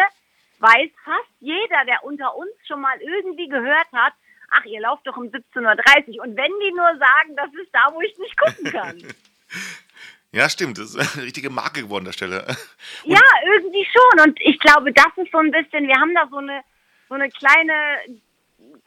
weiß 0.61 0.89
fast 1.03 1.29
jeder, 1.39 1.85
der 1.85 2.03
unter 2.03 2.35
uns 2.35 2.53
schon 2.67 2.81
mal 2.81 2.99
irgendwie 3.01 3.47
gehört 3.47 3.91
hat, 3.91 4.13
ach, 4.51 4.65
ihr 4.65 4.81
lauft 4.81 5.07
doch 5.07 5.17
um 5.17 5.25
17.30 5.25 6.17
Uhr. 6.17 6.23
Und 6.23 6.37
wenn 6.37 6.51
die 6.63 6.71
nur 6.71 6.97
sagen, 6.97 7.35
das 7.35 7.53
ist 7.53 7.73
da, 7.73 7.91
wo 7.93 8.01
ich 8.01 8.17
nicht 8.17 8.37
gucken 8.37 8.71
kann. 8.71 9.03
Ja, 10.33 10.47
stimmt. 10.47 10.77
Das 10.77 10.95
ist 10.95 11.15
eine 11.17 11.25
richtige 11.25 11.49
Marke 11.49 11.81
geworden, 11.81 12.05
der 12.05 12.13
Stelle. 12.13 12.45
Und 13.03 13.11
ja, 13.11 13.19
irgendwie 13.45 13.85
schon. 13.85 14.29
Und 14.29 14.39
ich 14.39 14.57
glaube, 14.59 14.93
das 14.93 15.11
ist 15.17 15.29
so 15.31 15.39
ein 15.39 15.51
bisschen, 15.51 15.87
wir 15.87 15.99
haben 15.99 16.15
da 16.15 16.25
so 16.31 16.37
eine, 16.37 16.61
so 17.09 17.15
eine 17.15 17.29
kleine, 17.29 17.73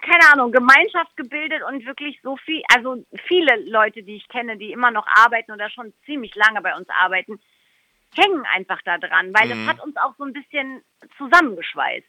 keine 0.00 0.32
Ahnung, 0.32 0.52
Gemeinschaft 0.52 1.14
gebildet 1.16 1.62
und 1.68 1.84
wirklich 1.84 2.18
so 2.22 2.38
viel, 2.38 2.62
also 2.74 3.04
viele 3.26 3.56
Leute, 3.68 4.02
die 4.02 4.16
ich 4.16 4.28
kenne, 4.28 4.56
die 4.56 4.72
immer 4.72 4.90
noch 4.90 5.06
arbeiten 5.06 5.52
oder 5.52 5.68
schon 5.68 5.92
ziemlich 6.06 6.34
lange 6.34 6.62
bei 6.62 6.74
uns 6.74 6.88
arbeiten, 6.88 7.38
hängen 8.16 8.44
einfach 8.54 8.80
da 8.84 8.98
dran, 8.98 9.32
weil 9.34 9.54
mhm. 9.54 9.66
das 9.66 9.74
hat 9.76 9.84
uns 9.84 9.96
auch 9.96 10.14
so 10.18 10.24
ein 10.24 10.32
bisschen 10.32 10.82
zusammengeschweißt. 11.18 12.06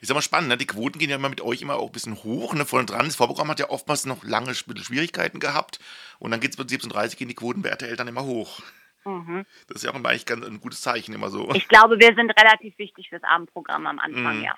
Ist 0.00 0.10
aber 0.10 0.22
spannend, 0.22 0.48
ne? 0.48 0.56
die 0.56 0.66
Quoten 0.66 0.98
gehen 0.98 1.10
ja 1.10 1.16
immer 1.16 1.28
mit 1.28 1.40
euch 1.40 1.62
immer 1.62 1.76
auch 1.76 1.86
ein 1.86 1.92
bisschen 1.92 2.22
hoch, 2.22 2.54
ne? 2.54 2.64
vorne 2.64 2.86
dran. 2.86 3.06
Das 3.06 3.16
Vorprogramm 3.16 3.48
hat 3.48 3.60
ja 3.60 3.70
oftmals 3.70 4.06
noch 4.06 4.24
lange 4.24 4.54
Schwierigkeiten 4.54 5.40
gehabt 5.40 5.78
und 6.18 6.30
dann 6.30 6.40
geht 6.40 6.52
es 6.52 6.58
mit 6.58 6.68
17.30 6.68 7.16
gehen 7.16 7.28
die 7.28 7.34
Quoten 7.34 7.62
bei 7.62 7.68
RTL 7.68 7.96
dann 7.96 8.08
immer 8.08 8.24
hoch. 8.24 8.60
Mhm. 9.04 9.44
Das 9.68 9.76
ist 9.76 9.84
ja 9.84 9.90
auch 9.90 9.94
immer 9.94 10.08
eigentlich 10.08 10.26
ganz 10.26 10.44
ein 10.44 10.60
gutes 10.60 10.80
Zeichen 10.80 11.14
immer 11.14 11.30
so. 11.30 11.50
Ich 11.54 11.68
glaube, 11.68 11.98
wir 11.98 12.14
sind 12.14 12.30
relativ 12.30 12.78
wichtig 12.78 13.08
fürs 13.10 13.22
Abendprogramm 13.22 13.86
am 13.86 13.98
Anfang, 13.98 14.38
mhm. 14.38 14.44
ja. 14.44 14.56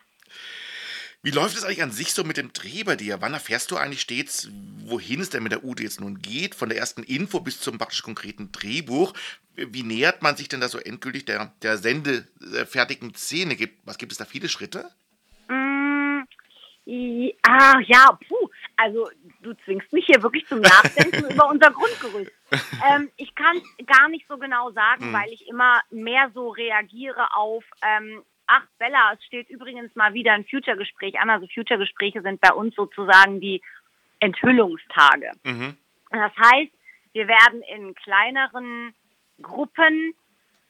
Wie 1.23 1.31
läuft 1.31 1.57
es 1.57 1.65
eigentlich 1.65 1.83
an 1.83 1.91
sich 1.91 2.13
so 2.13 2.25
mit 2.25 2.37
dem 2.37 2.53
Dreh 2.53 2.85
bei 2.85 2.95
dir? 2.97 3.21
Wann 3.21 3.35
erfährst 3.35 3.71
du 3.71 3.77
eigentlich 3.77 4.01
stets, 4.01 4.49
wohin 4.85 5.21
es 5.21 5.31
denn 5.31 5.43
mit 5.43 5.53
der 5.53 5.65
Ute 5.65 5.83
jetzt 5.83 6.01
nun 6.01 6.21
geht, 6.21 6.55
von 6.55 6.69
der 6.69 6.79
ersten 6.79 7.03
Info 7.03 7.41
bis 7.41 7.61
zum 7.61 7.79
praktisch 7.79 8.03
konkreten 8.03 8.53
Drehbuch? 8.53 9.13
Wie 9.55 9.83
nähert 9.83 10.23
man 10.23 10.37
sich 10.37 10.49
denn 10.49 10.61
da 10.61 10.69
so 10.69 10.79
endgültig 10.79 11.25
der, 11.25 11.53
der 11.63 11.79
sendefertigen 11.79 13.15
Szene? 13.15 13.57
was 13.85 13.99
gibt 13.99 14.13
es 14.13 14.19
da 14.19 14.25
viele 14.25 14.49
Schritte? 14.49 14.91
Mm, 15.49 16.21
ah, 17.43 17.81
ja, 17.87 18.19
puh. 18.29 18.49
also 18.77 19.11
du 19.43 19.55
zwingst 19.65 19.93
mich 19.93 20.07
hier 20.07 20.23
wirklich 20.23 20.47
zum 20.47 20.61
Nachdenken 20.61 21.25
über 21.33 21.49
unser 21.49 21.71
Grundgerüst. 21.71 22.31
Ähm, 22.89 23.11
ich 23.17 23.35
kann 23.35 23.57
es 23.57 23.87
gar 23.87 24.09
nicht 24.09 24.27
so 24.29 24.39
genau 24.39 24.71
sagen, 24.73 25.09
mhm. 25.09 25.13
weil 25.13 25.33
ich 25.33 25.49
immer 25.49 25.81
mehr 25.91 26.31
so 26.35 26.51
reagiere 26.51 27.35
auf, 27.35 27.65
ähm, 27.83 28.23
ach 28.47 28.63
Bella, 28.79 29.13
es 29.15 29.25
steht 29.25 29.51
übrigens 29.51 29.95
mal 29.95 30.15
wieder 30.15 30.33
ein 30.33 30.45
Future-Gespräch 30.45 31.19
an. 31.19 31.31
Also 31.31 31.47
Future-Gespräche 31.49 32.23
sind 32.23 32.41
bei 32.41 32.53
uns 32.53 32.75
sozusagen 32.75 33.41
die 33.41 33.61
Enthüllungstage. 34.21 35.33
Mhm. 35.45 35.77
Das 36.11 36.33
heißt, 36.37 36.73
wir 37.13 37.29
werden 37.29 37.63
in 37.63 37.95
kleineren 37.95 38.95
Gruppen 39.43 40.15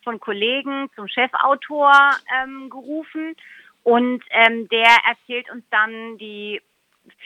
von 0.02 0.18
Kollegen 0.20 0.90
zum 0.94 1.08
Chefautor 1.08 1.92
ähm, 2.40 2.70
gerufen 2.70 3.34
und 3.82 4.22
ähm, 4.30 4.68
der 4.68 4.96
erzählt 5.08 5.50
uns 5.50 5.64
dann 5.70 6.16
die 6.18 6.62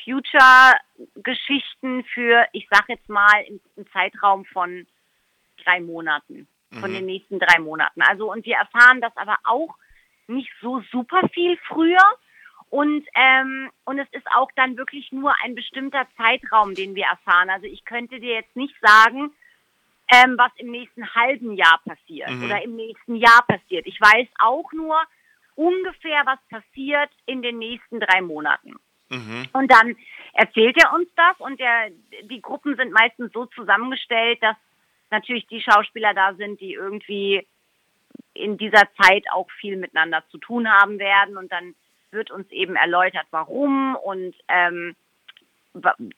Future-Geschichten 0.05 2.05
für, 2.05 2.47
ich 2.53 2.69
sag 2.71 2.89
jetzt 2.89 3.09
mal, 3.09 3.43
im, 3.49 3.61
im 3.77 3.91
Zeitraum 3.93 4.45
von 4.47 4.87
drei 5.65 5.81
Monaten, 5.81 6.47
von 6.81 6.91
mhm. 6.91 6.97
den 6.97 7.07
nächsten 7.07 7.39
drei 7.39 7.61
Monaten. 7.61 8.03
Also 8.03 8.31
und 8.31 8.45
wir 8.45 8.57
erfahren 8.57 9.01
das 9.01 9.17
aber 9.17 9.39
auch 9.45 9.75
nicht 10.31 10.51
so 10.61 10.83
super 10.91 11.29
viel 11.33 11.59
früher. 11.69 12.05
Und, 12.71 13.05
ähm, 13.15 13.71
und 13.85 13.99
es 13.99 14.09
ist 14.13 14.27
auch 14.35 14.51
dann 14.55 14.77
wirklich 14.77 15.11
nur 15.11 15.35
ein 15.43 15.57
bestimmter 15.57 16.07
Zeitraum, 16.17 16.75
den 16.75 16.95
wir 16.95 17.07
erfahren. 17.07 17.51
Also 17.51 17.67
ich 17.67 17.85
könnte 17.85 18.21
dir 18.21 18.35
jetzt 18.35 18.55
nicht 18.55 18.75
sagen, 18.81 19.33
ähm, 20.13 20.37
was 20.39 20.53
im 20.57 20.71
nächsten 20.71 21.15
halben 21.15 21.55
Jahr 21.55 21.81
passiert 21.85 22.31
mhm. 22.31 22.45
oder 22.45 22.63
im 22.63 22.77
nächsten 22.77 23.17
Jahr 23.17 23.43
passiert. 23.47 23.87
Ich 23.87 24.01
weiß 24.01 24.29
auch 24.39 24.71
nur 24.73 25.01
ungefähr, 25.55 26.23
was 26.25 26.39
passiert 26.49 27.11
in 27.27 27.43
den 27.43 27.59
nächsten 27.59 28.01
drei 28.01 28.21
Monaten. 28.21 28.77
Mhm. 29.09 29.49
Und 29.53 29.71
dann 29.71 29.97
erzählt 30.33 30.77
er 30.81 30.93
uns 30.95 31.09
das 31.17 31.39
und 31.39 31.59
der, 31.59 31.91
die 32.23 32.41
Gruppen 32.41 32.77
sind 32.77 32.93
meistens 32.93 33.33
so 33.33 33.47
zusammengestellt, 33.47 34.43
dass 34.43 34.57
natürlich 35.11 35.47
die 35.49 35.61
Schauspieler 35.61 36.15
da 36.15 36.35
sind, 36.35 36.61
die 36.61 36.75
irgendwie 36.75 37.47
in 38.35 38.57
dieser 38.57 38.89
Zeit 39.01 39.25
auch 39.33 39.51
viel 39.61 39.77
miteinander 39.77 40.23
zu 40.31 40.39
tun 40.39 40.71
haben 40.71 40.99
werden 40.99 41.37
und 41.37 41.51
dann 41.53 41.75
wird 42.11 42.31
uns 42.31 42.51
eben 42.51 42.77
erläutert, 42.77 43.27
warum 43.31 43.97
und 43.97 44.35
ähm, 44.49 44.97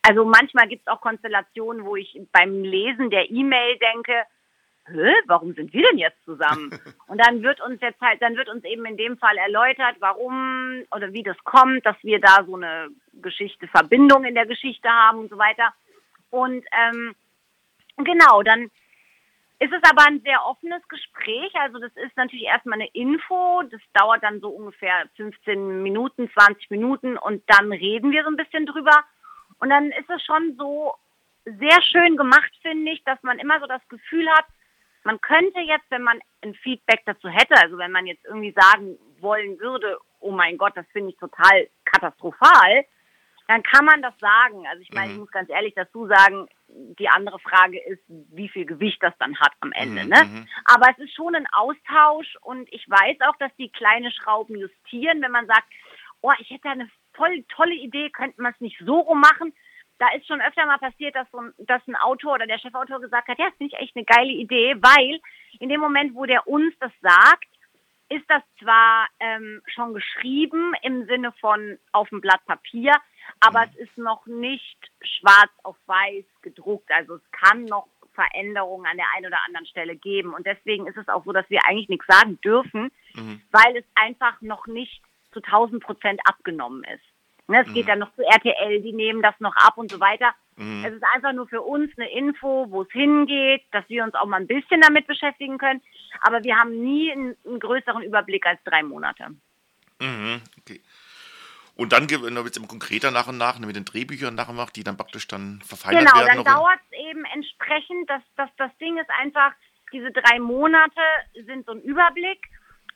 also 0.01 0.25
manchmal 0.25 0.67
gibt 0.69 0.83
es 0.83 0.93
auch 0.93 1.03
Konstellationen, 1.03 1.85
wo 1.85 1.97
ich 1.97 2.19
beim 2.33 2.63
Lesen 2.63 3.11
der 3.11 3.31
E-Mail 3.31 3.79
denke, 3.79 4.25
Hä, 4.87 5.15
warum 5.27 5.55
sind 5.55 5.73
wir 5.73 5.89
denn 5.89 5.99
jetzt 5.99 6.25
zusammen? 6.25 6.71
Und 7.07 7.19
dann 7.19 7.43
wird 7.43 7.61
uns 7.61 7.81
jetzt 7.81 8.01
halt, 8.01 8.21
dann 8.21 8.37
wird 8.37 8.49
uns 8.49 8.65
eben 8.65 8.85
in 8.85 8.97
dem 8.97 9.17
Fall 9.17 9.37
erläutert, 9.37 9.97
warum 10.01 10.83
oder 10.91 11.13
wie 11.13 11.23
das 11.23 11.37
kommt, 11.45 11.87
dass 11.87 11.97
wir 12.03 12.21
da 12.21 12.45
so 12.45 12.57
eine 12.57 12.89
Geschichte, 13.13 13.69
Verbindung 13.69 14.25
in 14.25 14.35
der 14.35 14.47
Geschichte 14.47 14.89
haben 14.89 15.21
und 15.21 15.31
so 15.31 15.39
weiter. 15.39 15.73
Und 16.31 16.65
ähm, 16.73 17.15
genau, 17.97 18.43
dann 18.43 18.71
ist 19.63 19.73
es 19.73 19.83
aber 19.89 20.07
ein 20.09 20.21
sehr 20.23 20.45
offenes 20.45 20.83
Gespräch. 20.89 21.55
Also 21.55 21.79
das 21.79 21.93
ist 21.95 22.17
natürlich 22.17 22.47
erstmal 22.47 22.81
eine 22.81 22.89
Info. 22.89 23.63
Das 23.71 23.81
dauert 23.95 24.23
dann 24.25 24.41
so 24.41 24.49
ungefähr 24.49 25.09
15 25.17 25.83
Minuten, 25.85 26.29
20 26.33 26.71
Minuten 26.71 27.17
und 27.17 27.45
dann 27.47 27.71
reden 27.71 28.11
wir 28.11 28.25
so 28.25 28.31
ein 28.31 28.37
bisschen 28.37 28.67
drüber. 28.67 29.05
Und 29.61 29.71
dann 29.71 29.93
ist 29.93 30.11
es 30.11 30.21
schon 30.25 30.57
so 30.59 30.95
sehr 31.45 31.81
schön 31.83 32.17
gemacht, 32.17 32.51
finde 32.61 32.91
ich, 32.91 33.05
dass 33.05 33.23
man 33.23 33.39
immer 33.39 33.61
so 33.61 33.67
das 33.67 33.87
Gefühl 33.89 34.29
hat, 34.31 34.47
man 35.05 35.21
könnte 35.21 35.61
jetzt, 35.61 35.89
wenn 35.91 36.03
man 36.03 36.19
ein 36.43 36.55
Feedback 36.55 37.03
dazu 37.07 37.29
hätte, 37.29 37.55
also 37.57 37.79
wenn 37.79 37.93
man 37.93 38.07
jetzt 38.07 38.25
irgendwie 38.25 38.55
sagen 38.57 38.99
wollen 39.21 39.61
würde, 39.61 39.99
oh 40.19 40.33
mein 40.33 40.59
Gott, 40.59 40.77
das 40.77 40.87
finde 40.93 41.11
ich 41.11 41.19
total 41.19 41.69
katastrophal, 41.85 42.85
dann 43.53 43.63
kann 43.63 43.85
man 43.85 44.01
das 44.01 44.19
sagen. 44.19 44.67
Also 44.67 44.81
ich 44.81 44.91
meine, 44.93 45.09
mhm. 45.09 45.13
ich 45.13 45.19
muss 45.21 45.31
ganz 45.31 45.51
ehrlich 45.51 45.75
dazu 45.75 46.07
sagen, 46.07 46.49
die 46.69 47.09
andere 47.11 47.39
Frage 47.39 47.79
ist, 47.85 48.03
wie 48.09 48.49
viel 48.49 48.65
Gewicht 48.65 49.03
das 49.03 49.13
dann 49.19 49.39
hat 49.39 49.53
am 49.61 49.73
Ende. 49.73 50.05
Mhm. 50.05 50.09
Ne? 50.09 50.25
Mhm. 50.25 50.49
Aber 50.65 50.87
es 50.91 50.99
ist 50.99 51.15
schon 51.15 51.35
ein 51.35 51.47
Austausch 51.53 52.35
und 52.41 52.67
ich 52.73 52.89
weiß 52.89 53.19
auch, 53.29 53.37
dass 53.37 53.55
die 53.59 53.69
kleine 53.69 54.11
Schrauben 54.11 54.57
justieren, 54.57 55.21
wenn 55.21 55.33
man 55.33 55.47
sagt, 55.47 55.67
oh, 56.23 56.33
ich 56.39 56.49
hätte 56.49 56.71
eine 56.71 56.89
voll 57.13 57.45
tolle 57.55 57.75
Idee, 57.75 58.09
könnte 58.09 58.41
man 58.41 58.55
es 58.55 58.61
nicht 58.63 58.81
so 58.87 59.01
rum 59.01 59.21
machen. 59.21 59.53
Da 59.99 60.09
ist 60.17 60.27
schon 60.27 60.41
öfter 60.41 60.65
mal 60.65 60.79
passiert, 60.79 61.15
dass, 61.15 61.31
so 61.31 61.39
ein, 61.39 61.53
dass 61.59 61.87
ein 61.87 61.97
Autor 61.97 62.35
oder 62.35 62.47
der 62.47 62.59
Chefautor 62.59 63.03
gesagt 63.03 63.29
hat, 63.29 63.39
ja, 63.39 63.51
das 63.51 63.57
finde 63.59 63.77
ich 63.77 63.83
echt 63.83 63.95
eine 63.95 64.07
geile 64.07 64.33
Idee, 64.33 64.77
weil 64.81 65.21
in 65.61 65.69
dem 65.69 65.81
Moment, 65.81 66.15
wo 66.15 66.25
der 66.25 66.49
uns 66.49 66.75
das 66.81 66.93
sagt, 67.03 67.49
ist 68.09 68.25
das 68.29 68.43
zwar 68.61 69.09
ähm, 69.21 69.61
schon 69.67 69.93
geschrieben 69.93 70.73
im 70.83 71.05
Sinne 71.07 71.33
von 71.33 71.79
auf 71.93 72.09
dem 72.09 72.23
Blatt 72.23 72.45
Papier, 72.47 72.93
aber 73.45 73.65
es 73.65 73.77
ist 73.77 73.99
noch 73.99 74.25
nicht 74.27 74.79
schwarz 75.03 75.51
auf 75.65 75.77
weiß 75.87 76.25
gedruckt. 76.43 76.91
Also 76.93 77.17
es 77.17 77.31
kann 77.33 77.65
noch 77.65 77.89
Veränderungen 78.15 78.87
an 78.87 78.97
der 78.97 79.07
einen 79.17 79.27
oder 79.27 79.39
anderen 79.47 79.67
Stelle 79.67 79.97
geben. 79.97 80.33
Und 80.33 80.47
deswegen 80.47 80.87
ist 80.87 80.97
es 80.97 81.09
auch 81.09 81.25
so, 81.25 81.33
dass 81.33 81.49
wir 81.51 81.61
eigentlich 81.67 81.89
nichts 81.89 82.07
sagen 82.07 82.41
dürfen, 82.43 82.93
mhm. 83.15 83.41
weil 83.51 83.77
es 83.77 83.85
einfach 83.95 84.41
noch 84.43 84.67
nicht 84.67 85.03
zu 85.33 85.41
1000 85.43 85.83
Prozent 85.83 86.21
abgenommen 86.25 86.85
ist. 86.85 87.03
Ne, 87.49 87.63
es 87.63 87.69
mhm. 87.69 87.75
geht 87.75 87.89
dann 87.89 87.99
noch 87.99 88.15
zu 88.15 88.23
RTL, 88.23 88.81
die 88.81 88.93
nehmen 88.93 89.23
das 89.23 89.35
noch 89.41 89.57
ab 89.57 89.77
und 89.77 89.91
so 89.91 89.99
weiter. 89.99 90.33
Mhm. 90.57 90.85
Es 90.85 90.95
ist 90.95 91.05
einfach 91.15 91.33
nur 91.33 91.49
für 91.49 91.63
uns 91.63 91.91
eine 91.97 92.11
Info, 92.11 92.67
wo 92.71 92.83
es 92.83 92.93
hingeht, 92.93 93.63
dass 93.73 93.89
wir 93.89 94.05
uns 94.05 94.15
auch 94.15 94.27
mal 94.27 94.41
ein 94.41 94.47
bisschen 94.47 94.81
damit 94.81 95.07
beschäftigen 95.07 95.59
können. 95.59 95.83
Aber 96.21 96.45
wir 96.45 96.57
haben 96.57 96.83
nie 96.83 97.11
einen, 97.11 97.37
einen 97.45 97.59
größeren 97.59 98.03
Überblick 98.03 98.47
als 98.47 98.63
drei 98.65 98.83
Monate. 98.83 99.31
Mhm. 100.01 100.41
Okay. 100.61 100.81
Und 101.75 101.93
dann 101.93 102.11
wird 102.11 102.51
es 102.51 102.57
immer 102.57 102.67
konkreter 102.67 103.11
nach 103.11 103.29
und 103.29 103.39
nach 103.39 103.59
mit 103.59 103.77
den 103.77 103.85
Drehbüchern 103.85 104.35
nachher 104.35 104.53
macht, 104.53 104.77
die 104.77 104.85
dann 104.85 104.97
praktisch 104.97 105.27
dann 105.27 105.63
verfeinert 105.63 106.07
genau, 106.07 106.17
werden. 106.17 106.29
Genau, 106.31 106.45
dann 106.45 106.55
dauert 106.55 106.81
es 106.91 106.99
eben 106.99 107.25
entsprechend. 107.25 108.11
dass 108.11 108.23
das, 108.37 108.51
das 108.59 108.71
Ding 108.79 108.99
ist 108.99 109.09
einfach, 109.21 109.53
diese 109.93 110.11
drei 110.11 110.39
Monate 110.39 111.01
sind 111.47 111.67
so 111.67 111.73
ein 111.73 111.81
Überblick 111.81 112.49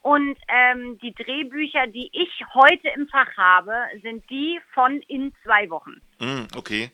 und 0.02 0.36
ähm, 0.48 0.98
die 0.98 1.12
Drehbücher, 1.14 1.86
die 1.88 2.10
ich 2.12 2.30
heute 2.54 2.88
im 2.94 3.08
Fach 3.08 3.36
habe, 3.36 3.72
sind 4.02 4.28
die 4.30 4.60
von 4.72 5.00
in 5.08 5.32
zwei 5.42 5.68
Wochen. 5.70 6.00
Mm, 6.20 6.46
okay. 6.54 6.92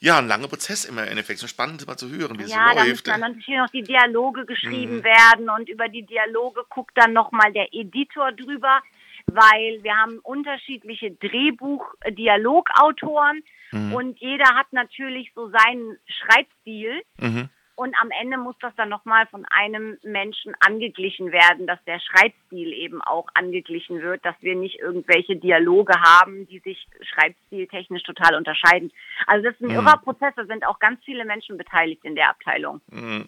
Ja, 0.00 0.18
ein 0.18 0.26
langer 0.26 0.48
Prozess 0.48 0.84
immer 0.84 1.04
im 1.04 1.10
Endeffekt. 1.10 1.38
So 1.38 1.46
spannend 1.46 1.86
mal 1.86 1.96
zu 1.96 2.10
hören, 2.10 2.36
wie 2.40 2.50
ja, 2.50 2.70
es 2.70 2.74
läuft. 2.74 2.76
Ja, 2.76 2.84
müssen 2.84 3.04
dann 3.04 3.20
natürlich 3.20 3.56
noch 3.56 3.70
die 3.70 3.84
Dialoge 3.84 4.46
geschrieben 4.46 4.96
mhm. 4.96 5.04
werden 5.04 5.48
und 5.48 5.68
über 5.68 5.88
die 5.88 6.04
Dialoge 6.04 6.64
guckt 6.68 6.90
dann 6.96 7.12
nochmal 7.12 7.52
der 7.52 7.72
Editor 7.72 8.32
drüber, 8.32 8.82
weil 9.26 9.82
wir 9.82 9.94
haben 9.94 10.18
unterschiedliche 10.20 11.10
Drehbuch-Dialogautoren 11.12 13.42
mhm. 13.72 13.94
und 13.94 14.20
jeder 14.20 14.54
hat 14.54 14.72
natürlich 14.72 15.32
so 15.34 15.50
seinen 15.50 15.98
Schreibstil. 16.06 17.02
Mhm. 17.18 17.48
Und 17.82 17.96
am 18.00 18.12
Ende 18.12 18.38
muss 18.38 18.54
das 18.60 18.72
dann 18.76 18.88
nochmal 18.88 19.26
von 19.26 19.44
einem 19.46 19.98
Menschen 20.04 20.54
angeglichen 20.60 21.32
werden, 21.32 21.66
dass 21.66 21.82
der 21.84 21.98
Schreibstil 21.98 22.72
eben 22.72 23.02
auch 23.02 23.26
angeglichen 23.34 24.00
wird, 24.00 24.24
dass 24.24 24.36
wir 24.40 24.54
nicht 24.54 24.78
irgendwelche 24.78 25.34
Dialoge 25.34 25.94
haben, 26.00 26.46
die 26.46 26.60
sich 26.60 26.86
schreibstiltechnisch 27.00 28.04
total 28.04 28.36
unterscheiden. 28.36 28.92
Also 29.26 29.46
das 29.46 29.54
ist 29.54 29.62
ein 29.62 29.70
mhm. 29.70 29.84
irrer 29.84 29.96
Prozess, 29.96 30.32
da 30.36 30.44
sind 30.46 30.64
auch 30.64 30.78
ganz 30.78 31.00
viele 31.04 31.24
Menschen 31.24 31.58
beteiligt 31.58 32.04
in 32.04 32.14
der 32.14 32.30
Abteilung. 32.30 32.80
Mhm. 32.86 33.26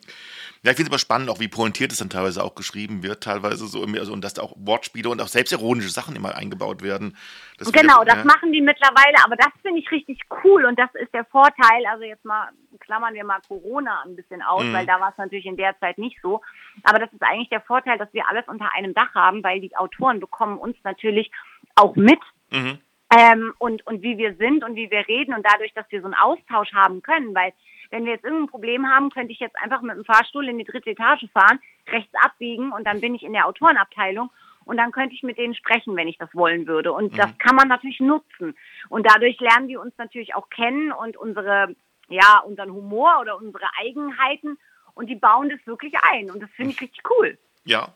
Ja, 0.63 0.71
ich 0.71 0.77
finde 0.77 0.83
es 0.83 0.91
aber 0.91 0.99
spannend, 1.01 1.31
auch 1.31 1.41
wie 1.41 1.49
pointiert 1.49 1.91
es 1.91 1.99
dann 1.99 2.11
teilweise 2.11 2.45
auch 2.45 2.55
geschrieben 2.55 3.03
wird, 3.03 3.25
teilweise 3.25 3.67
so, 3.67 3.83
also, 3.83 4.13
und 4.13 4.23
dass 4.23 4.35
da 4.35 4.43
auch 4.43 4.55
Wortspiele 4.57 5.09
und 5.09 5.21
auch 5.21 5.27
selbstironische 5.27 5.91
Sachen 5.91 6.15
immer 6.15 6.37
eingebaut 6.37 6.81
werden. 6.81 7.17
Das 7.59 7.73
genau, 7.73 8.05
das 8.05 8.19
ja. 8.19 8.25
machen 8.25 8.53
die 8.53 8.61
mittlerweile, 8.61 9.17
aber 9.25 9.35
das 9.35 9.51
finde 9.63 9.81
ich 9.81 9.91
richtig 9.91 10.21
cool 10.45 10.65
und 10.65 10.79
das 10.79 10.95
ist 10.95 11.13
der 11.13 11.25
Vorteil, 11.25 11.87
also 11.91 12.05
jetzt 12.05 12.25
mal 12.25 12.51
klammern 12.81 13.15
wir 13.15 13.25
mal 13.25 13.41
Corona 13.47 14.03
ein 14.05 14.17
bisschen 14.17 14.43
aus, 14.49 14.65
mhm. 14.65 14.73
weil 14.73 14.87
da 14.87 15.01
war 15.01 15.11
es 15.11 15.19
natürlich 15.19 15.47
in 15.47 15.57
der 15.57 15.79
Zeit 15.79 15.99
nicht 15.99 16.19
so. 16.23 16.41
Aber 16.83 16.99
das 16.99 17.13
ist 17.13 17.23
eigentlich 17.23 17.51
der 17.51 17.61
Vorteil, 17.61 17.99
dass 17.99 18.13
wir 18.13 18.29
alles 18.29 18.47
unter 18.49 18.73
einem 18.75 18.95
Dach 18.95 19.15
haben, 19.15 19.43
weil 19.43 19.61
die 19.61 19.77
Autoren 19.77 20.21
bekommen 20.21 20.59
uns 20.59 20.77
natürlich 20.85 21.31
auch 21.75 21.97
mit. 21.97 22.21
Mhm. 22.51 22.79
Ähm, 23.17 23.55
und, 23.59 23.87
und 23.87 24.03
wie 24.03 24.19
wir 24.19 24.35
sind 24.37 24.65
und 24.65 24.77
wie 24.77 24.91
wir 24.91 25.07
reden 25.07 25.35
und 25.35 25.47
dadurch, 25.47 25.73
dass 25.75 25.91
wir 25.91 26.01
so 26.01 26.07
einen 26.07 26.15
Austausch 26.15 26.73
haben 26.73 27.03
können, 27.03 27.35
weil 27.35 27.53
wenn 27.91 28.07
wir 28.07 28.13
jetzt 28.13 28.25
irgendein 28.25 28.49
Problem 28.49 28.89
haben, 28.89 29.11
könnte 29.11 29.33
ich 29.33 29.39
jetzt 29.39 29.57
einfach 29.63 29.83
mit 29.83 29.97
dem 29.97 30.05
Fahrstuhl 30.05 30.49
in 30.49 30.59
die 30.59 30.65
dritte 30.65 30.91
Etage 30.91 31.27
fahren, 31.33 31.61
rechts 31.89 32.13
abbiegen 32.25 32.73
und 32.73 32.85
dann 32.87 33.01
bin 33.01 33.15
ich 33.15 33.23
in 33.23 33.33
der 33.33 33.47
Autorenabteilung 33.47 34.31
und 34.65 34.79
dann 34.79 34.93
könnte 34.93 35.15
ich 35.15 35.23
mit 35.23 35.39
denen 35.39 35.55
sprechen, 35.55 35.95
wenn 35.97 36.09
ich 36.09 36.19
das 36.19 36.35
wollen 36.35 36.67
würde. 36.67 36.93
Und 36.93 37.13
mhm. 37.13 37.17
das 37.17 37.37
kann 37.39 37.57
man 37.57 37.69
natürlich 37.69 38.01
nutzen. 38.01 38.57
Und 38.89 39.07
dadurch 39.07 39.39
lernen 39.41 39.69
wir 39.69 39.81
uns 39.81 39.95
natürlich 39.99 40.35
auch 40.35 40.49
kennen 40.51 40.91
und 40.91 41.17
unsere 41.17 41.75
ja, 42.09 42.39
unseren 42.41 42.71
Humor 42.73 43.19
oder 43.21 43.37
unsere 43.37 43.65
Eigenheiten 43.79 44.59
und 44.95 45.07
die 45.07 45.17
bauen 45.17 45.49
das 45.49 45.61
wirklich 45.67 45.95
ein 46.03 46.31
und 46.31 46.41
das 46.41 46.51
finde 46.57 46.73
ich 46.73 46.81
richtig 46.81 47.03
cool. 47.11 47.39
Ja. 47.65 47.95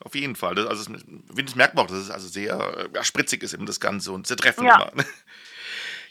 Auf 0.00 0.14
jeden 0.14 0.36
Fall. 0.36 0.54
Das, 0.54 0.66
also, 0.66 0.92
das 0.92 1.54
merkt 1.54 1.74
man 1.74 1.84
auch, 1.84 1.88
dass 1.88 1.98
es 1.98 2.10
also 2.10 2.28
sehr 2.28 2.88
ja, 2.92 3.04
spritzig 3.04 3.42
ist 3.42 3.54
eben 3.54 3.64
das 3.64 3.80
Ganze 3.80 4.12
und 4.12 4.26
sehr 4.26 4.36
treffend. 4.36 4.66
Ja. 4.66 4.90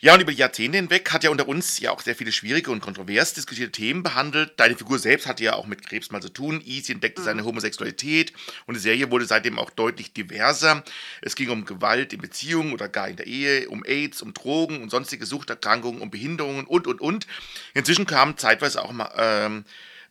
Ja, 0.03 0.13
und 0.13 0.19
über 0.19 0.33
Jahrzehnte 0.33 0.79
hinweg 0.79 1.13
hat 1.13 1.23
ja 1.23 1.29
unter 1.29 1.47
uns 1.47 1.79
ja 1.79 1.91
auch 1.91 2.01
sehr 2.01 2.13
viele 2.13 2.33
schwierige 2.33 2.71
und 2.71 2.81
kontrovers 2.81 3.35
diskutierte 3.35 3.71
Themen 3.71 4.03
behandelt. 4.03 4.51
Deine 4.57 4.75
Figur 4.75 4.99
selbst 4.99 5.27
hatte 5.27 5.45
ja 5.45 5.53
auch 5.53 5.65
mit 5.65 5.87
Krebs 5.87 6.11
mal 6.11 6.21
zu 6.21 6.27
tun. 6.27 6.61
Easy 6.65 6.91
entdeckte 6.91 7.21
mhm. 7.21 7.25
seine 7.25 7.45
Homosexualität 7.45 8.33
und 8.65 8.73
die 8.73 8.81
Serie 8.81 9.11
wurde 9.11 9.23
seitdem 9.23 9.57
auch 9.57 9.69
deutlich 9.69 10.11
diverser. 10.11 10.83
Es 11.21 11.35
ging 11.35 11.49
um 11.51 11.63
Gewalt 11.63 12.11
in 12.11 12.19
Beziehungen 12.19 12.73
oder 12.73 12.89
gar 12.89 13.07
in 13.07 13.15
der 13.15 13.27
Ehe, 13.27 13.69
um 13.69 13.85
AIDS, 13.85 14.21
um 14.21 14.33
Drogen 14.33 14.81
und 14.81 14.89
sonstige 14.89 15.25
Suchterkrankungen, 15.25 16.01
um 16.01 16.11
Behinderungen 16.11 16.65
und, 16.65 16.85
und, 16.85 16.99
und. 16.99 17.25
Inzwischen 17.73 18.05
kamen 18.05 18.37
zeitweise 18.37 18.83
auch 18.83 18.91
mal... 18.91 19.09
Ähm, 19.15 19.63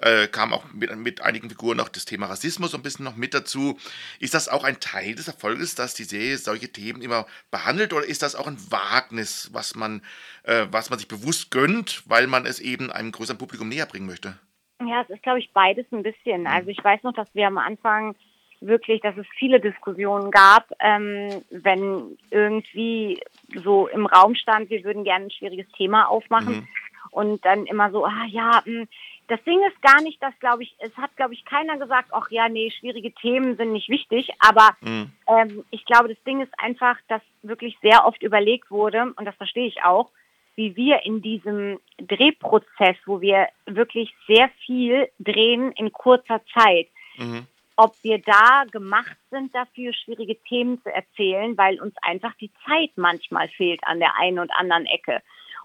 äh, 0.03 0.27
kam 0.27 0.53
auch 0.53 0.65
mit, 0.73 0.95
mit 0.97 1.23
einigen 1.23 1.49
Figuren 1.49 1.77
noch 1.77 1.89
das 1.89 2.05
Thema 2.05 2.27
Rassismus 2.27 2.75
ein 2.75 2.83
bisschen 2.83 3.05
noch 3.05 3.17
mit 3.17 3.35
dazu. 3.35 3.79
Ist 4.21 4.35
das 4.35 4.49
auch 4.49 4.65
ein 4.65 4.81
Teil 4.81 5.15
des 5.15 5.29
Erfolges, 5.29 5.75
dass 5.75 5.95
die 5.95 6.05
Serie 6.05 6.37
solche 6.37 6.71
Themen 6.71 7.03
immer 7.03 7.27
behandelt 7.51 7.93
oder 7.93 8.05
ist 8.05 8.23
das 8.23 8.35
auch 8.35 8.47
ein 8.47 8.59
Wagnis, 8.71 9.51
was 9.53 9.75
man, 9.75 10.03
äh, 10.45 10.67
was 10.71 10.91
man 10.91 10.99
sich 10.99 11.09
bewusst 11.09 11.51
gönnt, 11.51 12.03
weil 12.07 12.27
man 12.27 12.47
es 12.47 12.61
eben 12.61 12.91
einem 12.91 13.13
größeren 13.13 13.39
Publikum 13.39 13.69
näher 13.69 13.87
bringen 13.87 14.07
möchte? 14.07 14.39
Ja, 14.85 15.03
es 15.03 15.11
ist, 15.11 15.23
glaube 15.23 15.39
ich, 15.39 15.51
beides 15.53 15.87
ein 15.93 16.03
bisschen. 16.03 16.47
Also 16.47 16.69
ich 16.69 16.83
weiß 16.83 17.05
noch, 17.05 17.15
dass 17.15 17.33
wir 17.35 17.47
am 17.47 17.59
Anfang 17.59 18.17
wirklich, 18.61 19.01
dass 19.01 19.17
es 19.17 19.27
viele 19.39 19.61
Diskussionen 19.61 20.31
gab, 20.31 20.71
ähm, 20.81 21.43
wenn 21.51 22.17
irgendwie 22.31 23.21
so 23.63 23.89
im 23.89 24.07
Raum 24.07 24.35
stand, 24.35 24.71
wir 24.71 24.83
würden 24.85 25.05
gerne 25.05 25.27
ein 25.27 25.31
schwieriges 25.31 25.71
Thema 25.77 26.07
aufmachen. 26.07 26.57
Mhm. 26.57 26.69
Und 27.11 27.45
dann 27.45 27.67
immer 27.67 27.91
so, 27.91 28.07
ah 28.07 28.25
ja, 28.27 28.63
mh, 28.65 28.81
hm, 28.81 28.89
das 29.29 29.43
Ding 29.45 29.61
ist 29.69 29.81
gar 29.83 30.03
nicht, 30.03 30.23
dass, 30.23 30.39
glaube 30.41 30.63
ich, 30.63 30.75
es 30.79 30.95
hat, 30.97 31.17
glaube 31.17 31.35
ich, 31.35 31.45
keiner 31.45 31.79
gesagt, 31.79 32.09
ach 32.13 32.31
ja, 32.31 32.49
nee, 32.49 32.71
schwierige 32.71 33.13
Themen 33.13 33.57
sind 33.57 33.73
nicht 33.73 33.89
wichtig. 33.89 34.31
Aber 34.39 34.71
mhm. 34.81 35.13
ähm, 35.27 35.65
ich 35.71 35.85
glaube, 35.85 36.09
das 36.09 36.23
Ding 36.25 36.41
ist 36.41 36.53
einfach, 36.59 36.97
dass 37.09 37.23
wirklich 37.43 37.77
sehr 37.83 38.05
oft 38.07 38.23
überlegt 38.23 38.71
wurde, 38.71 39.13
und 39.17 39.25
das 39.25 39.35
verstehe 39.37 39.67
ich 39.67 39.85
auch, 39.85 40.11
wie 40.55 40.77
wir 40.77 41.05
in 41.05 41.23
diesem 41.23 41.81
Drehprozess, 41.99 42.97
wo 43.07 43.21
wir 43.21 43.49
wirklich 43.67 44.15
sehr 44.27 44.51
viel 44.67 45.09
drehen 45.19 45.73
in 45.73 45.93
kurzer 45.93 46.43
Zeit, 46.53 46.89
mhm. 47.17 47.47
ob 47.77 47.95
wir 48.03 48.19
da 48.19 48.65
gemacht 48.71 49.17
sind 49.31 49.55
dafür, 49.55 49.93
schwierige 49.95 50.37
Themen 50.43 50.83
zu 50.83 50.93
erzählen, 50.93 51.57
weil 51.57 51.81
uns 51.81 51.95
einfach 52.03 52.35
die 52.35 52.51
Zeit 52.67 52.91
manchmal 52.97 53.49
fehlt 53.49 53.81
an 53.85 53.99
der 53.99 54.19
einen 54.19 54.41
und 54.41 54.51
anderen 54.53 54.87
Ecke. 54.87 55.23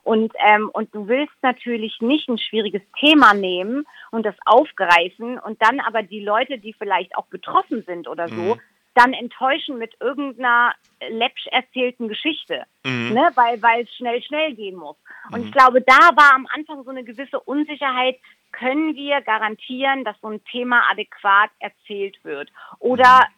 Und, 0.08 0.32
ähm, 0.40 0.70
und 0.70 0.96
du 0.96 1.10
willst 1.10 1.36
natürlich 1.42 2.00
nicht 2.00 2.30
ein 2.30 2.38
schwieriges 2.38 2.82
Thema 2.98 3.34
nehmen 3.34 3.86
und 4.10 4.26
das 4.26 4.36
aufgreifen 4.46 5.38
und 5.38 5.62
dann 5.62 5.82
aber 5.82 6.02
die 6.02 6.22
Leute, 6.22 6.60
die 6.60 6.72
vielleicht 6.72 7.14
auch 7.18 7.26
betroffen 7.26 7.84
sind 7.86 8.08
oder 8.08 8.30
so, 8.30 8.56
mhm. 8.56 8.62
dann 8.96 9.12
enttäuschen 9.12 9.78
mit 9.78 9.98
irgendeiner 10.00 10.74
läppsch 11.10 11.48
erzählten 11.48 12.08
Geschichte, 12.08 12.64
mhm. 12.86 13.16
ne? 13.16 13.32
weil, 13.36 13.62
weil 13.62 13.84
es 13.84 13.94
schnell, 13.96 14.24
schnell 14.24 14.54
gehen 14.54 14.78
muss. 14.78 14.96
Und 15.34 15.42
mhm. 15.42 15.48
ich 15.48 15.52
glaube, 15.52 15.82
da 15.82 16.16
war 16.16 16.36
am 16.36 16.48
Anfang 16.56 16.86
so 16.86 16.90
eine 16.90 17.04
gewisse 17.04 17.42
Unsicherheit, 17.42 18.16
können 18.54 18.96
wir 18.96 19.20
garantieren, 19.20 20.06
dass 20.06 20.16
so 20.22 20.30
ein 20.30 20.42
Thema 20.46 20.84
adäquat 20.90 21.50
erzählt 21.60 22.16
wird? 22.24 22.50
Oder 22.80 23.28
mhm 23.28 23.38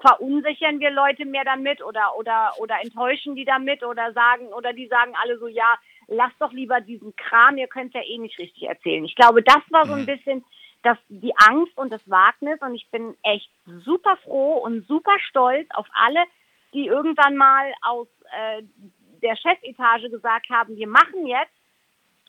verunsichern 0.00 0.80
wir 0.80 0.90
Leute 0.90 1.24
mehr 1.24 1.44
damit 1.44 1.82
oder, 1.82 2.16
oder, 2.16 2.52
oder 2.58 2.76
enttäuschen 2.82 3.34
die 3.34 3.44
damit 3.44 3.82
oder 3.82 4.12
sagen, 4.12 4.48
oder 4.48 4.72
die 4.72 4.86
sagen 4.88 5.12
alle 5.22 5.38
so, 5.38 5.48
ja, 5.48 5.74
lass 6.08 6.32
doch 6.38 6.52
lieber 6.52 6.80
diesen 6.80 7.14
Kram, 7.16 7.56
ihr 7.56 7.66
könnt 7.66 7.94
ja 7.94 8.02
eh 8.02 8.18
nicht 8.18 8.38
richtig 8.38 8.64
erzählen. 8.64 9.04
Ich 9.04 9.14
glaube, 9.14 9.42
das 9.42 9.62
war 9.70 9.86
so 9.86 9.94
ein 9.94 10.02
mhm. 10.02 10.06
bisschen 10.06 10.44
das, 10.82 10.98
die 11.08 11.36
Angst 11.36 11.76
und 11.76 11.90
das 11.90 12.08
Wagnis 12.08 12.60
und 12.60 12.74
ich 12.74 12.88
bin 12.90 13.16
echt 13.22 13.50
super 13.84 14.16
froh 14.18 14.58
und 14.58 14.86
super 14.86 15.18
stolz 15.28 15.68
auf 15.74 15.86
alle, 15.92 16.24
die 16.72 16.86
irgendwann 16.86 17.36
mal 17.36 17.72
aus 17.82 18.08
äh, 18.32 18.62
der 19.22 19.36
Chefetage 19.36 20.10
gesagt 20.10 20.48
haben, 20.50 20.76
wir 20.76 20.86
machen 20.86 21.26
jetzt, 21.26 21.52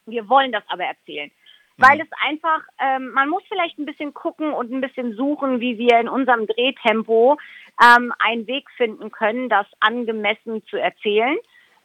wir 0.06 0.28
wollen 0.30 0.52
das 0.52 0.64
aber 0.70 0.86
erzählen 0.86 1.32
weil 1.78 2.02
es 2.02 2.08
einfach, 2.26 2.62
ähm, 2.80 3.12
man 3.12 3.30
muss 3.30 3.44
vielleicht 3.48 3.78
ein 3.78 3.86
bisschen 3.86 4.14
gucken 4.14 4.52
und 4.54 4.72
ein 4.72 4.82
bisschen 4.82 5.16
suchen, 5.16 5.60
wie 5.60 5.78
wir 5.78 6.00
in 6.00 6.10
unserem 6.10 6.48
Drehtempo 6.48 7.38
ähm, 7.82 8.14
einen 8.20 8.48
Weg 8.48 8.70
finden 8.72 9.12
können, 9.12 9.50
das 9.50 9.68
angemessen 9.80 10.66
zu 10.68 10.78
erzählen. 10.78 11.38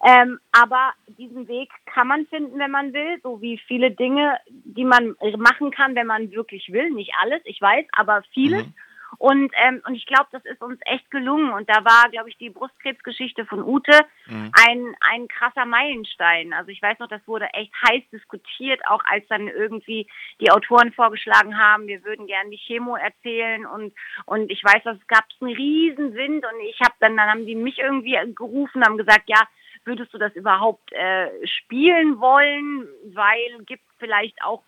Ähm, 0.04 0.40
aber 0.50 0.92
diesen 1.06 1.46
Weg 1.46 1.70
kann 1.86 2.08
man 2.08 2.26
finden, 2.26 2.58
wenn 2.58 2.70
man 2.70 2.92
will, 2.92 3.20
so 3.22 3.40
wie 3.40 3.58
viele 3.58 3.92
Dinge, 3.92 4.36
die 4.48 4.84
man 4.84 5.14
machen 5.36 5.70
kann, 5.70 5.94
wenn 5.94 6.08
man 6.08 6.32
wirklich 6.32 6.72
will. 6.72 6.90
Nicht 6.90 7.12
alles, 7.22 7.40
ich 7.44 7.60
weiß, 7.60 7.86
aber 7.92 8.22
vieles. 8.32 8.66
Mhm. 8.66 8.74
Und, 9.18 9.52
ähm, 9.56 9.82
und 9.86 9.94
ich 9.94 10.06
glaube, 10.06 10.26
das 10.32 10.44
ist 10.44 10.60
uns 10.62 10.80
echt 10.84 11.10
gelungen. 11.10 11.52
Und 11.52 11.68
da 11.68 11.84
war, 11.84 12.10
glaube 12.10 12.28
ich, 12.30 12.36
die 12.38 12.50
Brustkrebsgeschichte 12.50 13.46
von 13.46 13.62
Ute 13.62 13.98
mhm. 14.26 14.50
ein, 14.66 14.94
ein 15.00 15.28
krasser 15.28 15.64
Meilenstein. 15.64 16.52
Also 16.52 16.70
ich 16.70 16.82
weiß 16.82 16.98
noch, 16.98 17.08
das 17.08 17.26
wurde 17.26 17.46
echt 17.52 17.72
heiß 17.88 18.02
diskutiert, 18.12 18.80
auch 18.86 19.02
als 19.04 19.26
dann 19.28 19.48
irgendwie 19.48 20.06
die 20.40 20.50
Autoren 20.50 20.92
vorgeschlagen 20.92 21.58
haben, 21.58 21.86
wir 21.86 22.04
würden 22.04 22.26
gerne 22.26 22.50
die 22.50 22.60
Chemo 22.66 22.96
erzählen. 22.96 23.66
Und, 23.66 23.92
und 24.26 24.50
ich 24.50 24.62
weiß, 24.64 24.82
es 24.86 25.06
gab 25.06 25.24
einen 25.40 25.54
riesen 25.54 26.14
Wind 26.14 26.44
und 26.44 26.60
ich 26.68 26.80
habe 26.80 26.94
dann, 27.00 27.16
dann 27.16 27.28
haben 27.28 27.46
die 27.46 27.54
mich 27.54 27.78
irgendwie 27.78 28.18
gerufen, 28.34 28.84
haben 28.84 28.98
gesagt, 28.98 29.24
ja, 29.26 29.40
würdest 29.84 30.12
du 30.14 30.18
das 30.18 30.34
überhaupt 30.34 30.92
äh, 30.92 31.28
spielen 31.46 32.20
wollen? 32.20 32.88
Weil 33.14 33.64
gibt 33.66 33.82
vielleicht 33.98 34.42
auch 34.42 34.62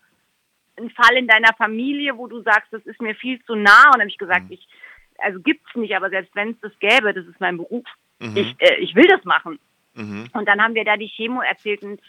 ein 0.77 0.89
Fall 0.89 1.15
in 1.15 1.27
deiner 1.27 1.53
Familie, 1.57 2.17
wo 2.17 2.27
du 2.27 2.41
sagst, 2.41 2.71
das 2.71 2.85
ist 2.85 3.01
mir 3.01 3.15
viel 3.15 3.41
zu 3.45 3.55
nah? 3.55 3.85
Und 3.87 3.95
dann 3.95 4.01
habe 4.01 4.09
ich 4.09 4.17
gesagt, 4.17 4.45
mhm. 4.45 4.53
ich, 4.53 4.67
also 5.17 5.39
gibt's 5.39 5.75
nicht, 5.75 5.95
aber 5.95 6.09
selbst 6.09 6.35
wenn 6.35 6.51
es 6.51 6.59
das 6.61 6.77
gäbe, 6.79 7.13
das 7.13 7.25
ist 7.25 7.39
mein 7.39 7.57
Beruf. 7.57 7.85
Mhm. 8.19 8.37
Ich, 8.37 8.55
äh, 8.59 8.75
ich 8.75 8.95
will 8.95 9.07
das 9.07 9.23
machen. 9.23 9.59
Mhm. 9.93 10.29
Und 10.33 10.47
dann 10.47 10.61
haben 10.61 10.75
wir 10.75 10.83
da 10.83 10.97
die 10.97 11.09
Chemo 11.09 11.41
erzählt 11.41 11.81
und 11.83 11.99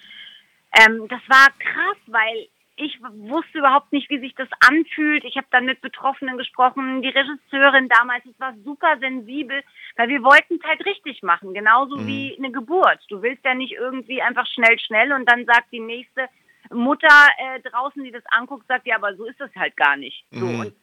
ähm, 0.73 1.07
das 1.09 1.21
war 1.29 1.47
krass, 1.59 1.99
weil 2.07 2.49
ich 2.79 3.01
wusste 3.01 3.59
überhaupt 3.59 3.91
nicht, 3.93 4.11
wie 4.11 4.19
sich 4.19 4.35
das 4.35 4.49
anfühlt. 4.61 5.25
Ich 5.25 5.37
habe 5.37 5.47
dann 5.51 5.64
mit 5.64 5.81
Betroffenen 5.81 6.37
gesprochen, 6.37 7.01
die 7.01 7.09
Regisseurin 7.09 7.89
damals, 7.89 8.27
es 8.27 8.39
war 8.39 8.55
super 8.64 8.99
sensibel, 9.01 9.62
weil 9.97 10.09
wir 10.09 10.23
wollten 10.23 10.57
es 10.57 10.69
halt 10.69 10.85
richtig 10.85 11.23
machen, 11.23 11.55
genauso 11.55 11.97
mhm. 11.97 12.07
wie 12.07 12.37
eine 12.37 12.53
Geburt. 12.53 12.99
Du 13.09 13.23
willst 13.23 13.45
ja 13.45 13.55
nicht 13.55 13.73
irgendwie 13.73 14.21
einfach 14.21 14.47
schnell, 14.47 14.79
schnell 14.79 15.12
und 15.12 15.25
dann 15.31 15.47
sagt 15.47 15.73
die 15.73 15.81
nächste, 15.81 16.29
Mutter 16.71 17.29
äh, 17.39 17.61
draußen, 17.61 18.03
die 18.03 18.11
das 18.11 18.25
anguckt, 18.31 18.67
sagt, 18.67 18.87
ja, 18.87 18.97
aber 18.97 19.14
so 19.17 19.25
ist 19.25 19.41
das 19.41 19.51
halt 19.57 19.77
gar 19.77 19.97
nicht. 19.97 20.25
So. 20.31 20.47
Mhm. 20.47 20.61
Und, 20.61 20.75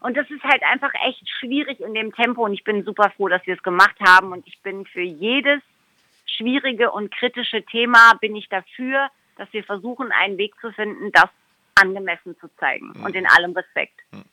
und 0.00 0.16
das 0.16 0.30
ist 0.30 0.42
halt 0.42 0.62
einfach 0.62 0.92
echt 1.06 1.28
schwierig 1.40 1.80
in 1.80 1.94
dem 1.94 2.14
Tempo 2.14 2.44
und 2.44 2.52
ich 2.52 2.64
bin 2.64 2.84
super 2.84 3.10
froh, 3.16 3.28
dass 3.28 3.44
wir 3.46 3.54
es 3.54 3.62
gemacht 3.62 3.96
haben 4.00 4.32
und 4.32 4.46
ich 4.46 4.60
bin 4.62 4.86
für 4.86 5.02
jedes 5.02 5.60
schwierige 6.26 6.90
und 6.90 7.12
kritische 7.14 7.64
Thema 7.64 8.14
bin 8.20 8.36
ich 8.36 8.48
dafür, 8.48 9.08
dass 9.36 9.52
wir 9.52 9.64
versuchen, 9.64 10.12
einen 10.12 10.38
Weg 10.38 10.54
zu 10.60 10.72
finden, 10.72 11.10
das 11.12 11.28
angemessen 11.74 12.36
zu 12.38 12.48
zeigen 12.58 12.92
mhm. 12.94 13.04
und 13.04 13.16
in 13.16 13.26
allem 13.26 13.52
Respekt. 13.52 14.00
Mhm. 14.12 14.24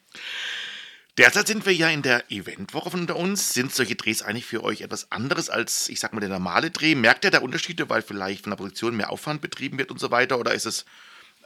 Derzeit 1.18 1.48
sind 1.48 1.66
wir 1.66 1.72
ja 1.74 1.90
in 1.90 2.02
der 2.02 2.30
Eventwoche 2.30 2.92
von 2.92 3.10
uns. 3.10 3.54
Sind 3.54 3.72
solche 3.72 3.96
Drehs 3.96 4.22
eigentlich 4.22 4.46
für 4.46 4.64
euch 4.66 4.82
etwas 4.82 5.14
anderes 5.14 5.50
als, 5.50 5.88
ich 5.88 6.02
sag 6.02 6.12
mal, 6.12 6.20
der 6.20 6.28
normale 6.28 6.72
Dreh? 6.72 6.94
Merkt 6.94 7.24
ihr 7.24 7.32
da 7.32 7.40
Unterschiede, 7.40 7.90
weil 7.90 8.02
vielleicht 8.02 8.44
von 8.44 8.52
der 8.52 8.58
Produktion 8.58 8.98
mehr 8.98 9.12
Aufwand 9.12 9.42
betrieben 9.42 9.78
wird 9.78 9.92
und 9.92 10.00
so 10.00 10.12
weiter? 10.12 10.40
Oder 10.40 10.54
ist 10.54 10.66
es 10.66 10.86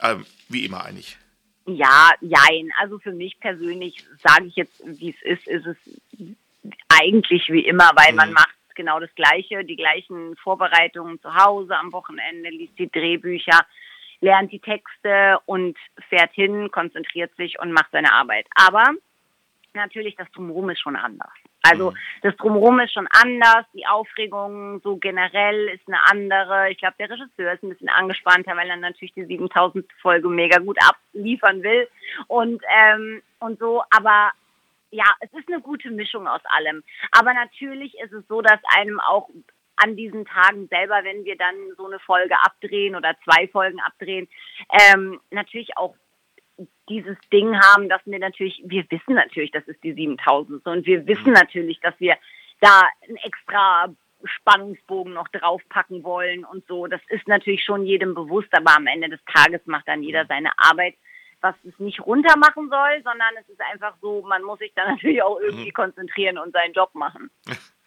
äh, 0.01 0.15
wie 0.47 0.65
immer 0.65 0.85
eigentlich? 0.85 1.17
Ja, 1.67 2.11
jein. 2.19 2.71
Also 2.79 2.97
für 2.97 3.11
mich 3.11 3.39
persönlich, 3.39 4.03
sage 4.23 4.45
ich 4.45 4.55
jetzt, 4.55 4.81
wie 4.83 5.11
es 5.11 5.21
ist, 5.21 5.47
ist 5.47 5.67
es 5.67 5.77
eigentlich 6.89 7.47
wie 7.49 7.65
immer, 7.65 7.91
weil 7.93 8.11
mhm. 8.11 8.17
man 8.17 8.33
macht 8.33 8.55
genau 8.73 8.99
das 8.99 9.13
Gleiche, 9.13 9.63
die 9.63 9.75
gleichen 9.75 10.35
Vorbereitungen 10.37 11.21
zu 11.21 11.35
Hause 11.35 11.75
am 11.77 11.93
Wochenende, 11.93 12.49
liest 12.49 12.79
die 12.79 12.89
Drehbücher, 12.89 13.67
lernt 14.21 14.51
die 14.51 14.59
Texte 14.59 15.37
und 15.45 15.77
fährt 16.09 16.33
hin, 16.33 16.71
konzentriert 16.71 17.35
sich 17.35 17.59
und 17.59 17.71
macht 17.71 17.91
seine 17.91 18.11
Arbeit. 18.11 18.47
Aber 18.55 18.95
natürlich 19.73 20.15
das 20.15 20.29
Drumherum 20.31 20.69
ist 20.69 20.79
schon 20.79 20.95
anders. 20.95 21.31
Also 21.61 21.91
mhm. 21.91 21.95
das 22.23 22.35
Drumherum 22.37 22.79
ist 22.79 22.93
schon 22.93 23.07
anders, 23.11 23.65
die 23.73 23.85
Aufregung 23.85 24.81
so 24.81 24.97
generell 24.97 25.67
ist 25.69 25.87
eine 25.87 25.99
andere. 26.09 26.71
Ich 26.71 26.77
glaube, 26.77 26.95
der 26.99 27.09
Regisseur 27.09 27.53
ist 27.53 27.63
ein 27.63 27.69
bisschen 27.69 27.89
angespannter, 27.89 28.55
weil 28.55 28.69
er 28.69 28.77
natürlich 28.77 29.13
die 29.13 29.25
7000 29.25 29.85
Folge 30.01 30.29
mega 30.29 30.59
gut 30.59 30.77
abliefern 30.81 31.63
will 31.63 31.87
und 32.27 32.61
ähm, 32.75 33.21
und 33.39 33.59
so. 33.59 33.83
Aber 33.89 34.31
ja, 34.91 35.05
es 35.19 35.31
ist 35.33 35.47
eine 35.47 35.61
gute 35.61 35.91
Mischung 35.91 36.27
aus 36.27 36.41
allem. 36.45 36.83
Aber 37.11 37.33
natürlich 37.33 37.97
ist 37.99 38.13
es 38.13 38.27
so, 38.27 38.41
dass 38.41 38.59
einem 38.75 38.99
auch 38.99 39.29
an 39.75 39.95
diesen 39.95 40.25
Tagen 40.25 40.67
selber, 40.67 41.03
wenn 41.03 41.23
wir 41.23 41.37
dann 41.37 41.55
so 41.77 41.85
eine 41.85 41.99
Folge 41.99 42.35
abdrehen 42.43 42.95
oder 42.95 43.15
zwei 43.23 43.47
Folgen 43.47 43.79
abdrehen, 43.79 44.27
ähm, 44.71 45.19
natürlich 45.31 45.77
auch 45.77 45.95
dieses 46.89 47.17
Ding 47.31 47.59
haben, 47.59 47.89
dass 47.89 48.01
wir 48.05 48.19
natürlich, 48.19 48.61
wir 48.65 48.85
wissen 48.89 49.15
natürlich, 49.15 49.51
das 49.51 49.67
ist 49.67 49.83
die 49.83 49.93
7000 49.93 50.65
und 50.65 50.85
wir 50.85 51.05
wissen 51.07 51.33
natürlich, 51.33 51.79
dass 51.79 51.93
wir 51.99 52.17
da 52.59 52.83
einen 53.07 53.17
extra 53.17 53.93
Spannungsbogen 54.23 55.13
noch 55.13 55.27
draufpacken 55.29 56.03
wollen 56.03 56.43
und 56.43 56.65
so. 56.67 56.87
Das 56.87 57.01
ist 57.09 57.27
natürlich 57.27 57.63
schon 57.63 57.85
jedem 57.85 58.13
bewusst, 58.13 58.49
aber 58.51 58.75
am 58.75 58.87
Ende 58.87 59.09
des 59.09 59.19
Tages 59.33 59.61
macht 59.65 59.87
dann 59.87 60.03
jeder 60.03 60.25
seine 60.25 60.51
Arbeit, 60.57 60.95
was 61.41 61.55
es 61.63 61.77
nicht 61.79 62.01
runter 62.01 62.37
machen 62.37 62.69
soll, 62.69 63.01
sondern 63.03 63.29
es 63.39 63.47
ist 63.47 63.61
einfach 63.61 63.95
so, 64.01 64.21
man 64.23 64.43
muss 64.43 64.59
sich 64.59 64.73
dann 64.75 64.87
natürlich 64.91 65.21
auch 65.21 65.39
irgendwie 65.39 65.71
konzentrieren 65.71 66.37
und 66.37 66.51
seinen 66.51 66.73
Job 66.73 66.93
machen. 66.93 67.29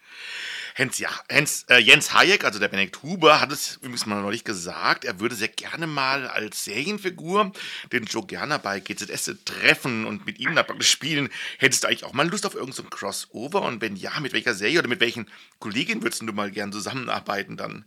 Hens, 0.75 0.97
ja, 0.97 1.09
Hens, 1.29 1.65
äh, 1.69 1.77
Jens 1.77 2.13
Hayek, 2.15 2.43
also 2.43 2.59
der 2.59 2.67
Benedikt 2.67 3.03
Huber, 3.03 3.39
hat 3.39 3.51
es 3.51 3.77
übrigens 3.77 4.07
mal 4.07 4.21
neulich 4.21 4.43
gesagt, 4.43 5.05
er 5.05 5.19
würde 5.19 5.35
sehr 5.35 5.49
gerne 5.49 5.85
mal 5.85 6.27
als 6.27 6.65
Serienfigur 6.65 7.51
den 7.91 8.05
Joe 8.05 8.25
Gerner 8.25 8.57
bei 8.57 8.79
GZS 8.79 9.43
treffen 9.45 10.05
und 10.05 10.25
mit 10.25 10.39
ihm 10.39 10.55
da 10.55 10.63
praktisch 10.63 10.89
spielen. 10.89 11.29
Hättest 11.59 11.83
du 11.83 11.87
eigentlich 11.87 12.05
auch 12.05 12.13
mal 12.13 12.27
Lust 12.27 12.47
auf 12.47 12.55
irgendein 12.55 12.73
so 12.73 12.83
Crossover? 12.83 13.61
Und 13.61 13.81
wenn 13.81 13.95
ja, 13.95 14.19
mit 14.19 14.33
welcher 14.33 14.55
Serie 14.55 14.79
oder 14.79 14.87
mit 14.87 14.99
welchen 14.99 15.29
Kolleginnen 15.59 16.01
würdest 16.01 16.21
du 16.21 16.33
mal 16.33 16.49
gern 16.49 16.71
zusammenarbeiten 16.71 17.55
dann? 17.55 17.85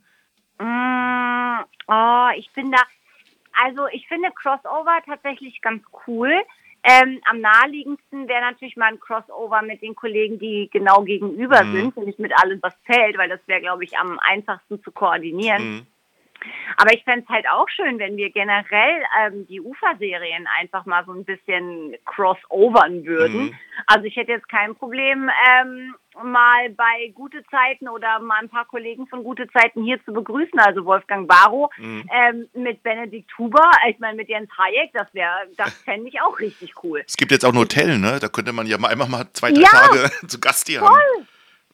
Mm, 0.60 1.64
oh, 1.88 2.28
ich 2.36 2.48
bin 2.52 2.70
da, 2.70 2.82
also 3.64 3.88
ich 3.88 4.06
finde 4.06 4.30
Crossover 4.30 5.00
tatsächlich 5.04 5.60
ganz 5.60 5.82
cool. 6.06 6.32
Ähm, 6.88 7.20
am 7.24 7.40
naheliegendsten 7.40 8.28
wäre 8.28 8.42
natürlich 8.42 8.76
mal 8.76 8.92
ein 8.92 9.00
Crossover 9.00 9.60
mit 9.62 9.82
den 9.82 9.96
Kollegen, 9.96 10.38
die 10.38 10.70
genau 10.72 11.02
gegenüber 11.02 11.64
mhm. 11.64 11.92
sind, 11.92 12.06
nicht 12.06 12.20
mit 12.20 12.32
allem, 12.40 12.60
was 12.62 12.74
zählt, 12.84 13.18
weil 13.18 13.28
das 13.28 13.40
wäre, 13.46 13.60
glaube 13.60 13.82
ich, 13.82 13.98
am 13.98 14.20
einfachsten 14.20 14.80
zu 14.84 14.92
koordinieren. 14.92 15.64
Mhm. 15.64 15.86
Aber 16.76 16.92
ich 16.92 17.02
fände 17.04 17.24
es 17.26 17.28
halt 17.28 17.46
auch 17.48 17.68
schön, 17.68 17.98
wenn 17.98 18.16
wir 18.16 18.30
generell 18.30 19.02
ähm, 19.20 19.46
die 19.46 19.60
Ufer-Serien 19.60 20.46
einfach 20.58 20.86
mal 20.86 21.04
so 21.04 21.12
ein 21.12 21.24
bisschen 21.24 21.96
crossovern 22.04 23.04
würden. 23.04 23.46
Mhm. 23.46 23.54
Also 23.86 24.04
ich 24.04 24.16
hätte 24.16 24.32
jetzt 24.32 24.48
kein 24.48 24.74
Problem, 24.74 25.30
ähm, 25.50 25.94
mal 26.22 26.70
bei 26.70 27.12
Gute 27.14 27.44
Zeiten 27.50 27.88
oder 27.88 28.20
mal 28.20 28.38
ein 28.40 28.48
paar 28.48 28.66
Kollegen 28.66 29.06
von 29.06 29.22
Gute 29.22 29.48
Zeiten 29.48 29.84
hier 29.84 30.02
zu 30.04 30.12
begrüßen. 30.12 30.58
Also 30.58 30.84
Wolfgang 30.84 31.28
Barrow 31.28 31.70
mhm. 31.76 32.08
ähm, 32.12 32.48
mit 32.54 32.82
Benedikt 32.82 33.36
Huber, 33.38 33.70
ich 33.88 33.98
meine 33.98 34.16
mit 34.16 34.28
Jens 34.28 34.50
Hayek, 34.58 34.92
das 34.92 35.12
wäre, 35.12 35.46
das 35.56 35.74
fände 35.82 36.08
ich 36.08 36.20
auch 36.20 36.38
richtig 36.38 36.72
cool. 36.82 37.02
Es 37.06 37.16
gibt 37.16 37.32
jetzt 37.32 37.44
auch 37.44 37.52
ein 37.52 37.58
Hotel, 37.58 37.98
ne? 37.98 38.18
Da 38.20 38.28
könnte 38.28 38.52
man 38.52 38.66
ja 38.66 38.78
mal 38.78 38.88
einfach 38.88 39.08
mal 39.08 39.26
zwei, 39.32 39.52
drei 39.52 39.60
ja, 39.60 39.68
Tage 39.68 40.10
zu 40.26 40.40
Gast 40.40 40.68
hier 40.68 40.80
voll. 40.80 40.88
haben 40.88 41.26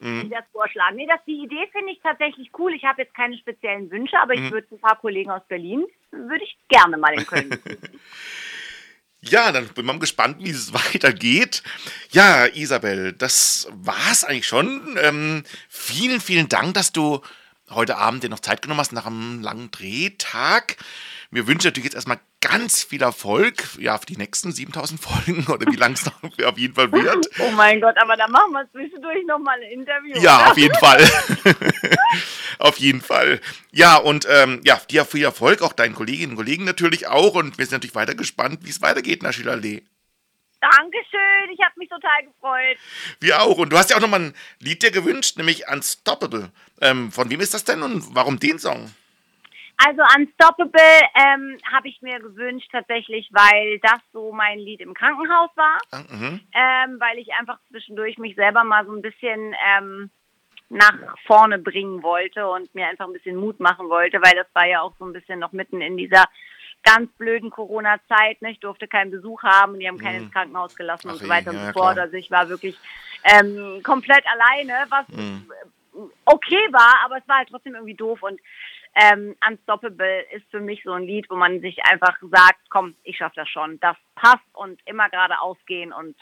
mhm. 0.03 0.31
das 0.31 0.45
vorschlagen. 0.53 0.97
Nee, 0.97 1.07
das, 1.07 1.21
die 1.27 1.43
Idee 1.45 1.69
finde 1.73 1.93
ich 1.93 2.01
tatsächlich 2.03 2.51
cool. 2.59 2.75
Ich 2.75 2.85
habe 2.85 3.03
jetzt 3.03 3.15
keine 3.15 3.37
speziellen 3.39 3.91
Wünsche, 3.91 4.19
aber 4.19 4.37
mhm. 4.37 4.47
ich 4.47 4.53
würde 4.53 4.67
ein 4.71 4.81
paar 4.81 4.99
Kollegen 4.99 5.31
aus 5.31 5.43
Berlin, 5.49 5.85
würde 6.11 6.45
ich 6.45 6.57
gerne 6.69 6.97
mal 6.97 7.15
in 7.15 7.27
Köln 7.27 7.51
Ja, 9.25 9.53
dann 9.53 9.69
bin 9.69 9.85
ich 9.85 9.93
mal 9.93 9.99
gespannt, 10.01 10.39
wie 10.41 10.51
es 10.51 10.75
weitergeht. 10.95 11.63
Ja, 12.11 12.47
Isabel, 12.47 13.13
das 13.13 13.69
war's 13.71 14.25
eigentlich 14.25 14.49
schon. 14.49 14.99
Ähm, 15.01 15.45
vielen, 15.69 16.21
vielen 16.21 16.49
Dank, 16.49 16.75
dass 16.75 16.93
du 16.93 17.21
heute 17.75 17.97
Abend 17.97 18.23
dir 18.23 18.29
noch 18.29 18.41
Zeit 18.41 18.63
genommen 18.63 18.81
hast 18.81 18.93
nach 18.93 19.07
einem 19.07 19.43
langen 19.43 19.71
Drehtag. 19.71 20.77
Mir 21.31 21.47
wünsche 21.47 21.69
natürlich 21.69 21.87
jetzt 21.87 21.95
erstmal 21.95 22.21
ganz 22.43 22.83
viel 22.83 23.01
Erfolg, 23.01 23.65
ja, 23.79 23.97
für 23.97 24.05
die 24.05 24.19
nächsten 24.19 24.53
7000 24.53 25.01
Folgen 25.01 25.47
oder 25.47 25.71
wie 25.73 25.77
lang 25.77 25.93
es 25.93 26.05
noch 26.05 26.15
auf 26.45 26.59
jeden 26.59 26.75
Fall 26.75 26.93
wird. 26.93 27.31
Oh 27.39 27.51
mein 27.53 27.81
Gott, 27.81 27.97
aber 27.97 28.17
dann 28.17 28.31
machen 28.31 28.53
wir 28.53 28.71
zwischendurch 28.73 29.25
nochmal 29.27 29.57
ein 29.63 29.71
Interview. 29.71 30.21
Ja, 30.21 30.41
oder? 30.41 30.51
auf 30.51 30.59
jeden 30.59 30.75
Fall. 30.75 31.11
auf 32.59 32.77
jeden 32.79 33.01
Fall. 33.01 33.41
Ja, 33.71 33.97
und 33.97 34.27
ähm, 34.29 34.61
ja, 34.65 34.79
dir 34.91 35.05
viel 35.05 35.25
Erfolg, 35.25 35.63
auch 35.63 35.73
deinen 35.73 35.95
Kolleginnen 35.95 36.33
und 36.33 36.37
Kollegen 36.37 36.65
natürlich 36.65 37.07
auch. 37.07 37.35
Und 37.35 37.57
wir 37.57 37.65
sind 37.65 37.77
natürlich 37.77 37.95
weiter 37.95 38.15
gespannt, 38.15 38.61
wie 38.65 38.71
es 38.71 38.83
weitergeht, 38.83 39.23
Nashila 39.23 39.55
Lee. 39.55 39.83
Dankeschön, 40.63 41.51
ich 41.53 41.61
habe 41.61 41.75
mich 41.77 41.89
total 41.89 42.25
gefreut. 42.25 42.79
Wir 43.19 43.43
auch. 43.43 43.59
Und 43.59 43.73
du 43.73 43.77
hast 43.77 43.91
ja 43.91 43.97
auch 43.97 44.01
nochmal 44.01 44.21
ein 44.21 44.35
Lied 44.61 44.85
dir 44.85 44.93
gewünscht, 44.93 45.37
nämlich 45.37 45.69
Unstoppable. 45.69 46.53
Ähm, 46.81 47.11
von 47.11 47.29
wem 47.31 47.41
ist 47.41 47.53
das 47.53 47.65
denn 47.65 47.83
und 47.83 48.15
warum 48.15 48.39
den 48.39 48.61
Song? 48.61 48.89
Also 49.85 50.03
Unstoppable 50.17 51.01
ähm, 51.17 51.59
habe 51.73 51.89
ich 51.89 52.01
mir 52.03 52.21
gewünscht 52.21 52.69
tatsächlich, 52.71 53.29
weil 53.33 53.81
das 53.81 53.99
so 54.13 54.31
mein 54.31 54.61
Lied 54.61 54.81
im 54.81 54.95
Krankenhaus 54.95 55.51
war. 55.57 55.81
Mhm. 56.11 56.41
Ähm, 56.55 57.01
weil 57.01 57.19
ich 57.19 57.33
einfach 57.35 57.59
zwischendurch 57.71 58.19
mich 58.19 58.37
selber 58.37 58.63
mal 58.63 58.87
so 58.87 58.93
ein 58.93 59.03
bisschen 59.03 59.57
ähm, 59.77 60.11
nach 60.69 60.95
vorne 61.27 61.59
bringen 61.59 62.05
wollte 62.05 62.47
und 62.49 62.73
mir 62.75 62.87
einfach 62.87 63.07
ein 63.07 63.13
bisschen 63.13 63.37
Mut 63.37 63.59
machen 63.59 63.89
wollte, 63.89 64.23
weil 64.23 64.35
das 64.37 64.47
war 64.55 64.67
ja 64.67 64.83
auch 64.83 64.95
so 64.99 65.05
ein 65.05 65.13
bisschen 65.13 65.41
noch 65.41 65.51
mitten 65.51 65.81
in 65.81 65.97
dieser 65.97 66.25
ganz 66.83 67.11
blöden 67.13 67.51
Corona-Zeit. 67.51 68.43
Ne? 68.43 68.53
Ich 68.53 68.61
durfte 68.61 68.89
keinen 68.89 69.11
Besuch 69.11 69.43
haben 69.43 69.75
und 69.75 69.81
die 69.81 69.89
haben 69.89 69.99
keinen 69.99 70.19
mhm. 70.19 70.25
ins 70.25 70.33
Krankenhaus 70.33 70.75
gelassen 70.75 71.09
Ach 71.09 71.15
und 71.15 71.21
so 71.21 71.29
weiter 71.29 71.53
ja, 71.53 71.59
und 71.59 71.67
so 71.67 71.73
fort. 71.73 71.95
Klar. 71.95 72.07
Also 72.07 72.17
ich 72.17 72.31
war 72.31 72.49
wirklich 72.49 72.77
ähm, 73.25 73.81
komplett 73.83 74.25
alleine, 74.27 74.87
was 74.89 75.09
mhm. 75.09 75.51
okay 76.25 76.69
war, 76.73 77.05
aber 77.05 77.19
es 77.19 77.29
war 77.29 77.39
halt 77.39 77.49
trotzdem 77.51 77.75
irgendwie 77.75 77.95
doof 77.95 78.23
und 78.23 78.41
ähm, 78.95 79.35
Unstoppable 79.49 80.23
ist 80.33 80.45
für 80.51 80.61
mich 80.61 80.83
so 80.85 80.93
ein 80.93 81.05
Lied, 81.05 81.31
wo 81.31 81.35
man 81.35 81.61
sich 81.61 81.83
einfach 81.87 82.19
sagt, 82.21 82.61
komm, 82.69 82.95
ich 83.05 83.17
schaffe 83.17 83.37
das 83.37 83.49
schon. 83.49 83.81
Das 83.81 83.97
passt 84.15 84.45
und 84.53 84.81
immer 84.85 85.09
geradeaus 85.09 85.57
gehen 85.67 85.93
und 85.93 86.15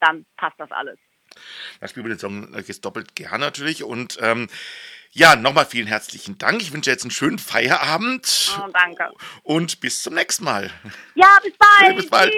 dann 0.00 0.26
passt 0.36 0.60
das 0.60 0.70
alles. 0.70 0.98
Das 1.80 1.90
spielen 1.90 2.06
wir 2.06 2.14
den 2.14 2.18
Song 2.18 2.54
jetzt 2.66 2.84
doppelt 2.84 3.14
gern 3.14 3.40
natürlich 3.40 3.82
und 3.84 4.18
ähm, 4.20 4.48
ja, 5.16 5.36
nochmal 5.36 5.64
vielen 5.64 5.86
herzlichen 5.86 6.38
Dank. 6.38 6.60
Ich 6.60 6.72
wünsche 6.72 6.90
jetzt 6.90 7.04
einen 7.04 7.12
schönen 7.12 7.38
Feierabend. 7.38 8.58
Oh, 8.58 8.68
danke. 8.72 9.12
Und 9.44 9.78
bis 9.78 10.02
zum 10.02 10.14
nächsten 10.14 10.42
Mal. 10.42 10.72
Ja, 11.14 11.38
bis 11.40 11.52
bald. 11.56 11.88
Ja, 11.88 11.92
bis 11.94 12.10
bald. 12.10 12.34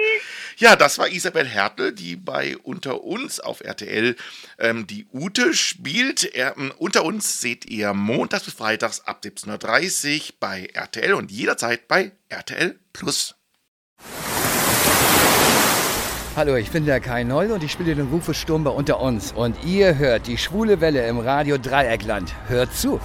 Ja, 0.57 0.75
das 0.75 0.99
war 0.99 1.07
Isabel 1.07 1.47
Hertel, 1.47 1.91
die 1.91 2.15
bei 2.15 2.55
Unter 2.55 3.03
uns 3.03 3.39
auf 3.39 3.61
RTL 3.61 4.15
ähm, 4.59 4.85
die 4.85 5.07
Ute 5.11 5.55
spielt. 5.55 6.23
Er, 6.35 6.55
ähm, 6.55 6.71
unter 6.77 7.03
uns 7.03 7.41
seht 7.41 7.65
ihr 7.65 7.95
montags 7.95 8.43
bis 8.43 8.53
freitags 8.53 9.01
ab 9.01 9.21
17.30 9.23 10.15
Uhr 10.17 10.35
bei 10.39 10.67
RTL 10.71 11.15
und 11.15 11.31
jederzeit 11.31 11.87
bei 11.87 12.11
RTL 12.29 12.77
Plus. 12.93 13.33
Hallo, 16.37 16.55
ich 16.55 16.69
bin 16.69 16.85
der 16.85 16.99
Kai 16.99 17.23
Noll 17.23 17.49
und 17.49 17.63
ich 17.63 17.71
spiele 17.71 17.95
den 17.95 18.09
Rufus 18.09 18.37
Sturm 18.37 18.63
bei 18.63 18.69
Unter 18.69 18.99
uns. 19.01 19.31
Und 19.31 19.65
ihr 19.65 19.97
hört 19.97 20.27
die 20.27 20.37
schwule 20.37 20.81
Welle 20.81 21.07
im 21.07 21.17
Radio 21.17 21.57
Dreieckland. 21.57 22.31
Hört 22.47 22.75
zu! 22.75 22.99